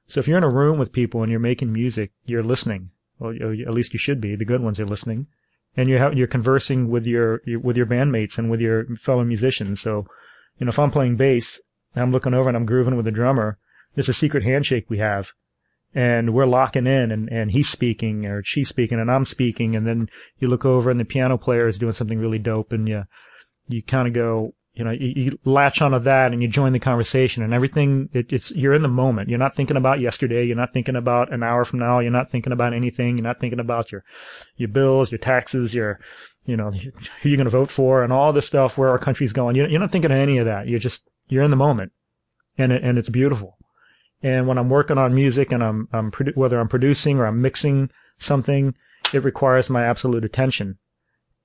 So 0.06 0.20
if 0.20 0.28
you're 0.28 0.38
in 0.38 0.44
a 0.44 0.50
room 0.50 0.80
with 0.80 0.94
people 0.94 1.22
and 1.22 1.30
you're 1.30 1.40
making 1.40 1.72
music, 1.72 2.12
you're 2.26 2.44
listening. 2.44 2.92
Well, 3.20 3.34
at 3.34 3.74
least 3.74 3.94
you 3.94 4.00
should 4.00 4.22
be. 4.22 4.36
The 4.36 4.46
good 4.46 4.62
ones 4.62 4.80
are 4.80 4.86
listening, 4.86 5.28
and 5.76 5.90
you're 5.90 6.14
you're 6.14 6.28
conversing 6.28 6.90
with 6.90 7.06
your 7.06 7.42
with 7.62 7.76
your 7.76 7.86
bandmates 7.86 8.38
and 8.38 8.50
with 8.50 8.62
your 8.62 8.86
fellow 8.96 9.24
musicians. 9.24 9.82
So, 9.82 10.06
you 10.60 10.66
know, 10.66 10.70
if 10.70 10.80
I'm 10.80 10.92
playing 10.92 11.18
bass 11.18 11.60
and 11.96 12.04
I'm 12.04 12.12
looking 12.12 12.34
over 12.34 12.48
and 12.48 12.56
I'm 12.56 12.66
grooving 12.66 12.96
with 12.96 13.06
the 13.06 13.12
drummer, 13.12 13.58
there's 13.96 14.10
a 14.10 14.14
secret 14.14 14.44
handshake 14.44 14.86
we 14.88 15.00
have, 15.00 15.32
and 15.96 16.34
we're 16.34 16.46
locking 16.46 16.86
in, 16.86 17.12
and 17.12 17.28
and 17.32 17.52
he's 17.52 17.70
speaking 17.70 18.28
or 18.28 18.44
she's 18.44 18.70
speaking 18.70 19.00
and 19.00 19.10
I'm 19.10 19.26
speaking, 19.26 19.76
and 19.76 19.88
then 19.88 20.10
you 20.40 20.48
look 20.48 20.64
over 20.64 20.92
and 20.92 21.00
the 21.00 21.06
piano 21.06 21.38
player 21.38 21.68
is 21.68 21.80
doing 21.80 21.94
something 21.94 22.20
really 22.20 22.40
dope, 22.40 22.72
and 22.72 22.88
you 22.88 23.06
you 23.68 23.82
kind 23.82 24.08
of 24.08 24.14
go, 24.14 24.54
you 24.78 24.84
know, 24.84 24.92
you, 24.92 25.14
you, 25.16 25.40
latch 25.44 25.82
onto 25.82 25.98
that 25.98 26.32
and 26.32 26.42
you 26.42 26.48
join 26.48 26.72
the 26.72 26.80
conversation 26.80 27.42
and 27.42 27.52
everything. 27.52 28.10
It, 28.14 28.32
it's 28.32 28.52
you're 28.52 28.76
in 28.76 28.84
the 28.84 28.88
moment. 28.88 29.28
You're 29.28 29.40
not 29.40 29.56
thinking 29.56 29.76
about 29.76 30.00
yesterday. 30.00 30.46
You're 30.46 30.56
not 30.56 30.72
thinking 30.72 30.96
about 30.96 31.34
an 31.34 31.42
hour 31.42 31.66
from 31.66 31.80
now. 31.80 31.98
You're 31.98 32.12
not 32.12 32.30
thinking 32.30 32.54
about 32.54 32.74
anything. 32.74 33.18
You're 33.18 33.24
not 33.24 33.40
thinking 33.40 33.60
about 33.60 33.92
your 33.92 34.04
your 34.56 34.70
bills, 34.70 35.12
your 35.12 35.18
taxes, 35.18 35.74
your 35.74 36.00
you 36.46 36.56
know 36.56 36.70
who 36.70 37.30
you're 37.30 37.38
going 37.38 37.46
to 37.46 37.50
vote 37.50 37.72
for, 37.72 38.04
and 38.04 38.14
all 38.14 38.32
this 38.32 38.46
stuff. 38.46 38.78
Where 38.78 38.90
our 38.90 39.00
country's 39.00 39.34
going. 39.34 39.56
You're, 39.56 39.68
you're 39.68 39.80
not 39.80 39.92
thinking 39.92 40.12
of 40.12 40.18
any 40.18 40.38
of 40.38 40.46
that. 40.46 40.68
You're 40.68 40.78
just 40.78 41.02
you're 41.28 41.44
in 41.44 41.50
the 41.50 41.58
moment, 41.58 41.92
and 42.56 42.72
it, 42.72 42.84
and 42.84 43.00
it's 43.00 43.10
beautiful. 43.10 43.58
And 44.22 44.48
when 44.48 44.60
I'm 44.60 44.70
working 44.70 45.00
on 45.00 45.16
music 45.16 45.52
and 45.52 45.64
I'm 45.64 45.88
I'm 45.92 46.12
produ- 46.12 46.38
whether 46.38 46.60
I'm 46.60 46.70
producing 46.70 47.18
or 47.18 47.26
I'm 47.26 47.42
mixing 47.42 47.90
something, 48.20 48.76
it 49.12 49.24
requires 49.24 49.72
my 49.72 49.88
absolute 49.88 50.24
attention, 50.24 50.78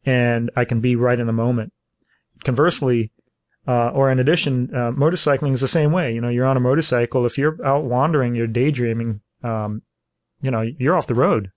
and 0.04 0.50
I 0.54 0.66
can 0.66 0.80
be 0.80 0.96
right 0.96 1.18
in 1.18 1.26
the 1.26 1.32
moment. 1.32 1.72
Conversely, 2.44 3.10
uh, 3.66 3.90
or 3.90 4.10
in 4.10 4.18
addition, 4.18 4.70
uh, 4.74 4.90
motorcycling 4.90 5.54
is 5.54 5.60
the 5.60 5.68
same 5.68 5.92
way. 5.92 6.12
You 6.12 6.20
know, 6.20 6.28
you're 6.28 6.46
on 6.46 6.56
a 6.56 6.60
motorcycle. 6.60 7.26
If 7.26 7.38
you're 7.38 7.64
out 7.64 7.84
wandering, 7.84 8.34
you're 8.34 8.46
daydreaming. 8.48 9.20
Um, 9.44 9.82
you 10.40 10.50
know, 10.50 10.62
you're 10.62 10.96
off 10.96 11.06
the 11.06 11.14
road. 11.14 11.50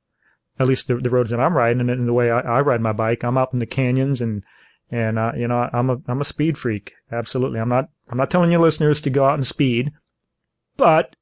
At 0.59 0.67
least 0.67 0.87
the, 0.87 0.95
the 0.95 1.09
roads 1.09 1.31
that 1.31 1.39
I'm 1.39 1.57
riding, 1.57 1.89
and, 1.89 2.07
the 2.07 2.13
way 2.13 2.31
I, 2.31 2.39
I, 2.39 2.59
ride 2.61 2.79
my 2.79 2.93
bike, 2.93 3.23
I'm 3.23 3.37
up 3.37 3.53
in 3.53 3.59
the 3.59 3.65
canyons, 3.65 4.21
and 4.21 4.43
and 4.91 5.19
uh, 5.19 5.31
you 5.35 5.47
know, 5.47 5.67
I'm 5.73 5.89
a 5.89 5.97
I'm 6.07 6.21
a 6.21 6.25
speed 6.25 6.57
freak. 6.57 6.93
Absolutely, 7.11 7.59
I'm 7.59 7.69
not 7.69 7.89
I'm 8.09 8.17
not 8.17 8.29
telling 8.29 8.51
you 8.51 8.59
listeners 8.59 9.01
to 9.01 9.09
go 9.09 9.25
out 9.25 9.33
and 9.33 9.45
speed, 9.45 9.91
but 10.77 11.15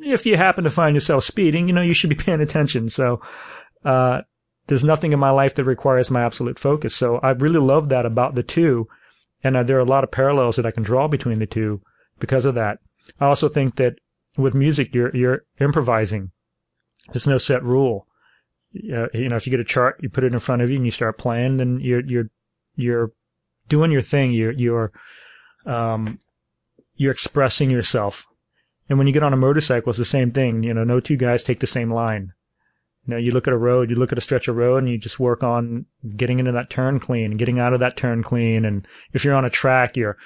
if 0.00 0.24
you 0.24 0.36
happen 0.36 0.64
to 0.64 0.70
find 0.70 0.94
yourself 0.94 1.24
speeding, 1.24 1.66
you 1.66 1.74
know, 1.74 1.82
you 1.82 1.94
should 1.94 2.10
be 2.10 2.16
paying 2.24 2.40
attention. 2.40 2.90
So, 2.90 3.20
uh, 3.84 4.20
there's 4.66 4.84
nothing 4.84 5.12
in 5.12 5.18
my 5.18 5.30
life 5.30 5.56
that 5.56 5.64
requires 5.64 6.10
my 6.10 6.24
absolute 6.24 6.58
focus. 6.58 6.94
So 6.94 7.18
I 7.18 7.30
really 7.30 7.58
love 7.58 7.88
that 7.88 8.06
about 8.06 8.36
the 8.36 8.44
two 8.44 8.86
and 9.42 9.56
uh, 9.56 9.62
there 9.62 9.76
are 9.76 9.80
a 9.80 9.84
lot 9.84 10.04
of 10.04 10.10
parallels 10.10 10.56
that 10.56 10.66
I 10.66 10.70
can 10.70 10.82
draw 10.82 11.08
between 11.08 11.38
the 11.38 11.46
two 11.46 11.80
because 12.18 12.44
of 12.44 12.54
that. 12.54 12.78
I 13.20 13.26
also 13.26 13.48
think 13.48 13.76
that 13.76 13.94
with 14.36 14.54
music, 14.54 14.94
you're, 14.94 15.14
you're 15.16 15.44
improvising. 15.58 16.30
There's 17.12 17.26
no 17.26 17.38
set 17.38 17.62
rule. 17.62 18.06
Uh, 18.74 19.08
you 19.12 19.28
know, 19.28 19.36
if 19.36 19.46
you 19.46 19.50
get 19.50 19.60
a 19.60 19.64
chart, 19.64 19.98
you 20.00 20.08
put 20.08 20.24
it 20.24 20.32
in 20.32 20.38
front 20.38 20.62
of 20.62 20.70
you 20.70 20.76
and 20.76 20.84
you 20.84 20.90
start 20.90 21.18
playing, 21.18 21.56
then 21.56 21.80
you're, 21.80 22.04
you're, 22.04 22.30
you're 22.76 23.12
doing 23.68 23.90
your 23.90 24.02
thing. 24.02 24.32
You're, 24.32 24.52
you're, 24.52 24.92
um, 25.66 26.20
you're 26.94 27.12
expressing 27.12 27.70
yourself. 27.70 28.26
And 28.88 28.98
when 28.98 29.06
you 29.06 29.12
get 29.12 29.22
on 29.22 29.32
a 29.32 29.36
motorcycle, 29.36 29.90
it's 29.90 29.98
the 29.98 30.04
same 30.04 30.30
thing. 30.30 30.62
You 30.62 30.74
know, 30.74 30.84
no 30.84 31.00
two 31.00 31.16
guys 31.16 31.42
take 31.42 31.60
the 31.60 31.66
same 31.66 31.92
line. 31.92 32.32
You 33.06 33.14
know, 33.14 33.16
you 33.16 33.30
look 33.30 33.46
at 33.46 33.54
a 33.54 33.58
road, 33.58 33.90
you 33.90 33.96
look 33.96 34.12
at 34.12 34.18
a 34.18 34.22
stretch 34.22 34.48
of 34.48 34.56
road 34.56 34.78
and 34.78 34.88
you 34.88 34.98
just 34.98 35.18
work 35.18 35.42
on 35.42 35.86
getting 36.16 36.38
into 36.38 36.52
that 36.52 36.70
turn 36.70 37.00
clean, 37.00 37.36
getting 37.36 37.58
out 37.58 37.72
of 37.72 37.80
that 37.80 37.96
turn 37.96 38.22
clean. 38.22 38.64
And 38.64 38.86
if 39.12 39.24
you're 39.24 39.34
on 39.34 39.44
a 39.44 39.50
track, 39.50 39.96
you're, 39.96 40.16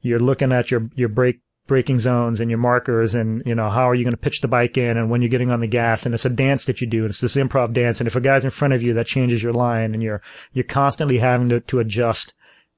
you're 0.00 0.20
looking 0.20 0.52
at 0.52 0.70
your, 0.70 0.88
your 0.94 1.08
brake, 1.08 1.40
braking 1.66 2.00
zones 2.00 2.40
and 2.40 2.50
your 2.50 2.58
markers 2.58 3.14
and, 3.14 3.44
you 3.46 3.54
know, 3.54 3.70
how 3.70 3.88
are 3.88 3.94
you 3.94 4.02
going 4.02 4.12
to 4.12 4.20
pitch 4.20 4.40
the 4.40 4.48
bike 4.48 4.76
in 4.76 4.96
and 4.96 5.08
when 5.08 5.22
you're 5.22 5.28
getting 5.28 5.50
on 5.50 5.60
the 5.60 5.68
gas. 5.68 6.04
And 6.04 6.14
it's 6.14 6.24
a 6.24 6.30
dance 6.30 6.64
that 6.64 6.80
you 6.80 6.86
do. 6.86 7.02
And 7.02 7.10
it's 7.10 7.20
this 7.20 7.36
improv 7.36 7.72
dance. 7.72 8.00
And 8.00 8.08
if 8.08 8.16
a 8.16 8.20
guy's 8.20 8.44
in 8.44 8.50
front 8.50 8.74
of 8.74 8.82
you, 8.82 8.94
that 8.94 9.06
changes 9.06 9.42
your 9.42 9.52
line 9.52 9.94
and 9.94 10.02
you're, 10.02 10.20
you're 10.52 10.64
constantly 10.64 11.18
having 11.18 11.48
to, 11.50 11.60
to 11.60 11.78
adjust 11.78 12.34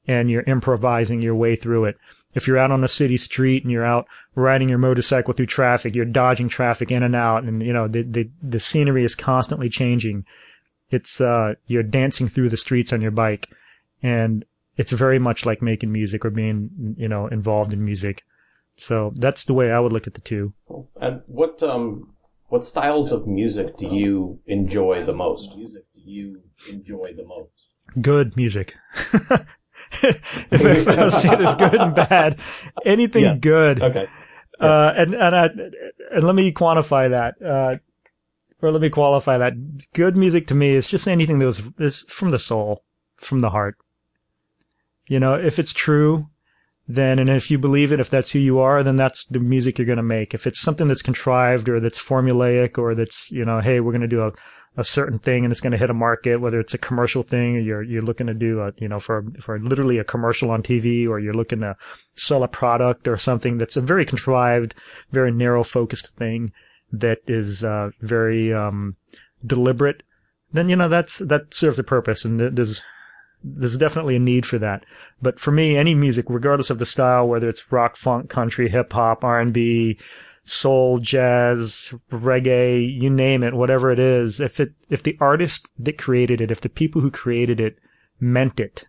and 0.06 0.30
you're 0.30 0.42
improvising 0.42 1.22
your 1.22 1.34
way 1.34 1.56
through 1.56 1.86
it. 1.86 1.96
If 2.34 2.46
you're 2.46 2.58
out 2.58 2.70
on 2.70 2.82
a 2.82 2.88
city 2.88 3.16
street 3.16 3.62
and 3.62 3.70
you're 3.70 3.84
out 3.84 4.06
riding 4.34 4.68
your 4.68 4.78
motorcycle 4.78 5.34
through 5.34 5.46
traffic, 5.46 5.94
you're 5.94 6.04
dodging 6.04 6.48
traffic 6.48 6.90
in 6.90 7.02
and 7.02 7.14
out, 7.14 7.44
and 7.44 7.62
you 7.62 7.72
know 7.72 7.88
the 7.88 8.02
the, 8.02 8.30
the 8.42 8.60
scenery 8.60 9.04
is 9.04 9.14
constantly 9.14 9.68
changing. 9.68 10.24
It's 10.90 11.20
uh, 11.20 11.54
you're 11.66 11.82
dancing 11.82 12.28
through 12.28 12.48
the 12.48 12.56
streets 12.56 12.92
on 12.92 13.00
your 13.00 13.10
bike, 13.10 13.48
and 14.02 14.44
it's 14.76 14.92
very 14.92 15.18
much 15.18 15.44
like 15.44 15.62
making 15.62 15.92
music 15.92 16.24
or 16.24 16.30
being 16.30 16.94
you 16.96 17.08
know 17.08 17.26
involved 17.26 17.72
in 17.72 17.84
music. 17.84 18.24
So 18.76 19.12
that's 19.16 19.44
the 19.44 19.54
way 19.54 19.70
I 19.70 19.80
would 19.80 19.92
look 19.92 20.06
at 20.06 20.14
the 20.14 20.20
two. 20.20 20.54
And 21.00 21.22
what 21.26 21.62
um 21.62 22.14
what 22.48 22.64
styles 22.64 23.12
of 23.12 23.26
music 23.26 23.76
do 23.76 23.86
you 23.86 24.40
enjoy 24.46 25.04
the 25.04 25.12
most? 25.12 25.56
Music 25.56 25.84
do 25.94 26.00
you 26.00 26.42
enjoy 26.68 27.12
the 27.16 27.24
most? 27.24 27.68
Good 28.00 28.36
music. 28.36 28.74
if 30.02 30.88
I 30.88 31.04
was 31.04 31.20
saying 31.20 31.38
there's 31.38 31.54
good 31.54 31.74
and 31.74 31.94
bad, 31.94 32.38
anything 32.84 33.24
yeah. 33.24 33.36
good. 33.36 33.82
Okay. 33.82 34.06
Yeah. 34.60 34.66
Uh, 34.66 34.94
and 34.96 35.14
and 35.14 35.36
I, 35.36 35.48
and 36.12 36.24
let 36.24 36.34
me 36.34 36.52
quantify 36.52 37.10
that. 37.10 37.44
Uh, 37.44 37.76
or 38.62 38.70
let 38.70 38.80
me 38.80 38.90
qualify 38.90 39.38
that. 39.38 39.92
Good 39.92 40.16
music 40.16 40.46
to 40.46 40.54
me 40.54 40.74
is 40.74 40.86
just 40.86 41.08
anything 41.08 41.40
that 41.40 41.46
was 41.46 41.62
is 41.78 42.04
from 42.08 42.30
the 42.30 42.38
soul, 42.38 42.84
from 43.16 43.40
the 43.40 43.50
heart. 43.50 43.76
You 45.06 45.18
know, 45.18 45.34
if 45.34 45.58
it's 45.58 45.72
true, 45.72 46.28
then 46.86 47.18
and 47.18 47.28
if 47.28 47.50
you 47.50 47.58
believe 47.58 47.92
it, 47.92 48.00
if 48.00 48.08
that's 48.08 48.30
who 48.30 48.38
you 48.38 48.60
are, 48.60 48.82
then 48.82 48.96
that's 48.96 49.24
the 49.26 49.40
music 49.40 49.78
you're 49.78 49.86
going 49.86 49.96
to 49.96 50.02
make. 50.02 50.32
If 50.32 50.46
it's 50.46 50.60
something 50.60 50.86
that's 50.86 51.02
contrived 51.02 51.68
or 51.68 51.80
that's 51.80 52.00
formulaic 52.00 52.78
or 52.78 52.94
that's 52.94 53.30
you 53.30 53.44
know, 53.44 53.60
hey, 53.60 53.80
we're 53.80 53.92
going 53.92 54.02
to 54.02 54.08
do 54.08 54.22
a 54.22 54.32
a 54.76 54.84
certain 54.84 55.18
thing 55.18 55.44
and 55.44 55.52
it's 55.52 55.60
going 55.60 55.72
to 55.72 55.78
hit 55.78 55.90
a 55.90 55.94
market, 55.94 56.40
whether 56.40 56.58
it's 56.58 56.72
a 56.72 56.78
commercial 56.78 57.22
thing 57.22 57.56
or 57.56 57.60
you're, 57.60 57.82
you're 57.82 58.02
looking 58.02 58.26
to 58.26 58.34
do 58.34 58.60
a, 58.60 58.72
you 58.78 58.88
know, 58.88 58.98
for, 58.98 59.24
for 59.40 59.58
literally 59.58 59.98
a 59.98 60.04
commercial 60.04 60.50
on 60.50 60.62
TV 60.62 61.06
or 61.06 61.18
you're 61.18 61.34
looking 61.34 61.60
to 61.60 61.76
sell 62.14 62.42
a 62.42 62.48
product 62.48 63.06
or 63.06 63.18
something 63.18 63.58
that's 63.58 63.76
a 63.76 63.82
very 63.82 64.06
contrived, 64.06 64.74
very 65.10 65.30
narrow 65.30 65.62
focused 65.62 66.08
thing 66.16 66.52
that 66.90 67.18
is, 67.26 67.62
uh, 67.62 67.90
very, 68.00 68.52
um, 68.52 68.96
deliberate, 69.44 70.02
then, 70.52 70.68
you 70.68 70.76
know, 70.76 70.88
that's, 70.88 71.18
that 71.18 71.52
serves 71.52 71.78
a 71.78 71.84
purpose 71.84 72.24
and 72.24 72.40
there's, 72.56 72.82
there's 73.44 73.76
definitely 73.76 74.16
a 74.16 74.20
need 74.20 74.46
for 74.46 74.58
that. 74.58 74.84
But 75.20 75.38
for 75.38 75.50
me, 75.50 75.76
any 75.76 75.94
music, 75.94 76.26
regardless 76.28 76.70
of 76.70 76.78
the 76.78 76.86
style, 76.86 77.26
whether 77.26 77.48
it's 77.48 77.72
rock, 77.72 77.96
funk, 77.96 78.30
country, 78.30 78.68
hip 78.70 78.92
hop, 78.92 79.24
R&B, 79.24 79.98
soul, 80.44 80.98
jazz, 80.98 81.94
reggae, 82.10 83.00
you 83.00 83.08
name 83.08 83.42
it, 83.42 83.54
whatever 83.54 83.90
it 83.90 83.98
is, 83.98 84.40
if 84.40 84.58
it, 84.58 84.72
if 84.90 85.02
the 85.02 85.16
artist 85.20 85.68
that 85.78 85.98
created 85.98 86.40
it, 86.40 86.50
if 86.50 86.60
the 86.60 86.68
people 86.68 87.00
who 87.00 87.10
created 87.10 87.60
it 87.60 87.78
meant 88.18 88.58
it, 88.58 88.86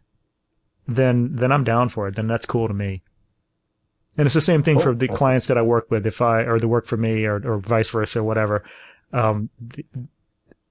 then, 0.87 1.29
then 1.31 1.51
I'm 1.51 1.63
down 1.63 1.89
for 1.89 2.07
it. 2.07 2.15
Then 2.15 2.27
that's 2.27 2.45
cool 2.45 2.67
to 2.67 2.73
me. 2.73 3.03
And 4.17 4.25
it's 4.25 4.35
the 4.35 4.41
same 4.41 4.61
thing 4.61 4.77
oh, 4.77 4.79
for 4.79 4.95
the 4.95 5.07
clients 5.07 5.47
that 5.47 5.57
I 5.57 5.61
work 5.61 5.89
with, 5.89 6.05
if 6.05 6.21
I, 6.21 6.41
or 6.41 6.59
the 6.59 6.67
work 6.67 6.85
for 6.85 6.97
me, 6.97 7.25
or, 7.25 7.35
or 7.35 7.57
vice 7.59 7.89
versa, 7.89 8.19
or 8.19 8.23
whatever. 8.23 8.63
Um, 9.11 9.47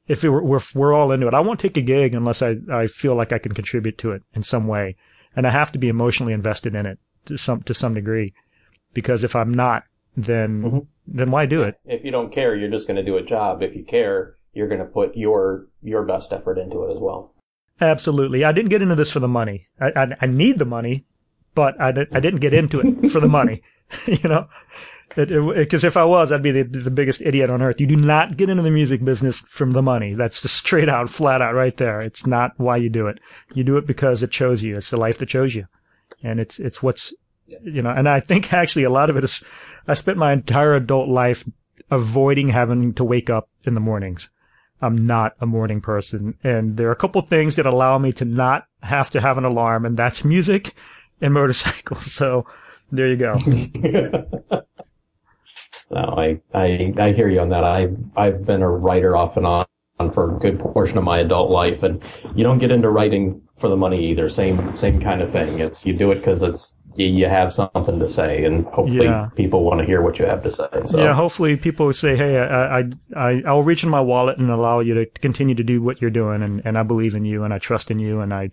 if 0.07 0.23
were, 0.23 0.43
we're, 0.43 0.61
we're 0.75 0.93
all 0.93 1.13
into 1.13 1.27
it, 1.27 1.35
I 1.35 1.41
won't 1.41 1.61
take 1.61 1.77
a 1.77 1.83
gig 1.83 2.15
unless 2.15 2.43
I, 2.43 2.57
I 2.71 2.87
feel 2.87 3.15
like 3.15 3.33
I 3.33 3.39
can 3.39 3.53
contribute 3.53 3.99
to 3.99 4.13
it 4.13 4.23
in 4.35 4.43
some 4.43 4.67
way. 4.67 4.97
And 5.35 5.47
I 5.47 5.51
have 5.51 5.73
to 5.73 5.79
be 5.79 5.89
emotionally 5.89 6.33
invested 6.33 6.75
in 6.75 6.87
it 6.87 6.99
to 7.27 7.37
some, 7.37 7.63
to 7.63 7.75
some 7.75 7.95
degree. 7.95 8.35
Because 8.93 9.25
if 9.25 9.35
I'm 9.35 9.53
not, 9.53 9.85
then 10.17 10.63
mm-hmm. 10.63 10.79
then 11.07 11.31
why 11.31 11.47
do 11.47 11.63
it? 11.63 11.79
If 11.85 12.05
you 12.05 12.11
don't 12.11 12.33
care, 12.33 12.55
you're 12.55 12.71
just 12.71 12.87
going 12.87 12.97
to 12.97 13.05
do 13.05 13.17
a 13.17 13.23
job. 13.23 13.63
If 13.63 13.75
you 13.75 13.85
care, 13.85 14.37
you're 14.53 14.69
going 14.69 14.81
to 14.81 14.87
put 14.87 15.17
your 15.17 15.69
your 15.83 16.05
best 16.05 16.33
effort 16.33 16.59
into 16.59 16.85
it 16.85 16.93
as 16.93 16.99
well. 16.99 17.35
Absolutely. 17.81 18.45
I 18.45 18.53
didn't 18.53 18.69
get 18.69 18.83
into 18.83 18.95
this 18.95 19.11
for 19.11 19.21
the 19.21 19.29
money. 19.29 19.69
I 19.81 19.87
I, 19.97 20.07
I 20.23 20.27
need 20.27 20.59
the 20.59 20.65
money, 20.65 21.07
but 21.55 21.81
I, 21.81 21.89
I 21.89 22.21
didn't 22.21 22.41
get 22.41 22.55
into 22.55 22.81
it 22.81 23.11
for 23.11 23.21
the 23.21 23.29
money. 23.29 23.63
you 24.07 24.29
know, 24.29 24.49
because 25.15 25.85
if 25.85 25.97
I 25.97 26.05
was, 26.05 26.33
I'd 26.33 26.43
be 26.43 26.53
the, 26.53 26.63
the 26.63 26.91
biggest 26.91 27.21
idiot 27.21 27.51
on 27.51 27.63
earth. 27.63 27.81
You 27.81 27.87
do 27.87 27.97
not 27.97 28.37
get 28.37 28.49
into 28.49 28.63
the 28.63 28.71
music 28.71 29.05
business 29.05 29.41
from 29.49 29.73
the 29.73 29.83
money. 29.83 30.15
That's 30.15 30.41
just 30.41 30.57
straight 30.57 30.89
out, 30.89 31.11
flat 31.11 31.43
out, 31.43 31.55
right 31.55 31.77
there. 31.77 32.01
It's 32.01 32.27
not 32.27 32.53
why 32.57 32.77
you 32.77 32.89
do 32.89 33.07
it. 33.07 33.21
You 33.55 33.65
do 33.65 33.77
it 33.77 33.87
because 33.87 34.23
it 34.23 34.31
chose 34.31 34.63
you. 34.63 34.77
It's 34.77 34.91
the 34.91 34.97
life 34.97 35.19
that 35.19 35.29
chose 35.29 35.55
you, 35.55 35.67
and 36.23 36.41
it's 36.41 36.59
it's 36.59 36.83
what's 36.83 37.13
you 37.63 37.83
know. 37.83 37.91
And 37.91 38.09
I 38.09 38.21
think 38.21 38.53
actually 38.53 38.85
a 38.85 38.91
lot 38.91 39.11
of 39.11 39.17
it 39.17 39.25
is 39.25 39.43
I 39.87 39.95
spent 39.95 40.19
my 40.19 40.33
entire 40.33 40.75
adult 40.75 41.09
life 41.09 41.45
avoiding 41.91 42.49
having 42.49 42.95
to 42.95 43.05
wake 43.05 43.31
up 43.31 43.49
in 43.65 43.75
the 43.75 43.81
mornings. 43.81 44.31
I'm 44.81 45.07
not 45.07 45.35
a 45.41 45.47
morning 45.47 45.81
person. 45.81 46.37
And 46.43 46.77
there 46.77 46.89
are 46.89 46.93
a 46.93 46.97
couple 46.97 47.23
things 47.23 47.57
that 47.57 47.67
allow 47.67 47.99
me 47.99 48.13
to 48.15 48.25
not 48.25 48.67
have 48.83 49.11
to 49.11 49.21
have 49.21 49.39
an 49.39 49.45
alarm, 49.45 49.87
and 49.87 49.97
that's 49.97 50.25
music 50.25 50.75
and 51.21 51.33
motorcycles. 51.35 52.13
So 52.13 52.47
there 52.91 53.09
you 53.09 53.17
go. 53.17 53.33
no, 55.91 56.15
I, 56.17 56.41
I, 56.53 56.93
I 56.99 57.13
hear 57.13 57.29
you 57.29 57.41
on 57.41 57.51
that. 57.51 57.65
I, 57.65 57.89
I've 58.17 58.45
been 58.45 58.63
a 58.63 58.71
writer 58.71 59.17
off 59.17 59.37
and 59.37 59.47
on 59.47 59.67
for 60.13 60.35
a 60.35 60.39
good 60.41 60.59
portion 60.59 60.99
of 60.99 61.05
my 61.05 61.19
adult 61.19 61.49
life, 61.49 61.85
and 61.85 62.03
you 62.35 62.43
don't 62.43 62.59
get 62.59 62.73
into 62.73 62.91
writing 62.91 63.41
for 63.57 63.69
the 63.69 63.77
money 63.77 64.05
either. 64.07 64.29
Same, 64.29 64.77
same 64.77 65.01
kind 65.01 65.23
of 65.23 65.31
thing. 65.31 65.61
It's, 65.61 65.87
you 65.87 65.93
do 65.93 66.11
it 66.11 66.17
because 66.17 66.43
it's 66.43 66.75
you, 66.97 67.07
you 67.07 67.27
have 67.27 67.53
something 67.53 67.99
to 67.99 68.09
say, 68.09 68.45
and 68.45 68.65
hopefully 68.67 69.07
yeah. 69.07 69.29
people 69.35 69.65
want 69.65 69.81
to 69.81 69.87
hear 69.87 70.03
what 70.03 70.19
you 70.19 70.27
have 70.27 70.43
to 70.43 70.51
say. 70.51 70.69
So. 70.87 71.03
Yeah, 71.03 71.15
hopefully 71.15 71.57
people 71.57 71.93
say, 71.93 72.17
"Hey, 72.17 72.39
I, 72.39 72.81
I, 72.81 72.85
I, 73.17 73.43
I'll 73.47 73.63
reach 73.63 73.83
in 73.85 73.91
my 73.91 74.01
wallet 74.01 74.39
and 74.39 74.51
allow 74.51 74.81
you 74.81 74.95
to 74.95 75.07
continue 75.07 75.55
to 75.55 75.63
do 75.63 75.83
what 75.83 76.01
you're 76.01 76.11
doing, 76.11 76.43
and, 76.43 76.63
and 76.65 76.79
I 76.79 76.83
believe 76.83 77.15
in 77.15 77.25
you, 77.25 77.45
and 77.45 77.53
I 77.53 77.59
trust 77.59 77.91
in 77.91 77.99
you, 77.99 78.21
and 78.21 78.33
I, 78.33 78.51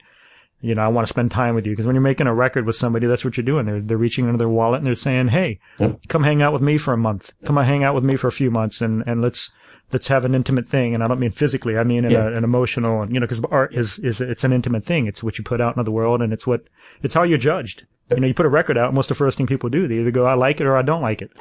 you 0.61 0.75
know, 0.75 0.81
I 0.81 0.87
want 0.87 1.07
to 1.07 1.09
spend 1.09 1.31
time 1.31 1.55
with 1.55 1.65
you." 1.65 1.73
Because 1.73 1.85
when 1.85 1.95
you're 1.95 2.01
making 2.01 2.27
a 2.27 2.33
record 2.33 2.65
with 2.65 2.75
somebody, 2.75 3.07
that's 3.07 3.25
what 3.25 3.37
you're 3.37 3.43
doing. 3.43 3.65
They're 3.65 3.81
they're 3.81 3.97
reaching 3.97 4.25
into 4.25 4.37
their 4.37 4.49
wallet 4.49 4.79
and 4.79 4.87
they're 4.87 4.95
saying, 4.95 5.29
"Hey, 5.29 5.59
come 6.07 6.23
hang 6.23 6.41
out 6.41 6.53
with 6.53 6.61
me 6.61 6.77
for 6.77 6.93
a 6.93 6.97
month. 6.97 7.31
Come 7.45 7.57
on, 7.57 7.65
hang 7.65 7.83
out 7.83 7.95
with 7.95 8.03
me 8.03 8.15
for 8.15 8.27
a 8.27 8.31
few 8.31 8.51
months, 8.51 8.81
and 8.81 9.03
and 9.05 9.21
let's 9.21 9.51
let's 9.91 10.07
have 10.07 10.25
an 10.25 10.35
intimate 10.35 10.67
thing, 10.67 10.93
and 10.93 11.03
I 11.03 11.07
don't 11.07 11.19
mean 11.19 11.31
physically, 11.31 11.77
I 11.77 11.83
mean 11.83 12.05
in 12.05 12.11
Yeah. 12.11 12.27
a, 12.27 12.33
an 12.37 12.43
emotional, 12.43 13.01
and 13.01 13.13
you 13.13 13.19
know, 13.19 13.25
because 13.25 13.41
art 13.51 13.73
is 13.73 13.99
is 13.99 14.21
it's 14.21 14.43
an 14.43 14.53
intimate 14.53 14.85
thing. 14.85 15.07
It's 15.07 15.23
what 15.23 15.37
you 15.37 15.43
put 15.43 15.61
out 15.61 15.75
into 15.75 15.83
the 15.83 15.91
world, 15.91 16.21
and 16.21 16.31
it's 16.33 16.45
what 16.47 16.61
it's 17.03 17.13
how 17.13 17.23
you're 17.23 17.37
judged. 17.37 17.85
You 18.09 18.19
know, 18.19 18.27
you 18.27 18.33
put 18.33 18.45
a 18.47 18.49
record 18.49 18.77
out, 18.77 18.87
and 18.87 18.95
what's 18.97 19.07
the 19.09 19.13
first 19.15 19.37
thing 19.37 19.45
people 19.47 19.69
do? 19.69 19.87
They 19.87 19.99
either 19.99 20.11
go, 20.11 20.25
"I 20.25 20.33
like 20.33 20.59
it" 20.59 20.65
or 20.67 20.75
"I 20.75 20.81
don't 20.81 21.01
like 21.01 21.21
it." 21.21 21.31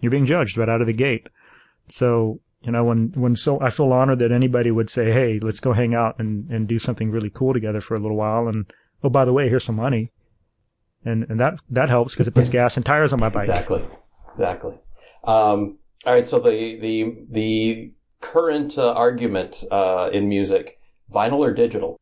You're 0.00 0.10
being 0.10 0.24
judged 0.26 0.56
right 0.56 0.68
out 0.68 0.80
of 0.80 0.86
the 0.86 0.92
gate. 0.94 1.28
So 1.88 2.40
you 2.62 2.72
know, 2.72 2.82
when 2.84 3.12
when 3.14 3.36
so 3.36 3.60
I 3.60 3.68
feel 3.70 3.92
honored 3.92 4.20
that 4.20 4.32
anybody 4.32 4.70
would 4.70 4.88
say, 4.88 5.12
"Hey, 5.12 5.38
let's 5.40 5.60
go 5.60 5.72
hang 5.74 5.94
out 5.94 6.18
and 6.18 6.48
and 6.50 6.66
do 6.66 6.78
something 6.78 7.10
really 7.10 7.30
cool 7.30 7.52
together 7.52 7.80
for 7.82 7.94
a 7.94 8.00
little 8.00 8.16
while," 8.16 8.48
and 8.48 8.64
oh, 9.02 9.10
by 9.10 9.24
the 9.26 9.32
way, 9.34 9.48
here's 9.50 9.64
some 9.64 9.76
money, 9.76 10.12
and 11.04 11.24
and 11.28 11.38
that 11.40 11.58
that 11.70 11.88
helps 11.90 12.14
because 12.14 12.26
it 12.26 12.34
puts 12.34 12.48
gas 12.48 12.76
and 12.78 12.86
tires 12.86 13.12
on 13.12 13.20
my 13.20 13.28
bike. 13.28 13.42
Exactly. 13.42 13.82
Exactly. 14.34 14.74
Um, 15.24 15.78
all 16.06 16.12
right. 16.12 16.26
So 16.26 16.38
the 16.38 16.78
the 16.80 17.26
the 17.30 17.92
current 18.20 18.78
uh, 18.78 18.92
argument 18.92 19.64
uh, 19.70 20.10
in 20.12 20.28
music: 20.28 20.78
vinyl 21.12 21.38
or 21.38 21.52
digital? 21.52 22.00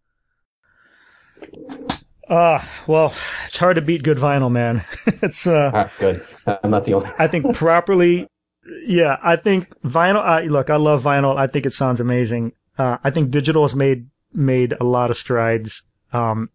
Uh, 2.28 2.64
well, 2.86 3.12
it's 3.46 3.56
hard 3.56 3.76
to 3.76 3.82
beat 3.82 4.02
good 4.02 4.16
vinyl, 4.16 4.50
man. 4.50 4.84
it's, 5.06 5.46
uh, 5.46 5.70
right, 5.74 5.90
good. 5.98 6.24
I'm 6.46 6.70
not 6.70 6.86
the 6.86 6.94
only. 6.94 7.10
I 7.18 7.26
think 7.26 7.54
properly, 7.54 8.26
yeah, 8.86 9.16
I 9.22 9.36
think 9.36 9.68
vinyl, 9.82 10.22
I, 10.22 10.44
look, 10.44 10.70
I 10.70 10.76
love 10.76 11.02
vinyl. 11.02 11.36
I 11.36 11.46
think 11.46 11.66
it 11.66 11.72
sounds 11.72 12.00
amazing. 12.00 12.52
Uh, 12.78 12.96
I 13.04 13.10
think 13.10 13.30
digital 13.30 13.64
has 13.64 13.74
made, 13.74 14.08
made 14.32 14.72
a 14.80 14.84
lot 14.84 15.10
of 15.10 15.16
strides. 15.16 15.82
Um, 16.12 16.48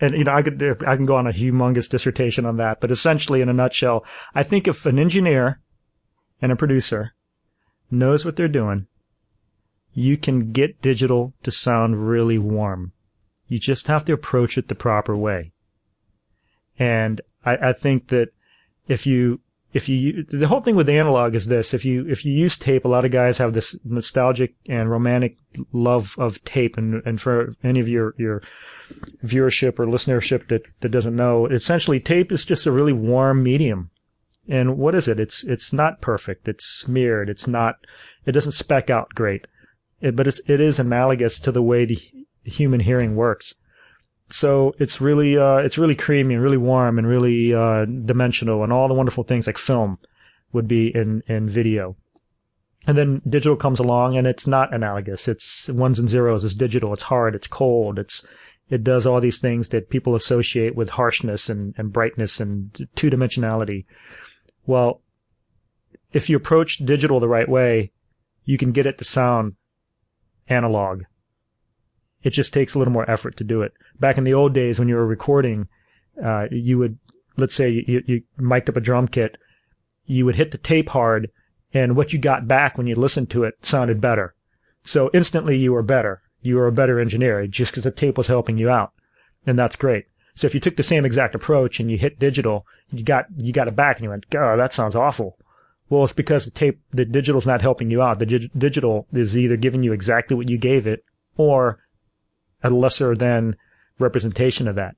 and, 0.00 0.16
you 0.16 0.24
know, 0.24 0.32
I 0.32 0.42
could, 0.42 0.62
I 0.86 0.96
can 0.96 1.04
go 1.04 1.16
on 1.16 1.26
a 1.26 1.32
humongous 1.32 1.90
dissertation 1.90 2.46
on 2.46 2.56
that, 2.56 2.80
but 2.80 2.90
essentially 2.90 3.40
in 3.40 3.48
a 3.48 3.52
nutshell, 3.52 4.04
I 4.34 4.42
think 4.44 4.66
if 4.66 4.86
an 4.86 4.98
engineer 4.98 5.60
and 6.42 6.52
a 6.52 6.56
producer 6.56 7.14
knows 7.90 8.24
what 8.24 8.36
they're 8.36 8.48
doing, 8.48 8.88
you 9.94 10.16
can 10.16 10.52
get 10.52 10.82
digital 10.82 11.32
to 11.44 11.50
sound 11.50 12.08
really 12.08 12.38
warm. 12.38 12.92
You 13.48 13.58
just 13.58 13.86
have 13.86 14.04
to 14.06 14.12
approach 14.12 14.58
it 14.58 14.68
the 14.68 14.74
proper 14.74 15.16
way. 15.16 15.52
And 16.78 17.20
I, 17.44 17.56
I 17.68 17.72
think 17.72 18.08
that 18.08 18.28
if 18.88 19.06
you, 19.06 19.40
if 19.74 19.88
you, 19.88 20.24
the 20.24 20.48
whole 20.48 20.60
thing 20.60 20.74
with 20.74 20.88
analog 20.88 21.34
is 21.34 21.46
this, 21.46 21.74
if 21.74 21.84
you, 21.84 22.08
if 22.08 22.24
you 22.24 22.32
use 22.32 22.56
tape, 22.56 22.84
a 22.84 22.88
lot 22.88 23.04
of 23.04 23.10
guys 23.10 23.38
have 23.38 23.52
this 23.52 23.76
nostalgic 23.84 24.54
and 24.68 24.90
romantic 24.90 25.36
love 25.72 26.14
of 26.18 26.42
tape. 26.44 26.76
And, 26.76 27.02
and 27.06 27.20
for 27.20 27.54
any 27.62 27.80
of 27.80 27.88
your, 27.88 28.14
your 28.18 28.42
viewership 29.24 29.78
or 29.78 29.86
listenership 29.86 30.48
that, 30.48 30.62
that 30.80 30.88
doesn't 30.88 31.16
know, 31.16 31.46
essentially 31.46 32.00
tape 32.00 32.32
is 32.32 32.44
just 32.44 32.66
a 32.66 32.72
really 32.72 32.92
warm 32.92 33.42
medium. 33.42 33.90
And 34.48 34.76
what 34.76 34.94
is 34.94 35.06
it? 35.06 35.20
It's, 35.20 35.44
it's 35.44 35.72
not 35.72 36.00
perfect. 36.00 36.48
It's 36.48 36.64
smeared. 36.66 37.28
It's 37.28 37.46
not, 37.46 37.76
it 38.26 38.32
doesn't 38.32 38.52
spec 38.52 38.90
out 38.90 39.10
great. 39.14 39.46
It, 40.00 40.16
but 40.16 40.26
it's, 40.26 40.40
it 40.48 40.60
is 40.60 40.80
analogous 40.80 41.38
to 41.40 41.52
the 41.52 41.62
way 41.62 41.84
the 41.84 41.98
human 42.42 42.80
hearing 42.80 43.14
works. 43.14 43.54
So 44.30 44.74
it's 44.78 45.00
really, 45.00 45.38
uh, 45.38 45.58
it's 45.58 45.78
really 45.78 45.94
creamy 45.94 46.34
and 46.34 46.42
really 46.42 46.56
warm 46.56 46.98
and 46.98 47.06
really, 47.06 47.54
uh, 47.54 47.84
dimensional 47.84 48.64
and 48.64 48.72
all 48.72 48.88
the 48.88 48.94
wonderful 48.94 49.24
things 49.24 49.46
like 49.46 49.58
film 49.58 49.98
would 50.52 50.66
be 50.66 50.88
in, 50.94 51.22
in 51.28 51.48
video. 51.48 51.96
And 52.86 52.98
then 52.98 53.22
digital 53.28 53.56
comes 53.56 53.78
along 53.78 54.16
and 54.16 54.26
it's 54.26 54.46
not 54.46 54.74
analogous. 54.74 55.28
It's 55.28 55.68
ones 55.68 56.00
and 56.00 56.08
zeros. 56.08 56.42
It's 56.42 56.54
digital. 56.54 56.92
It's 56.92 57.04
hard. 57.04 57.36
It's 57.36 57.46
cold. 57.46 57.98
It's, 57.98 58.24
it 58.70 58.82
does 58.82 59.06
all 59.06 59.20
these 59.20 59.38
things 59.38 59.68
that 59.68 59.90
people 59.90 60.14
associate 60.14 60.74
with 60.74 60.88
harshness 60.88 61.48
and, 61.48 61.74
and 61.76 61.92
brightness 61.92 62.40
and 62.40 62.88
two 62.96 63.10
dimensionality. 63.10 63.84
Well, 64.66 65.00
if 66.12 66.28
you 66.28 66.36
approach 66.36 66.78
digital 66.78 67.20
the 67.20 67.28
right 67.28 67.48
way, 67.48 67.92
you 68.44 68.58
can 68.58 68.72
get 68.72 68.86
it 68.86 68.98
to 68.98 69.04
sound 69.04 69.54
analog. 70.48 71.02
It 72.22 72.30
just 72.30 72.52
takes 72.52 72.74
a 72.74 72.78
little 72.78 72.92
more 72.92 73.10
effort 73.10 73.36
to 73.38 73.44
do 73.44 73.62
it. 73.62 73.72
Back 73.98 74.18
in 74.18 74.24
the 74.24 74.34
old 74.34 74.52
days 74.52 74.78
when 74.78 74.88
you 74.88 74.94
were 74.94 75.06
recording, 75.06 75.68
uh, 76.22 76.46
you 76.50 76.78
would, 76.78 76.98
let's 77.36 77.54
say 77.54 77.84
you, 77.86 78.02
you 78.06 78.22
mic'd 78.36 78.68
up 78.68 78.76
a 78.76 78.80
drum 78.80 79.08
kit, 79.08 79.38
you 80.06 80.24
would 80.24 80.36
hit 80.36 80.50
the 80.50 80.58
tape 80.58 80.90
hard 80.90 81.30
and 81.74 81.96
what 81.96 82.12
you 82.12 82.18
got 82.18 82.46
back 82.46 82.76
when 82.76 82.86
you 82.86 82.94
listened 82.94 83.30
to 83.30 83.44
it 83.44 83.54
sounded 83.62 84.00
better. 84.00 84.34
So 84.84 85.10
instantly 85.14 85.56
you 85.56 85.72
were 85.72 85.82
better. 85.82 86.22
You 86.40 86.56
were 86.56 86.66
a 86.66 86.72
better 86.72 87.00
engineer 87.00 87.46
just 87.46 87.72
because 87.72 87.84
the 87.84 87.90
tape 87.90 88.18
was 88.18 88.26
helping 88.26 88.58
you 88.58 88.68
out. 88.68 88.92
And 89.46 89.58
that's 89.58 89.76
great. 89.76 90.06
So 90.34 90.46
if 90.46 90.54
you 90.54 90.60
took 90.60 90.76
the 90.76 90.82
same 90.82 91.04
exact 91.04 91.34
approach 91.34 91.78
and 91.78 91.90
you 91.90 91.98
hit 91.98 92.18
digital, 92.18 92.66
you 92.90 93.04
got, 93.04 93.26
you 93.36 93.52
got 93.52 93.68
it 93.68 93.76
back 93.76 93.96
and 93.96 94.04
you 94.04 94.10
went, 94.10 94.28
God, 94.30 94.56
that 94.56 94.72
sounds 94.72 94.96
awful. 94.96 95.36
Well, 95.90 96.04
it's 96.04 96.12
because 96.12 96.46
the 96.46 96.50
tape, 96.50 96.80
the 96.90 97.04
digital's 97.04 97.46
not 97.46 97.60
helping 97.60 97.90
you 97.90 98.00
out. 98.00 98.18
The 98.18 98.26
dig- 98.26 98.50
digital 98.56 99.06
is 99.12 99.36
either 99.36 99.56
giving 99.56 99.82
you 99.82 99.92
exactly 99.92 100.36
what 100.36 100.48
you 100.48 100.56
gave 100.56 100.86
it 100.86 101.04
or 101.36 101.78
a 102.62 102.70
lesser 102.70 103.14
than 103.14 103.56
representation 103.98 104.68
of 104.68 104.76
that. 104.76 104.96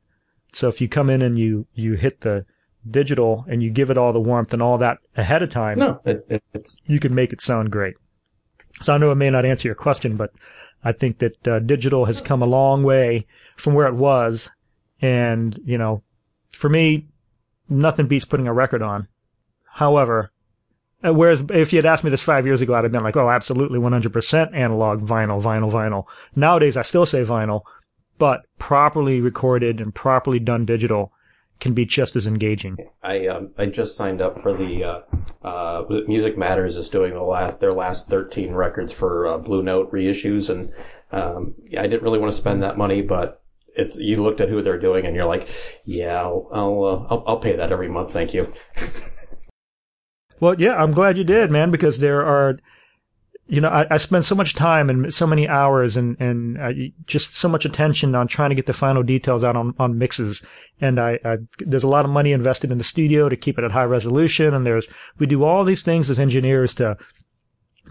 So 0.53 0.69
if 0.69 0.81
you 0.81 0.89
come 0.89 1.11
in 1.11 1.21
and 1.21 1.37
you, 1.37 1.67
you 1.75 1.95
hit 1.95 2.21
the 2.21 2.47
digital 2.89 3.45
and 3.49 3.63
you 3.63 3.71
give 3.71 3.91
it 3.91 3.99
all 3.99 4.13
the 4.13 4.21
warmth 4.21 4.53
and 4.53 4.63
all 4.63 4.79
that 4.79 4.99
ahead 5.17 5.43
of 5.43 5.51
time, 5.51 5.79
No, 5.79 6.01
it, 6.05 6.25
it, 6.29 6.71
you 6.87 7.01
can 7.01 7.15
make 7.15 7.33
it 7.33 7.41
sound 7.41 7.73
great. 7.73 7.95
So 8.83 8.95
I 8.95 8.99
know 8.99 9.11
it 9.11 9.17
may 9.17 9.31
not 9.31 9.45
answer 9.45 9.67
your 9.67 9.75
question, 9.75 10.17
but 10.17 10.31
I 10.85 10.93
think 10.93 11.19
that 11.19 11.49
uh, 11.49 11.59
digital 11.61 12.05
has 12.05 12.21
come 12.21 12.43
a 12.43 12.47
long 12.47 12.83
way 12.83 13.27
from 13.57 13.75
where 13.75 13.87
it 13.87 13.95
was. 13.95 14.53
And, 15.01 15.59
you 15.65 15.79
know, 15.79 16.03
for 16.51 16.69
me, 16.69 17.09
nothing 17.69 18.07
beats 18.07 18.25
putting 18.25 18.47
a 18.47 18.53
record 18.53 18.83
on. 18.83 19.09
However, 19.65 20.33
uh, 21.05 21.13
whereas 21.13 21.45
if 21.51 21.73
you 21.73 21.79
had 21.79 21.87
asked 21.87 22.05
me 22.05 22.11
this 22.11 22.23
five 22.23 22.47
years 22.47 22.63
ago, 22.63 22.75
I'd 22.75 22.85
have 22.85 22.93
been 22.93 23.03
like, 23.03 23.17
oh, 23.17 23.29
absolutely 23.29 23.79
100% 23.79 24.55
analog, 24.55 25.01
vinyl, 25.01 25.43
vinyl, 25.43 25.71
vinyl. 25.71 26.05
Nowadays, 26.35 26.77
I 26.77 26.83
still 26.83 27.05
say 27.05 27.23
vinyl, 27.25 27.63
but 28.19 28.43
properly 28.59 29.21
recorded 29.21 29.81
and 29.81 29.95
properly 29.95 30.39
done 30.39 30.65
digital 30.65 31.13
can 31.61 31.75
be 31.75 31.85
just 31.85 32.17
as 32.17 32.27
engaging. 32.27 32.77
I 33.03 33.27
um, 33.29 33.51
I 33.57 33.67
just 33.67 33.97
signed 33.97 34.21
up 34.21 34.39
for 34.39 34.53
the 34.53 34.85
uh, 34.85 35.01
uh, 35.47 35.85
Music 36.07 36.37
Matters 36.37 36.77
is 36.77 36.89
doing 36.89 37.13
the 37.13 37.23
last 37.23 37.61
their 37.61 37.73
last 37.73 38.09
13 38.09 38.53
records 38.53 38.93
for 38.93 39.27
uh, 39.27 39.39
Blue 39.39 39.63
Note 39.63 39.93
reissues, 39.93 40.51
and 40.51 40.73
um, 41.13 41.55
yeah, 41.69 41.81
I 41.81 41.87
didn't 41.87 42.03
really 42.03 42.19
want 42.19 42.33
to 42.33 42.37
spend 42.37 42.63
that 42.63 42.77
money, 42.77 43.03
but 43.03 43.44
it's 43.77 43.97
you 43.97 44.23
looked 44.23 44.41
at 44.41 44.49
who 44.49 44.63
they're 44.63 44.79
doing, 44.79 45.07
and 45.07 45.15
you're 45.15 45.27
like, 45.27 45.49
yeah, 45.85 46.21
I'll 46.21 46.49
I'll 46.53 46.85
uh, 46.85 47.07
I'll, 47.11 47.25
I'll 47.27 47.39
pay 47.39 47.57
that 47.57 47.73
every 47.73 47.89
month, 47.89 48.13
thank 48.13 48.35
you. 48.35 48.53
Well, 50.41 50.61
yeah, 50.61 50.75
I'm 50.75 50.93
glad 50.93 51.17
you 51.17 51.25
did, 51.25 51.51
man, 51.51 51.71
because 51.71 51.99
there 51.99 52.25
are, 52.25 52.59
you 53.47 53.61
know, 53.61 53.69
I, 53.69 53.87
I 53.91 53.97
spend 53.99 54.25
so 54.25 54.35
much 54.35 54.55
time 54.55 54.91
and 54.91 55.15
so 55.15 55.27
many 55.27 55.49
hours 55.49 55.97
and, 55.97 56.21
and 56.21 56.93
just 57.07 57.35
so 57.35 57.49
much 57.49 57.65
attention 57.65 58.15
on 58.15 58.27
trying 58.27 58.51
to 58.51 58.57
get 58.57 58.67
the 58.67 58.73
final 58.73 59.03
details 59.03 59.45
out 59.45 59.57
on, 59.57 59.75
on 59.79 59.97
mixes. 59.97 60.45
And 60.81 60.99
I, 60.99 61.19
I, 61.25 61.37
there's 61.59 61.85
a 61.85 61.89
lot 61.89 62.05
of 62.05 62.11
money 62.11 62.33
invested 62.33 62.73
in 62.73 62.79
the 62.79 62.85
studio 62.85 63.29
to 63.29 63.37
keep 63.37 63.59
it 63.59 63.65
at 63.65 63.71
high 63.71 63.85
resolution. 63.85 64.53
And 64.53 64.67
there's, 64.67 64.89
we 65.19 65.27
do 65.27 65.45
all 65.45 65.65
these 65.65 65.83
things 65.83 66.11
as 66.11 66.19
engineers 66.19 66.75
to, 66.75 66.97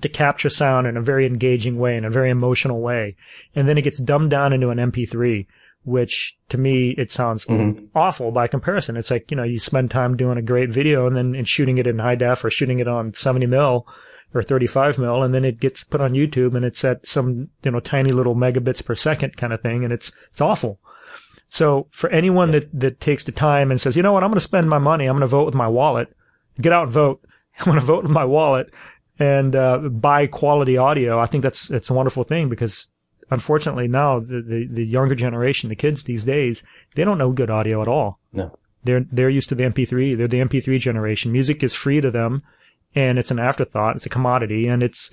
to 0.02 0.10
capture 0.10 0.50
sound 0.50 0.86
in 0.86 0.98
a 0.98 1.02
very 1.02 1.26
engaging 1.26 1.78
way, 1.80 1.96
in 1.96 2.04
a 2.06 2.10
very 2.10 2.30
emotional 2.30 2.82
way. 2.82 3.16
And 3.56 3.70
then 3.70 3.78
it 3.78 3.84
gets 3.84 4.00
dumbed 4.00 4.32
down 4.32 4.54
into 4.54 4.70
an 4.70 4.80
MP3, 4.80 5.48
which 5.86 6.38
to 6.50 6.58
me, 6.58 6.92
it 6.98 7.12
sounds 7.12 7.46
Mhm. 7.46 7.88
awful 7.96 8.32
by 8.32 8.48
comparison. 8.48 8.96
It's 8.98 9.12
like, 9.12 9.30
you 9.32 9.38
know, 9.38 9.44
you 9.44 9.60
spend 9.60 9.92
time 9.92 10.16
doing 10.16 10.38
a 10.38 10.42
great 10.42 10.70
video 10.70 11.08
and 11.08 11.16
then 11.16 11.36
and 11.36 11.48
shooting 11.48 11.78
it 11.78 11.88
in 11.88 12.00
high 12.00 12.16
def 12.16 12.44
or 12.46 12.50
shooting 12.50 12.80
it 12.80 12.88
on 12.88 13.14
70 13.14 13.46
mil 13.48 13.86
or 14.34 14.42
35 14.44 14.98
mil 14.98 15.22
and 15.24 15.34
then 15.34 15.46
it 15.46 15.60
gets 15.60 15.84
put 15.84 16.02
on 16.02 16.14
YouTube 16.14 16.56
and 16.56 16.64
it's 16.66 16.84
at 16.84 17.06
some, 17.06 17.50
you 17.64 17.72
know, 17.72 17.80
tiny 17.80 18.12
little 18.12 18.36
megabits 18.36 18.84
per 18.84 18.96
second 18.96 19.36
kind 19.38 19.52
of 19.54 19.62
thing 19.62 19.84
and 19.84 19.92
it's, 19.94 20.12
it's 20.32 20.42
awful. 20.42 20.80
So 21.50 21.88
for 21.92 22.10
anyone 22.10 22.52
that, 22.52 22.68
that 22.80 23.00
takes 23.00 23.24
the 23.26 23.32
time 23.32 23.70
and 23.70 23.80
says, 23.80 23.96
you 23.96 24.02
know 24.04 24.14
what, 24.14 24.24
I'm 24.24 24.30
going 24.30 24.36
to 24.40 24.42
spend 24.42 24.70
my 24.70 24.80
money. 24.80 25.06
I'm 25.06 25.16
going 25.16 25.22
to 25.22 25.28
vote 25.28 25.46
with 25.46 25.54
my 25.56 25.68
wallet. 25.68 26.08
Get 26.60 26.74
out 26.74 26.84
and 26.86 26.92
vote. 26.92 27.24
I'm 27.60 27.66
going 27.66 27.80
to 27.80 27.86
vote 27.86 28.04
with 28.04 28.12
my 28.12 28.26
wallet 28.26 28.72
and, 29.20 29.56
uh, 29.56 29.78
buy 29.78 30.26
quality 30.28 30.78
audio. 30.78 31.20
I 31.20 31.28
think 31.28 31.44
that's, 31.44 31.70
it's 31.70 31.90
a 31.92 31.94
wonderful 31.94 32.24
thing 32.24 32.50
because 32.50 32.90
unfortunately 33.34 33.88
now 33.88 34.20
the, 34.20 34.42
the, 34.42 34.68
the 34.70 34.86
younger 34.86 35.16
generation, 35.16 35.70
the 35.70 35.76
kids 35.76 36.04
these 36.04 36.24
days, 36.24 36.64
they 36.96 37.04
don't 37.04 37.18
know 37.18 37.32
good 37.32 37.50
audio 37.50 37.82
at 37.82 37.88
all. 37.88 38.20
No. 38.32 38.58
They're, 38.84 39.06
they're 39.12 39.30
used 39.30 39.50
to 39.50 39.56
the 39.56 39.64
MP3. 39.64 40.18
They're 40.18 40.28
the 40.28 40.40
MP3 40.40 40.80
generation. 40.80 41.32
Music 41.32 41.64
is 41.64 41.74
free 41.74 42.02
to 42.02 42.12
them 42.12 42.44
and 42.96 43.18
it's 43.18 43.32
an 43.32 43.40
afterthought. 43.40 43.96
It's 43.96 44.06
a 44.06 44.10
commodity 44.10 44.68
and 44.68 44.84
it's, 44.84 45.10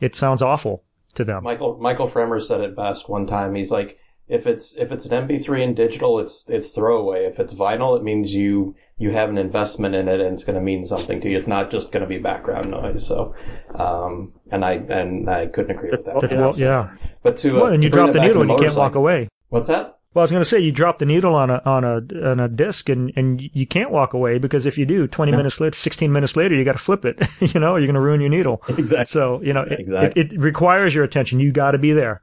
it 0.00 0.14
sounds 0.14 0.42
awful 0.42 0.84
to 1.14 1.24
them. 1.24 1.42
Michael 1.44 1.78
Michael 1.78 2.06
Fremer 2.06 2.40
said 2.40 2.60
it 2.60 2.76
best 2.76 3.08
one 3.08 3.26
time. 3.26 3.54
He's 3.54 3.70
like, 3.70 3.98
if 4.28 4.46
it's 4.46 4.74
if 4.76 4.90
it's 4.90 5.06
an 5.06 5.28
MP3 5.28 5.62
in 5.62 5.74
digital, 5.74 6.18
it's 6.18 6.44
it's 6.48 6.70
throwaway. 6.70 7.24
If 7.24 7.38
it's 7.38 7.54
vinyl, 7.54 7.96
it 7.96 8.02
means 8.02 8.34
you 8.34 8.74
you 8.96 9.10
have 9.10 9.28
an 9.28 9.38
investment 9.38 9.94
in 9.94 10.08
it, 10.08 10.20
and 10.20 10.34
it's 10.34 10.44
going 10.44 10.58
to 10.58 10.64
mean 10.64 10.84
something 10.84 11.20
to 11.20 11.28
you. 11.28 11.36
It's 11.36 11.46
not 11.46 11.70
just 11.70 11.90
going 11.92 12.02
to 12.02 12.08
be 12.08 12.18
background 12.18 12.70
noise. 12.70 13.06
So, 13.06 13.34
um, 13.74 14.32
and 14.50 14.64
I 14.64 14.72
and 14.74 15.28
I 15.28 15.46
couldn't 15.46 15.72
agree 15.76 15.90
with 15.90 16.04
that. 16.04 16.20
That- 16.20 16.32
well, 16.38 16.56
yeah. 16.58 16.90
But 17.22 17.36
to 17.38 17.56
uh, 17.56 17.60
Well, 17.62 17.72
and 17.72 17.82
you 17.82 17.90
bring 17.90 18.04
drop 18.04 18.12
the 18.14 18.20
needle 18.20 18.42
and 18.42 18.50
you 18.50 18.56
can't 18.56 18.76
walk 18.76 18.94
away. 18.94 19.28
What's 19.48 19.68
that? 19.68 19.98
Well, 20.12 20.20
I 20.20 20.24
was 20.24 20.30
going 20.30 20.42
to 20.42 20.48
say 20.48 20.60
you 20.60 20.70
drop 20.70 20.98
the 20.98 21.06
needle 21.06 21.34
on 21.34 21.50
a 21.50 21.60
on 21.64 21.82
a 21.82 21.96
on 22.30 22.38
a 22.38 22.46
disc 22.48 22.88
and 22.88 23.12
and 23.16 23.42
you 23.52 23.66
can't 23.66 23.90
walk 23.90 24.14
away 24.14 24.38
because 24.38 24.64
if 24.64 24.78
you 24.78 24.86
do, 24.86 25.08
twenty 25.08 25.32
Yeah. 25.32 25.38
minutes 25.38 25.60
later, 25.60 25.76
sixteen 25.76 26.12
minutes 26.12 26.36
later, 26.36 26.54
you 26.54 26.64
got 26.64 26.72
to 26.72 26.78
flip 26.78 27.04
it. 27.04 27.20
you 27.54 27.58
know, 27.58 27.72
or 27.72 27.80
you're 27.80 27.88
going 27.88 27.94
to 27.94 28.00
ruin 28.00 28.20
your 28.20 28.30
needle. 28.30 28.62
Exactly. 28.68 29.06
So 29.06 29.42
you 29.42 29.52
know, 29.52 29.62
it, 29.62 29.80
Exactly. 29.80 30.22
it, 30.22 30.32
it 30.34 30.38
requires 30.38 30.94
your 30.94 31.02
attention. 31.02 31.40
You 31.40 31.50
got 31.50 31.72
to 31.72 31.78
be 31.78 31.92
there. 31.92 32.22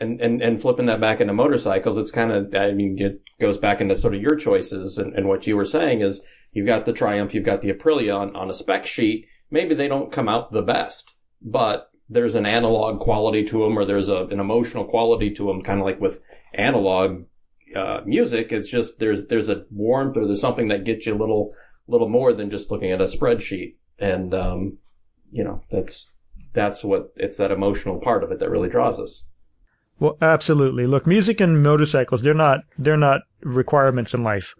And, 0.00 0.20
and, 0.20 0.40
and 0.40 0.62
flipping 0.62 0.86
that 0.86 1.00
back 1.00 1.20
into 1.20 1.32
motorcycles, 1.32 1.96
it's 1.96 2.12
kind 2.12 2.30
of, 2.30 2.54
I 2.54 2.70
mean, 2.70 2.96
it 3.00 3.20
goes 3.40 3.58
back 3.58 3.80
into 3.80 3.96
sort 3.96 4.14
of 4.14 4.22
your 4.22 4.36
choices 4.36 4.96
and, 4.96 5.12
and 5.12 5.26
what 5.26 5.44
you 5.48 5.56
were 5.56 5.64
saying 5.64 6.02
is 6.02 6.20
you've 6.52 6.68
got 6.68 6.86
the 6.86 6.92
Triumph, 6.92 7.34
you've 7.34 7.44
got 7.44 7.62
the 7.62 7.72
Aprilia 7.72 8.16
on, 8.16 8.36
on 8.36 8.48
a 8.48 8.54
spec 8.54 8.86
sheet. 8.86 9.26
Maybe 9.50 9.74
they 9.74 9.88
don't 9.88 10.12
come 10.12 10.28
out 10.28 10.52
the 10.52 10.62
best, 10.62 11.16
but 11.42 11.90
there's 12.08 12.36
an 12.36 12.46
analog 12.46 13.00
quality 13.00 13.44
to 13.46 13.64
them 13.64 13.76
or 13.76 13.84
there's 13.84 14.08
a, 14.08 14.26
an 14.26 14.38
emotional 14.38 14.84
quality 14.84 15.34
to 15.34 15.46
them, 15.46 15.62
kind 15.62 15.80
of 15.80 15.86
like 15.86 16.00
with 16.00 16.22
analog, 16.54 17.24
uh, 17.74 18.02
music. 18.06 18.52
It's 18.52 18.70
just, 18.70 19.00
there's, 19.00 19.26
there's 19.26 19.48
a 19.48 19.64
warmth 19.68 20.16
or 20.16 20.26
there's 20.26 20.40
something 20.40 20.68
that 20.68 20.84
gets 20.84 21.06
you 21.06 21.14
a 21.14 21.18
little, 21.18 21.52
little 21.88 22.08
more 22.08 22.32
than 22.32 22.50
just 22.50 22.70
looking 22.70 22.92
at 22.92 23.00
a 23.00 23.06
spreadsheet. 23.06 23.74
And, 23.98 24.32
um, 24.32 24.78
you 25.32 25.42
know, 25.42 25.62
that's, 25.72 26.12
that's 26.52 26.84
what, 26.84 27.08
it's 27.16 27.36
that 27.38 27.50
emotional 27.50 27.98
part 27.98 28.22
of 28.22 28.30
it 28.30 28.38
that 28.38 28.50
really 28.50 28.68
draws 28.68 29.00
us. 29.00 29.24
Well, 30.00 30.16
absolutely. 30.22 30.86
Look, 30.86 31.06
music 31.06 31.40
and 31.40 31.62
motorcycles, 31.62 32.22
they're 32.22 32.34
not 32.34 32.60
they're 32.78 32.96
not 32.96 33.22
requirements 33.40 34.14
in 34.14 34.22
life. 34.22 34.54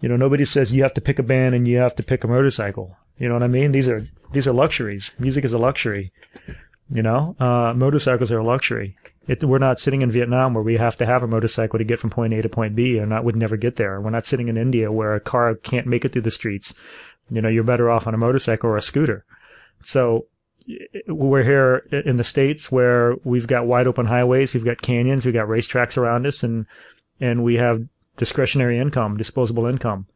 You 0.00 0.08
know, 0.08 0.16
nobody 0.16 0.44
says 0.44 0.72
you 0.72 0.82
have 0.82 0.94
to 0.94 1.00
pick 1.00 1.18
a 1.18 1.22
band 1.22 1.54
and 1.54 1.66
you 1.66 1.78
have 1.78 1.94
to 1.96 2.02
pick 2.02 2.24
a 2.24 2.28
motorcycle. 2.28 2.96
You 3.18 3.28
know 3.28 3.34
what 3.34 3.42
I 3.42 3.48
mean? 3.48 3.72
These 3.72 3.88
are 3.88 4.06
these 4.32 4.46
are 4.46 4.52
luxuries. 4.52 5.12
Music 5.18 5.44
is 5.44 5.52
a 5.52 5.58
luxury. 5.58 6.12
You 6.90 7.02
know, 7.02 7.34
uh, 7.40 7.72
motorcycles 7.74 8.30
are 8.30 8.38
a 8.38 8.44
luxury. 8.44 8.96
It, 9.26 9.42
we're 9.42 9.58
not 9.58 9.80
sitting 9.80 10.02
in 10.02 10.10
Vietnam 10.10 10.54
where 10.54 10.62
we 10.62 10.76
have 10.76 10.94
to 10.96 11.06
have 11.06 11.22
a 11.22 11.26
motorcycle 11.26 11.78
to 11.78 11.84
get 11.84 11.98
from 11.98 12.10
point 12.10 12.32
A 12.32 12.42
to 12.42 12.48
point 12.48 12.76
B, 12.76 12.98
and 12.98 13.10
that 13.10 13.24
would 13.24 13.34
never 13.34 13.56
get 13.56 13.74
there. 13.74 14.00
We're 14.00 14.10
not 14.10 14.26
sitting 14.26 14.46
in 14.46 14.56
India 14.56 14.92
where 14.92 15.14
a 15.14 15.20
car 15.20 15.54
can't 15.56 15.86
make 15.86 16.04
it 16.04 16.12
through 16.12 16.22
the 16.22 16.30
streets. 16.30 16.74
You 17.28 17.42
know, 17.42 17.48
you're 17.48 17.64
better 17.64 17.90
off 17.90 18.06
on 18.06 18.14
a 18.14 18.18
motorcycle 18.18 18.70
or 18.70 18.76
a 18.76 18.82
scooter. 18.82 19.24
So 19.82 20.26
we're 21.06 21.42
here 21.42 21.86
in 22.04 22.16
the 22.16 22.24
states 22.24 22.70
where 22.72 23.14
we've 23.24 23.46
got 23.46 23.66
wide 23.66 23.86
open 23.86 24.06
highways, 24.06 24.54
we've 24.54 24.64
got 24.64 24.82
canyons, 24.82 25.24
we've 25.24 25.34
got 25.34 25.48
racetracks 25.48 25.96
around 25.96 26.26
us, 26.26 26.42
and 26.42 26.66
and 27.20 27.44
we 27.44 27.54
have 27.54 27.86
discretionary 28.16 28.78
income, 28.78 29.16
disposable 29.16 29.66
income. 29.66 30.06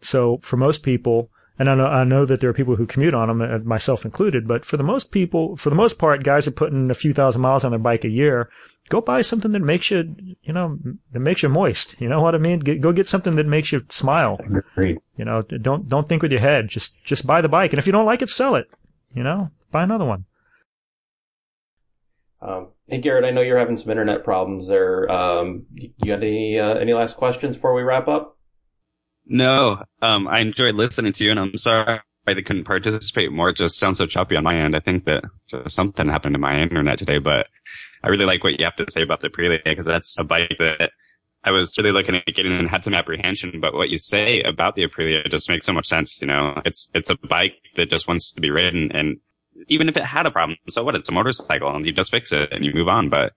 So 0.00 0.38
for 0.42 0.56
most 0.56 0.82
people, 0.82 1.30
and 1.58 1.68
I 1.68 1.74
know 1.74 1.86
I 1.86 2.04
know 2.04 2.24
that 2.24 2.40
there 2.40 2.50
are 2.50 2.54
people 2.54 2.76
who 2.76 2.86
commute 2.86 3.14
on 3.14 3.28
them, 3.28 3.40
uh, 3.40 3.58
myself 3.58 4.04
included, 4.04 4.46
but 4.46 4.64
for 4.64 4.76
the 4.76 4.82
most 4.82 5.10
people, 5.10 5.56
for 5.56 5.70
the 5.70 5.76
most 5.76 5.98
part, 5.98 6.22
guys 6.22 6.46
are 6.46 6.52
putting 6.52 6.90
a 6.90 6.94
few 6.94 7.12
thousand 7.12 7.40
miles 7.40 7.64
on 7.64 7.72
their 7.72 7.78
bike 7.78 8.04
a 8.04 8.10
year. 8.10 8.48
Go 8.88 9.00
buy 9.00 9.22
something 9.22 9.50
that 9.50 9.62
makes 9.62 9.90
you, 9.90 10.14
you 10.42 10.52
know, 10.52 10.78
that 11.12 11.18
makes 11.18 11.42
you 11.42 11.48
moist. 11.48 11.96
You 11.98 12.08
know 12.08 12.20
what 12.22 12.36
I 12.36 12.38
mean? 12.38 12.60
Get, 12.60 12.80
go 12.80 12.92
get 12.92 13.08
something 13.08 13.34
that 13.34 13.46
makes 13.46 13.72
you 13.72 13.84
smile. 13.88 14.38
Agreed. 14.44 15.00
You 15.16 15.24
know, 15.24 15.42
don't 15.42 15.88
don't 15.88 16.08
think 16.08 16.22
with 16.22 16.30
your 16.30 16.40
head. 16.40 16.68
Just 16.68 16.94
just 17.04 17.26
buy 17.26 17.40
the 17.40 17.48
bike, 17.48 17.72
and 17.72 17.80
if 17.80 17.86
you 17.86 17.92
don't 17.92 18.06
like 18.06 18.22
it, 18.22 18.30
sell 18.30 18.54
it. 18.54 18.68
You 19.12 19.24
know, 19.24 19.50
buy 19.70 19.82
another 19.82 20.04
one. 20.04 20.24
Um, 22.40 22.68
hey 22.86 22.98
Garrett, 22.98 23.24
I 23.24 23.30
know 23.30 23.40
you're 23.40 23.58
having 23.58 23.76
some 23.76 23.90
internet 23.90 24.24
problems 24.24 24.68
there. 24.68 25.10
Um, 25.10 25.66
you 25.70 25.90
got 26.04 26.22
any 26.22 26.58
uh, 26.58 26.74
any 26.74 26.92
last 26.92 27.16
questions 27.16 27.56
before 27.56 27.74
we 27.74 27.82
wrap 27.82 28.08
up? 28.08 28.36
No, 29.26 29.82
um, 30.02 30.28
I 30.28 30.40
enjoyed 30.40 30.76
listening 30.76 31.12
to 31.14 31.24
you, 31.24 31.30
and 31.30 31.40
I'm 31.40 31.58
sorry 31.58 32.00
I 32.26 32.34
couldn't 32.34 32.64
participate 32.64 33.32
more. 33.32 33.50
It 33.50 33.56
just 33.56 33.78
sounds 33.78 33.98
so 33.98 34.06
choppy 34.06 34.36
on 34.36 34.44
my 34.44 34.56
end. 34.56 34.76
I 34.76 34.80
think 34.80 35.04
that 35.04 35.24
just 35.48 35.74
something 35.74 36.08
happened 36.08 36.34
to 36.34 36.38
my 36.38 36.60
internet 36.60 36.98
today, 36.98 37.18
but 37.18 37.46
I 38.02 38.08
really 38.08 38.24
like 38.24 38.44
what 38.44 38.58
you 38.58 38.64
have 38.64 38.76
to 38.76 38.90
say 38.90 39.02
about 39.02 39.20
the 39.20 39.28
Aprilia 39.28 39.58
because 39.64 39.86
that's 39.86 40.18
a 40.18 40.24
bike 40.24 40.56
that 40.58 40.90
I 41.44 41.52
was 41.52 41.76
really 41.78 41.92
looking 41.92 42.16
at 42.16 42.26
getting 42.26 42.52
and 42.52 42.68
had 42.68 42.84
some 42.84 42.94
apprehension. 42.94 43.60
But 43.60 43.74
what 43.74 43.88
you 43.88 43.98
say 43.98 44.42
about 44.42 44.74
the 44.74 44.86
Aprilia 44.86 45.28
just 45.30 45.48
makes 45.48 45.66
so 45.66 45.72
much 45.72 45.86
sense. 45.86 46.16
You 46.20 46.26
know, 46.26 46.60
it's 46.64 46.90
it's 46.94 47.10
a 47.10 47.16
bike 47.28 47.54
that 47.76 47.90
just 47.90 48.08
wants 48.08 48.32
to 48.32 48.40
be 48.40 48.50
ridden, 48.50 48.90
and 48.92 49.18
even 49.68 49.88
if 49.88 49.96
it 49.96 50.04
had 50.04 50.26
a 50.26 50.30
problem, 50.30 50.58
so 50.68 50.84
what? 50.84 50.94
It's 50.94 51.08
a 51.08 51.12
motorcycle, 51.12 51.74
and 51.74 51.86
you 51.86 51.92
just 51.92 52.10
fix 52.10 52.32
it 52.32 52.52
and 52.52 52.64
you 52.64 52.72
move 52.72 52.88
on. 52.88 53.08
But 53.08 53.32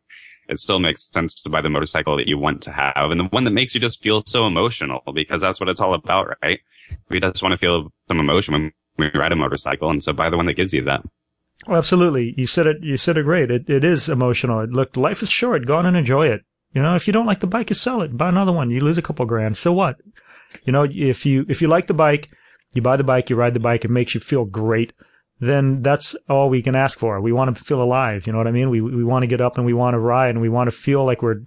it 0.50 0.60
still 0.60 0.80
makes 0.80 1.10
sense 1.12 1.36
to 1.36 1.50
buy 1.50 1.62
the 1.62 1.70
motorcycle 1.70 2.18
that 2.18 2.28
you 2.28 2.38
want 2.38 2.62
to 2.64 2.72
have 2.72 3.12
and 3.12 3.20
the 3.20 3.26
one 3.26 3.44
that 3.44 3.52
makes 3.52 3.76
you 3.76 3.80
just 3.80 4.02
feel 4.02 4.22
so 4.22 4.48
emotional 4.48 5.02
because 5.14 5.42
that's 5.42 5.60
what 5.60 5.70
it's 5.70 5.80
all 5.80 5.94
about, 5.94 6.28
right? 6.42 6.60
We 7.10 7.20
just 7.20 7.44
want 7.44 7.54
to 7.54 7.58
feel 7.58 7.94
some 8.08 8.20
emotion 8.20 8.54
when 8.54 8.74
we 8.98 9.12
ride 9.14 9.32
a 9.32 9.36
motorcycle. 9.36 9.92
And 9.92 10.02
so 10.02 10.12
buy 10.12 10.30
the 10.30 10.38
one 10.38 10.48
that 10.48 10.56
gives 10.56 10.74
you 10.74 10.84
that. 10.86 11.02
Well, 11.68 11.78
absolutely. 11.78 12.34
You 12.36 12.48
said 12.48 12.66
it, 12.66 12.78
you 12.82 12.98
said 12.98 13.18
it 13.18 13.24
great. 13.24 13.52
It, 13.52 13.70
it 13.70 13.84
is 13.84 14.10
emotional. 14.10 14.66
Look, 14.66 14.98
life 14.98 15.22
is 15.22 15.30
short. 15.30 15.68
Go 15.68 15.78
on 15.78 15.86
and 15.86 15.96
enjoy 15.96 16.28
it. 16.28 16.42
You 16.74 16.82
know, 16.82 16.96
if 16.96 17.06
you 17.06 17.14
don't 17.14 17.26
like 17.28 17.42
the 17.42 17.48
bike, 17.48 17.70
you 17.70 17.76
sell 17.76 18.02
it. 18.02 18.18
Buy 18.18 18.30
another 18.30 18.52
one. 18.52 18.72
You 18.72 18.80
lose 18.80 18.98
a 18.98 19.04
couple 19.04 19.26
grand. 19.26 19.58
So 19.58 19.72
what? 19.72 19.98
You 20.64 20.74
know, 20.74 20.88
if 20.90 21.26
you, 21.28 21.46
if 21.48 21.62
you 21.62 21.68
like 21.68 21.88
the 21.88 21.94
bike, 21.94 22.30
you 22.74 22.82
buy 22.82 22.98
the 22.98 23.04
bike, 23.04 23.30
you 23.30 23.36
ride 23.36 23.54
the 23.54 23.60
bike, 23.60 23.86
it 23.86 23.92
makes 23.92 24.16
you 24.16 24.20
feel 24.20 24.46
great. 24.46 24.94
Then 25.40 25.82
that's 25.82 26.16
all 26.28 26.50
we 26.50 26.62
can 26.62 26.76
ask 26.76 26.98
for. 26.98 27.22
We 27.22 27.32
want 27.32 27.56
to 27.56 27.64
feel 27.64 27.82
alive. 27.82 28.28
You 28.28 28.34
know 28.34 28.38
what 28.38 28.48
I 28.48 28.52
mean? 28.52 28.70
We, 28.70 28.82
we 28.82 29.04
want 29.04 29.24
to 29.24 29.28
get 29.28 29.42
up 29.42 29.58
and 29.58 29.66
we 29.66 29.74
want 29.74 29.94
to 29.94 30.00
ride 30.00 30.32
and 30.32 30.42
we 30.42 30.50
want 30.50 30.70
to 30.70 30.76
feel 30.76 31.06
like 31.06 31.22
we're, 31.22 31.42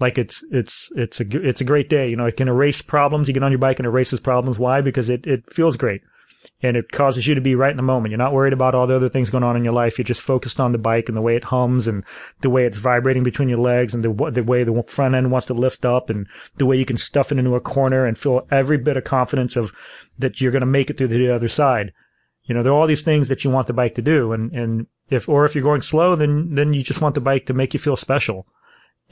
like 0.00 0.18
it's, 0.18 0.44
it's, 0.50 0.90
it's 0.94 1.20
a, 1.20 1.24
it's 1.48 1.60
a 1.60 1.64
great 1.64 1.88
day. 1.88 2.10
You 2.10 2.16
know, 2.16 2.26
it 2.26 2.36
can 2.36 2.48
erase 2.48 2.82
problems. 2.82 3.26
You 3.26 3.34
get 3.34 3.42
on 3.42 3.52
your 3.52 3.58
bike 3.58 3.78
and 3.78 3.86
erases 3.86 4.20
problems. 4.20 4.58
Why? 4.58 4.80
Because 4.80 5.08
it, 5.08 5.26
it 5.26 5.50
feels 5.50 5.76
great 5.76 6.02
and 6.62 6.76
it 6.76 6.90
causes 6.90 7.26
you 7.26 7.34
to 7.34 7.40
be 7.40 7.54
right 7.54 7.70
in 7.70 7.76
the 7.76 7.82
moment. 7.82 8.10
You're 8.10 8.18
not 8.18 8.32
worried 8.32 8.52
about 8.52 8.74
all 8.74 8.86
the 8.86 8.96
other 8.96 9.08
things 9.08 9.30
going 9.30 9.44
on 9.44 9.56
in 9.56 9.64
your 9.64 9.72
life. 9.72 9.98
You're 9.98 10.04
just 10.04 10.20
focused 10.20 10.58
on 10.58 10.72
the 10.72 10.78
bike 10.78 11.08
and 11.08 11.16
the 11.16 11.22
way 11.22 11.36
it 11.36 11.44
hums 11.44 11.86
and 11.86 12.04
the 12.40 12.50
way 12.50 12.64
it's 12.64 12.78
vibrating 12.78 13.22
between 13.22 13.48
your 13.48 13.58
legs 13.58 13.94
and 13.94 14.04
the, 14.04 14.30
the 14.30 14.42
way 14.42 14.64
the 14.64 14.82
front 14.84 15.14
end 15.14 15.30
wants 15.30 15.46
to 15.46 15.54
lift 15.54 15.84
up 15.84 16.10
and 16.10 16.26
the 16.56 16.66
way 16.66 16.76
you 16.76 16.84
can 16.84 16.96
stuff 16.96 17.30
it 17.32 17.38
into 17.38 17.54
a 17.54 17.60
corner 17.60 18.06
and 18.06 18.18
feel 18.18 18.46
every 18.50 18.78
bit 18.78 18.96
of 18.96 19.04
confidence 19.04 19.56
of 19.56 19.72
that 20.18 20.40
you're 20.40 20.52
going 20.52 20.60
to 20.60 20.66
make 20.66 20.90
it 20.90 20.98
through 20.98 21.08
the 21.08 21.34
other 21.34 21.48
side. 21.48 21.92
You 22.48 22.54
know, 22.54 22.64
there 22.64 22.72
are 22.72 22.74
all 22.74 22.88
these 22.88 23.02
things 23.02 23.28
that 23.28 23.44
you 23.44 23.50
want 23.50 23.68
the 23.68 23.72
bike 23.72 23.94
to 23.94 24.02
do. 24.02 24.32
And, 24.32 24.50
and 24.52 24.86
if, 25.08 25.28
or 25.28 25.44
if 25.44 25.54
you're 25.54 25.62
going 25.62 25.82
slow, 25.82 26.16
then, 26.16 26.56
then 26.56 26.72
you 26.72 26.82
just 26.82 27.00
want 27.00 27.14
the 27.14 27.20
bike 27.20 27.46
to 27.46 27.54
make 27.54 27.74
you 27.74 27.78
feel 27.78 27.94
special. 27.94 28.48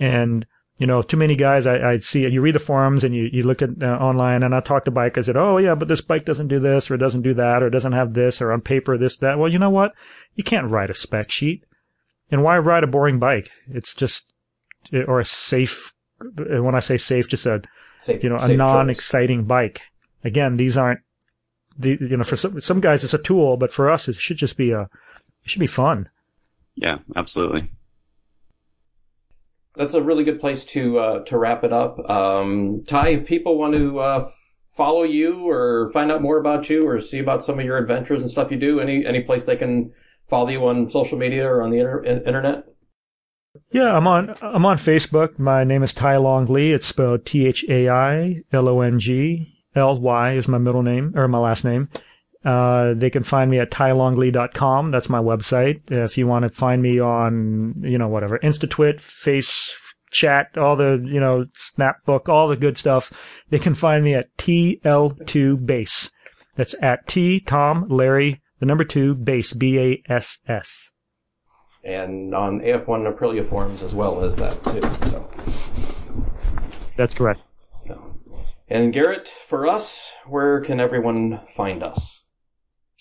And, 0.00 0.44
you 0.78 0.86
know, 0.88 1.02
too 1.02 1.16
many 1.16 1.36
guys 1.36 1.66
I, 1.66 1.92
I 1.92 1.98
see, 1.98 2.26
you 2.26 2.40
read 2.40 2.56
the 2.56 2.58
forums 2.58 3.04
and 3.04 3.14
you, 3.14 3.28
you 3.32 3.44
look 3.44 3.62
at 3.62 3.70
uh, 3.80 3.86
online 3.86 4.42
and 4.42 4.52
I 4.52 4.60
talk 4.60 4.84
to 4.86 4.90
bike. 4.90 5.14
bikers 5.14 5.26
that, 5.26 5.36
oh 5.36 5.58
yeah, 5.58 5.76
but 5.76 5.86
this 5.86 6.00
bike 6.00 6.24
doesn't 6.24 6.48
do 6.48 6.58
this 6.58 6.90
or 6.90 6.96
it 6.96 6.98
doesn't 6.98 7.22
do 7.22 7.34
that 7.34 7.62
or 7.62 7.68
it 7.68 7.70
doesn't 7.70 7.92
have 7.92 8.14
this 8.14 8.40
or 8.40 8.52
on 8.52 8.62
paper 8.62 8.98
this, 8.98 9.16
that. 9.18 9.38
Well, 9.38 9.52
you 9.52 9.60
know 9.60 9.70
what? 9.70 9.94
You 10.34 10.42
can't 10.42 10.70
write 10.70 10.90
a 10.90 10.94
spec 10.94 11.30
sheet. 11.30 11.62
And 12.30 12.42
why 12.42 12.58
ride 12.58 12.82
a 12.82 12.88
boring 12.88 13.20
bike? 13.20 13.50
It's 13.68 13.94
just, 13.94 14.26
or 15.06 15.20
a 15.20 15.24
safe, 15.24 15.92
when 16.18 16.74
I 16.74 16.80
say 16.80 16.96
safe, 16.96 17.28
just 17.28 17.46
a, 17.46 17.62
Safe, 17.98 18.22
you 18.22 18.28
know, 18.28 18.36
a 18.36 18.54
non-exciting 18.54 19.44
bike. 19.44 19.80
Again, 20.22 20.58
these 20.58 20.76
aren't, 20.76 21.00
the, 21.78 21.98
you 22.00 22.16
know, 22.16 22.24
for 22.24 22.36
some, 22.36 22.60
some 22.60 22.80
guys 22.80 23.04
it's 23.04 23.14
a 23.14 23.18
tool, 23.18 23.56
but 23.56 23.72
for 23.72 23.90
us 23.90 24.08
it 24.08 24.16
should 24.16 24.36
just 24.36 24.56
be 24.56 24.70
a, 24.70 24.82
it 24.82 25.50
should 25.50 25.60
be 25.60 25.66
fun. 25.66 26.08
Yeah, 26.74 26.98
absolutely. 27.14 27.70
That's 29.76 29.94
a 29.94 30.02
really 30.02 30.24
good 30.24 30.40
place 30.40 30.64
to 30.66 30.98
uh, 30.98 31.24
to 31.24 31.38
wrap 31.38 31.62
it 31.62 31.72
up. 31.72 31.98
Um, 32.08 32.82
Ty, 32.86 33.08
if 33.10 33.26
people 33.26 33.58
want 33.58 33.74
to 33.74 33.98
uh, 33.98 34.30
follow 34.70 35.02
you 35.02 35.48
or 35.48 35.90
find 35.92 36.10
out 36.10 36.22
more 36.22 36.38
about 36.38 36.70
you 36.70 36.86
or 36.86 37.00
see 37.00 37.18
about 37.18 37.44
some 37.44 37.58
of 37.58 37.64
your 37.64 37.76
adventures 37.76 38.22
and 38.22 38.30
stuff 38.30 38.50
you 38.50 38.56
do, 38.56 38.80
any 38.80 39.04
any 39.04 39.22
place 39.22 39.44
they 39.44 39.56
can 39.56 39.92
follow 40.28 40.48
you 40.48 40.66
on 40.66 40.88
social 40.88 41.18
media 41.18 41.46
or 41.46 41.62
on 41.62 41.70
the 41.70 41.78
inter- 41.78 42.02
in- 42.02 42.22
internet? 42.22 42.64
Yeah, 43.70 43.96
I'm 43.96 44.06
on, 44.06 44.34
I'm 44.42 44.66
on 44.66 44.76
Facebook. 44.76 45.38
My 45.38 45.64
name 45.64 45.82
is 45.82 45.92
Ty 45.92 46.18
Longley. 46.18 46.72
It's 46.72 46.86
spelled 46.86 47.24
T-H-A-I-L-O-N-G-L-Y 49.76 50.32
is 50.32 50.48
my 50.48 50.58
middle 50.58 50.82
name, 50.82 51.12
or 51.16 51.28
my 51.28 51.38
last 51.38 51.64
name. 51.64 51.88
Uh, 52.44 52.94
they 52.94 53.10
can 53.10 53.22
find 53.22 53.50
me 53.50 53.58
at 53.58 53.70
tylongley.com. 53.70 54.90
That's 54.90 55.08
my 55.08 55.18
website. 55.18 55.90
If 55.90 56.16
you 56.16 56.26
want 56.26 56.44
to 56.44 56.48
find 56.48 56.80
me 56.80 57.00
on, 57.00 57.74
you 57.78 57.98
know, 57.98 58.08
whatever, 58.08 58.38
InstaTwit, 58.38 59.00
Face, 59.00 59.76
Chat, 60.12 60.56
all 60.56 60.76
the, 60.76 61.04
you 61.04 61.20
know, 61.20 61.46
Snapbook, 61.54 62.28
all 62.28 62.48
the 62.48 62.56
good 62.56 62.78
stuff, 62.78 63.12
they 63.50 63.58
can 63.58 63.74
find 63.74 64.04
me 64.04 64.14
at 64.14 64.34
TL2Bass. 64.38 66.10
That's 66.54 66.74
at 66.80 67.06
T, 67.06 67.40
Tom, 67.40 67.86
Larry, 67.88 68.40
the 68.60 68.66
number 68.66 68.84
two, 68.84 69.14
bass, 69.14 69.52
B-A-S-S. 69.52 70.90
And 71.84 72.34
on 72.34 72.60
AF1 72.60 73.06
and 73.06 73.14
Aprilia 73.14 73.44
forums 73.44 73.82
as 73.82 73.94
well 73.94 74.24
as 74.24 74.36
that 74.36 74.62
too. 74.64 74.80
So, 75.10 75.28
That's 76.96 77.14
correct. 77.14 77.40
And 78.68 78.92
Garrett, 78.92 79.28
for 79.28 79.66
us, 79.66 80.10
where 80.26 80.60
can 80.60 80.80
everyone 80.80 81.40
find 81.54 81.82
us? 81.82 82.24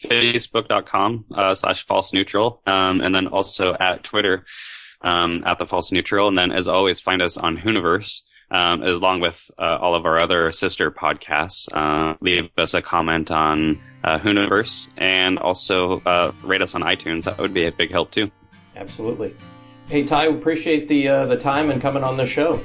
Facebook.com 0.03 1.26
uh, 1.36 1.55
slash 1.55 1.86
false 1.86 2.13
neutral, 2.13 2.61
um, 2.68 3.01
and 3.01 3.16
then 3.16 3.28
also 3.28 3.74
at 3.80 4.03
Twitter 4.03 4.45
um, 5.01 5.43
at 5.45 5.57
the 5.57 5.66
false 5.66 5.91
neutral, 5.91 6.28
and 6.28 6.38
then 6.38 6.51
as 6.51 6.68
always, 6.68 6.99
find 6.99 7.22
us 7.22 7.38
on 7.38 7.57
Hooniverse. 7.57 8.22
Um, 8.51 8.84
as 8.84 8.97
along 8.97 9.22
with 9.22 9.49
uh, 9.57 9.78
all 9.82 9.95
of 9.95 10.05
our 10.05 10.22
other 10.22 10.51
sister 10.51 10.91
podcasts, 10.91 11.68
uh, 11.74 12.16
leave 12.22 12.51
us 12.59 12.76
a 12.76 12.82
comment 12.82 13.32
on 13.32 13.82
uh, 14.03 14.20
Hooniverse 14.20 14.88
and 14.97 15.39
also 15.39 15.99
uh, 16.05 16.32
rate 16.43 16.61
us 16.61 16.76
on 16.76 16.82
iTunes. 16.84 17.24
That 17.24 17.39
would 17.39 17.55
be 17.55 17.66
a 17.66 17.72
big 17.72 17.89
help 17.89 18.11
too. 18.11 18.30
Absolutely. 18.76 19.36
Hey 19.88 20.03
Ty, 20.03 20.26
appreciate 20.26 20.88
the 20.88 21.07
uh, 21.07 21.26
the 21.26 21.38
time 21.38 21.72
and 21.72 21.82
coming 21.82 22.03
on 22.03 22.18
the 22.18 22.26
show. 22.26 22.61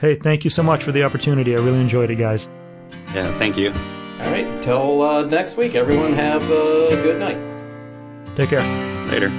Hey, 0.00 0.14
thank 0.14 0.44
you 0.44 0.50
so 0.50 0.62
much 0.62 0.82
for 0.82 0.92
the 0.92 1.02
opportunity. 1.04 1.54
I 1.54 1.60
really 1.60 1.80
enjoyed 1.80 2.10
it, 2.10 2.16
guys. 2.16 2.48
Yeah, 3.14 3.30
thank 3.38 3.58
you. 3.58 3.70
All 4.20 4.30
right, 4.30 4.62
till 4.62 5.02
uh, 5.02 5.24
next 5.24 5.56
week. 5.56 5.74
Everyone 5.74 6.14
have 6.14 6.42
a 6.44 6.88
good 7.02 7.20
night. 7.20 7.38
Take 8.34 8.50
care. 8.50 9.06
Later. 9.08 9.30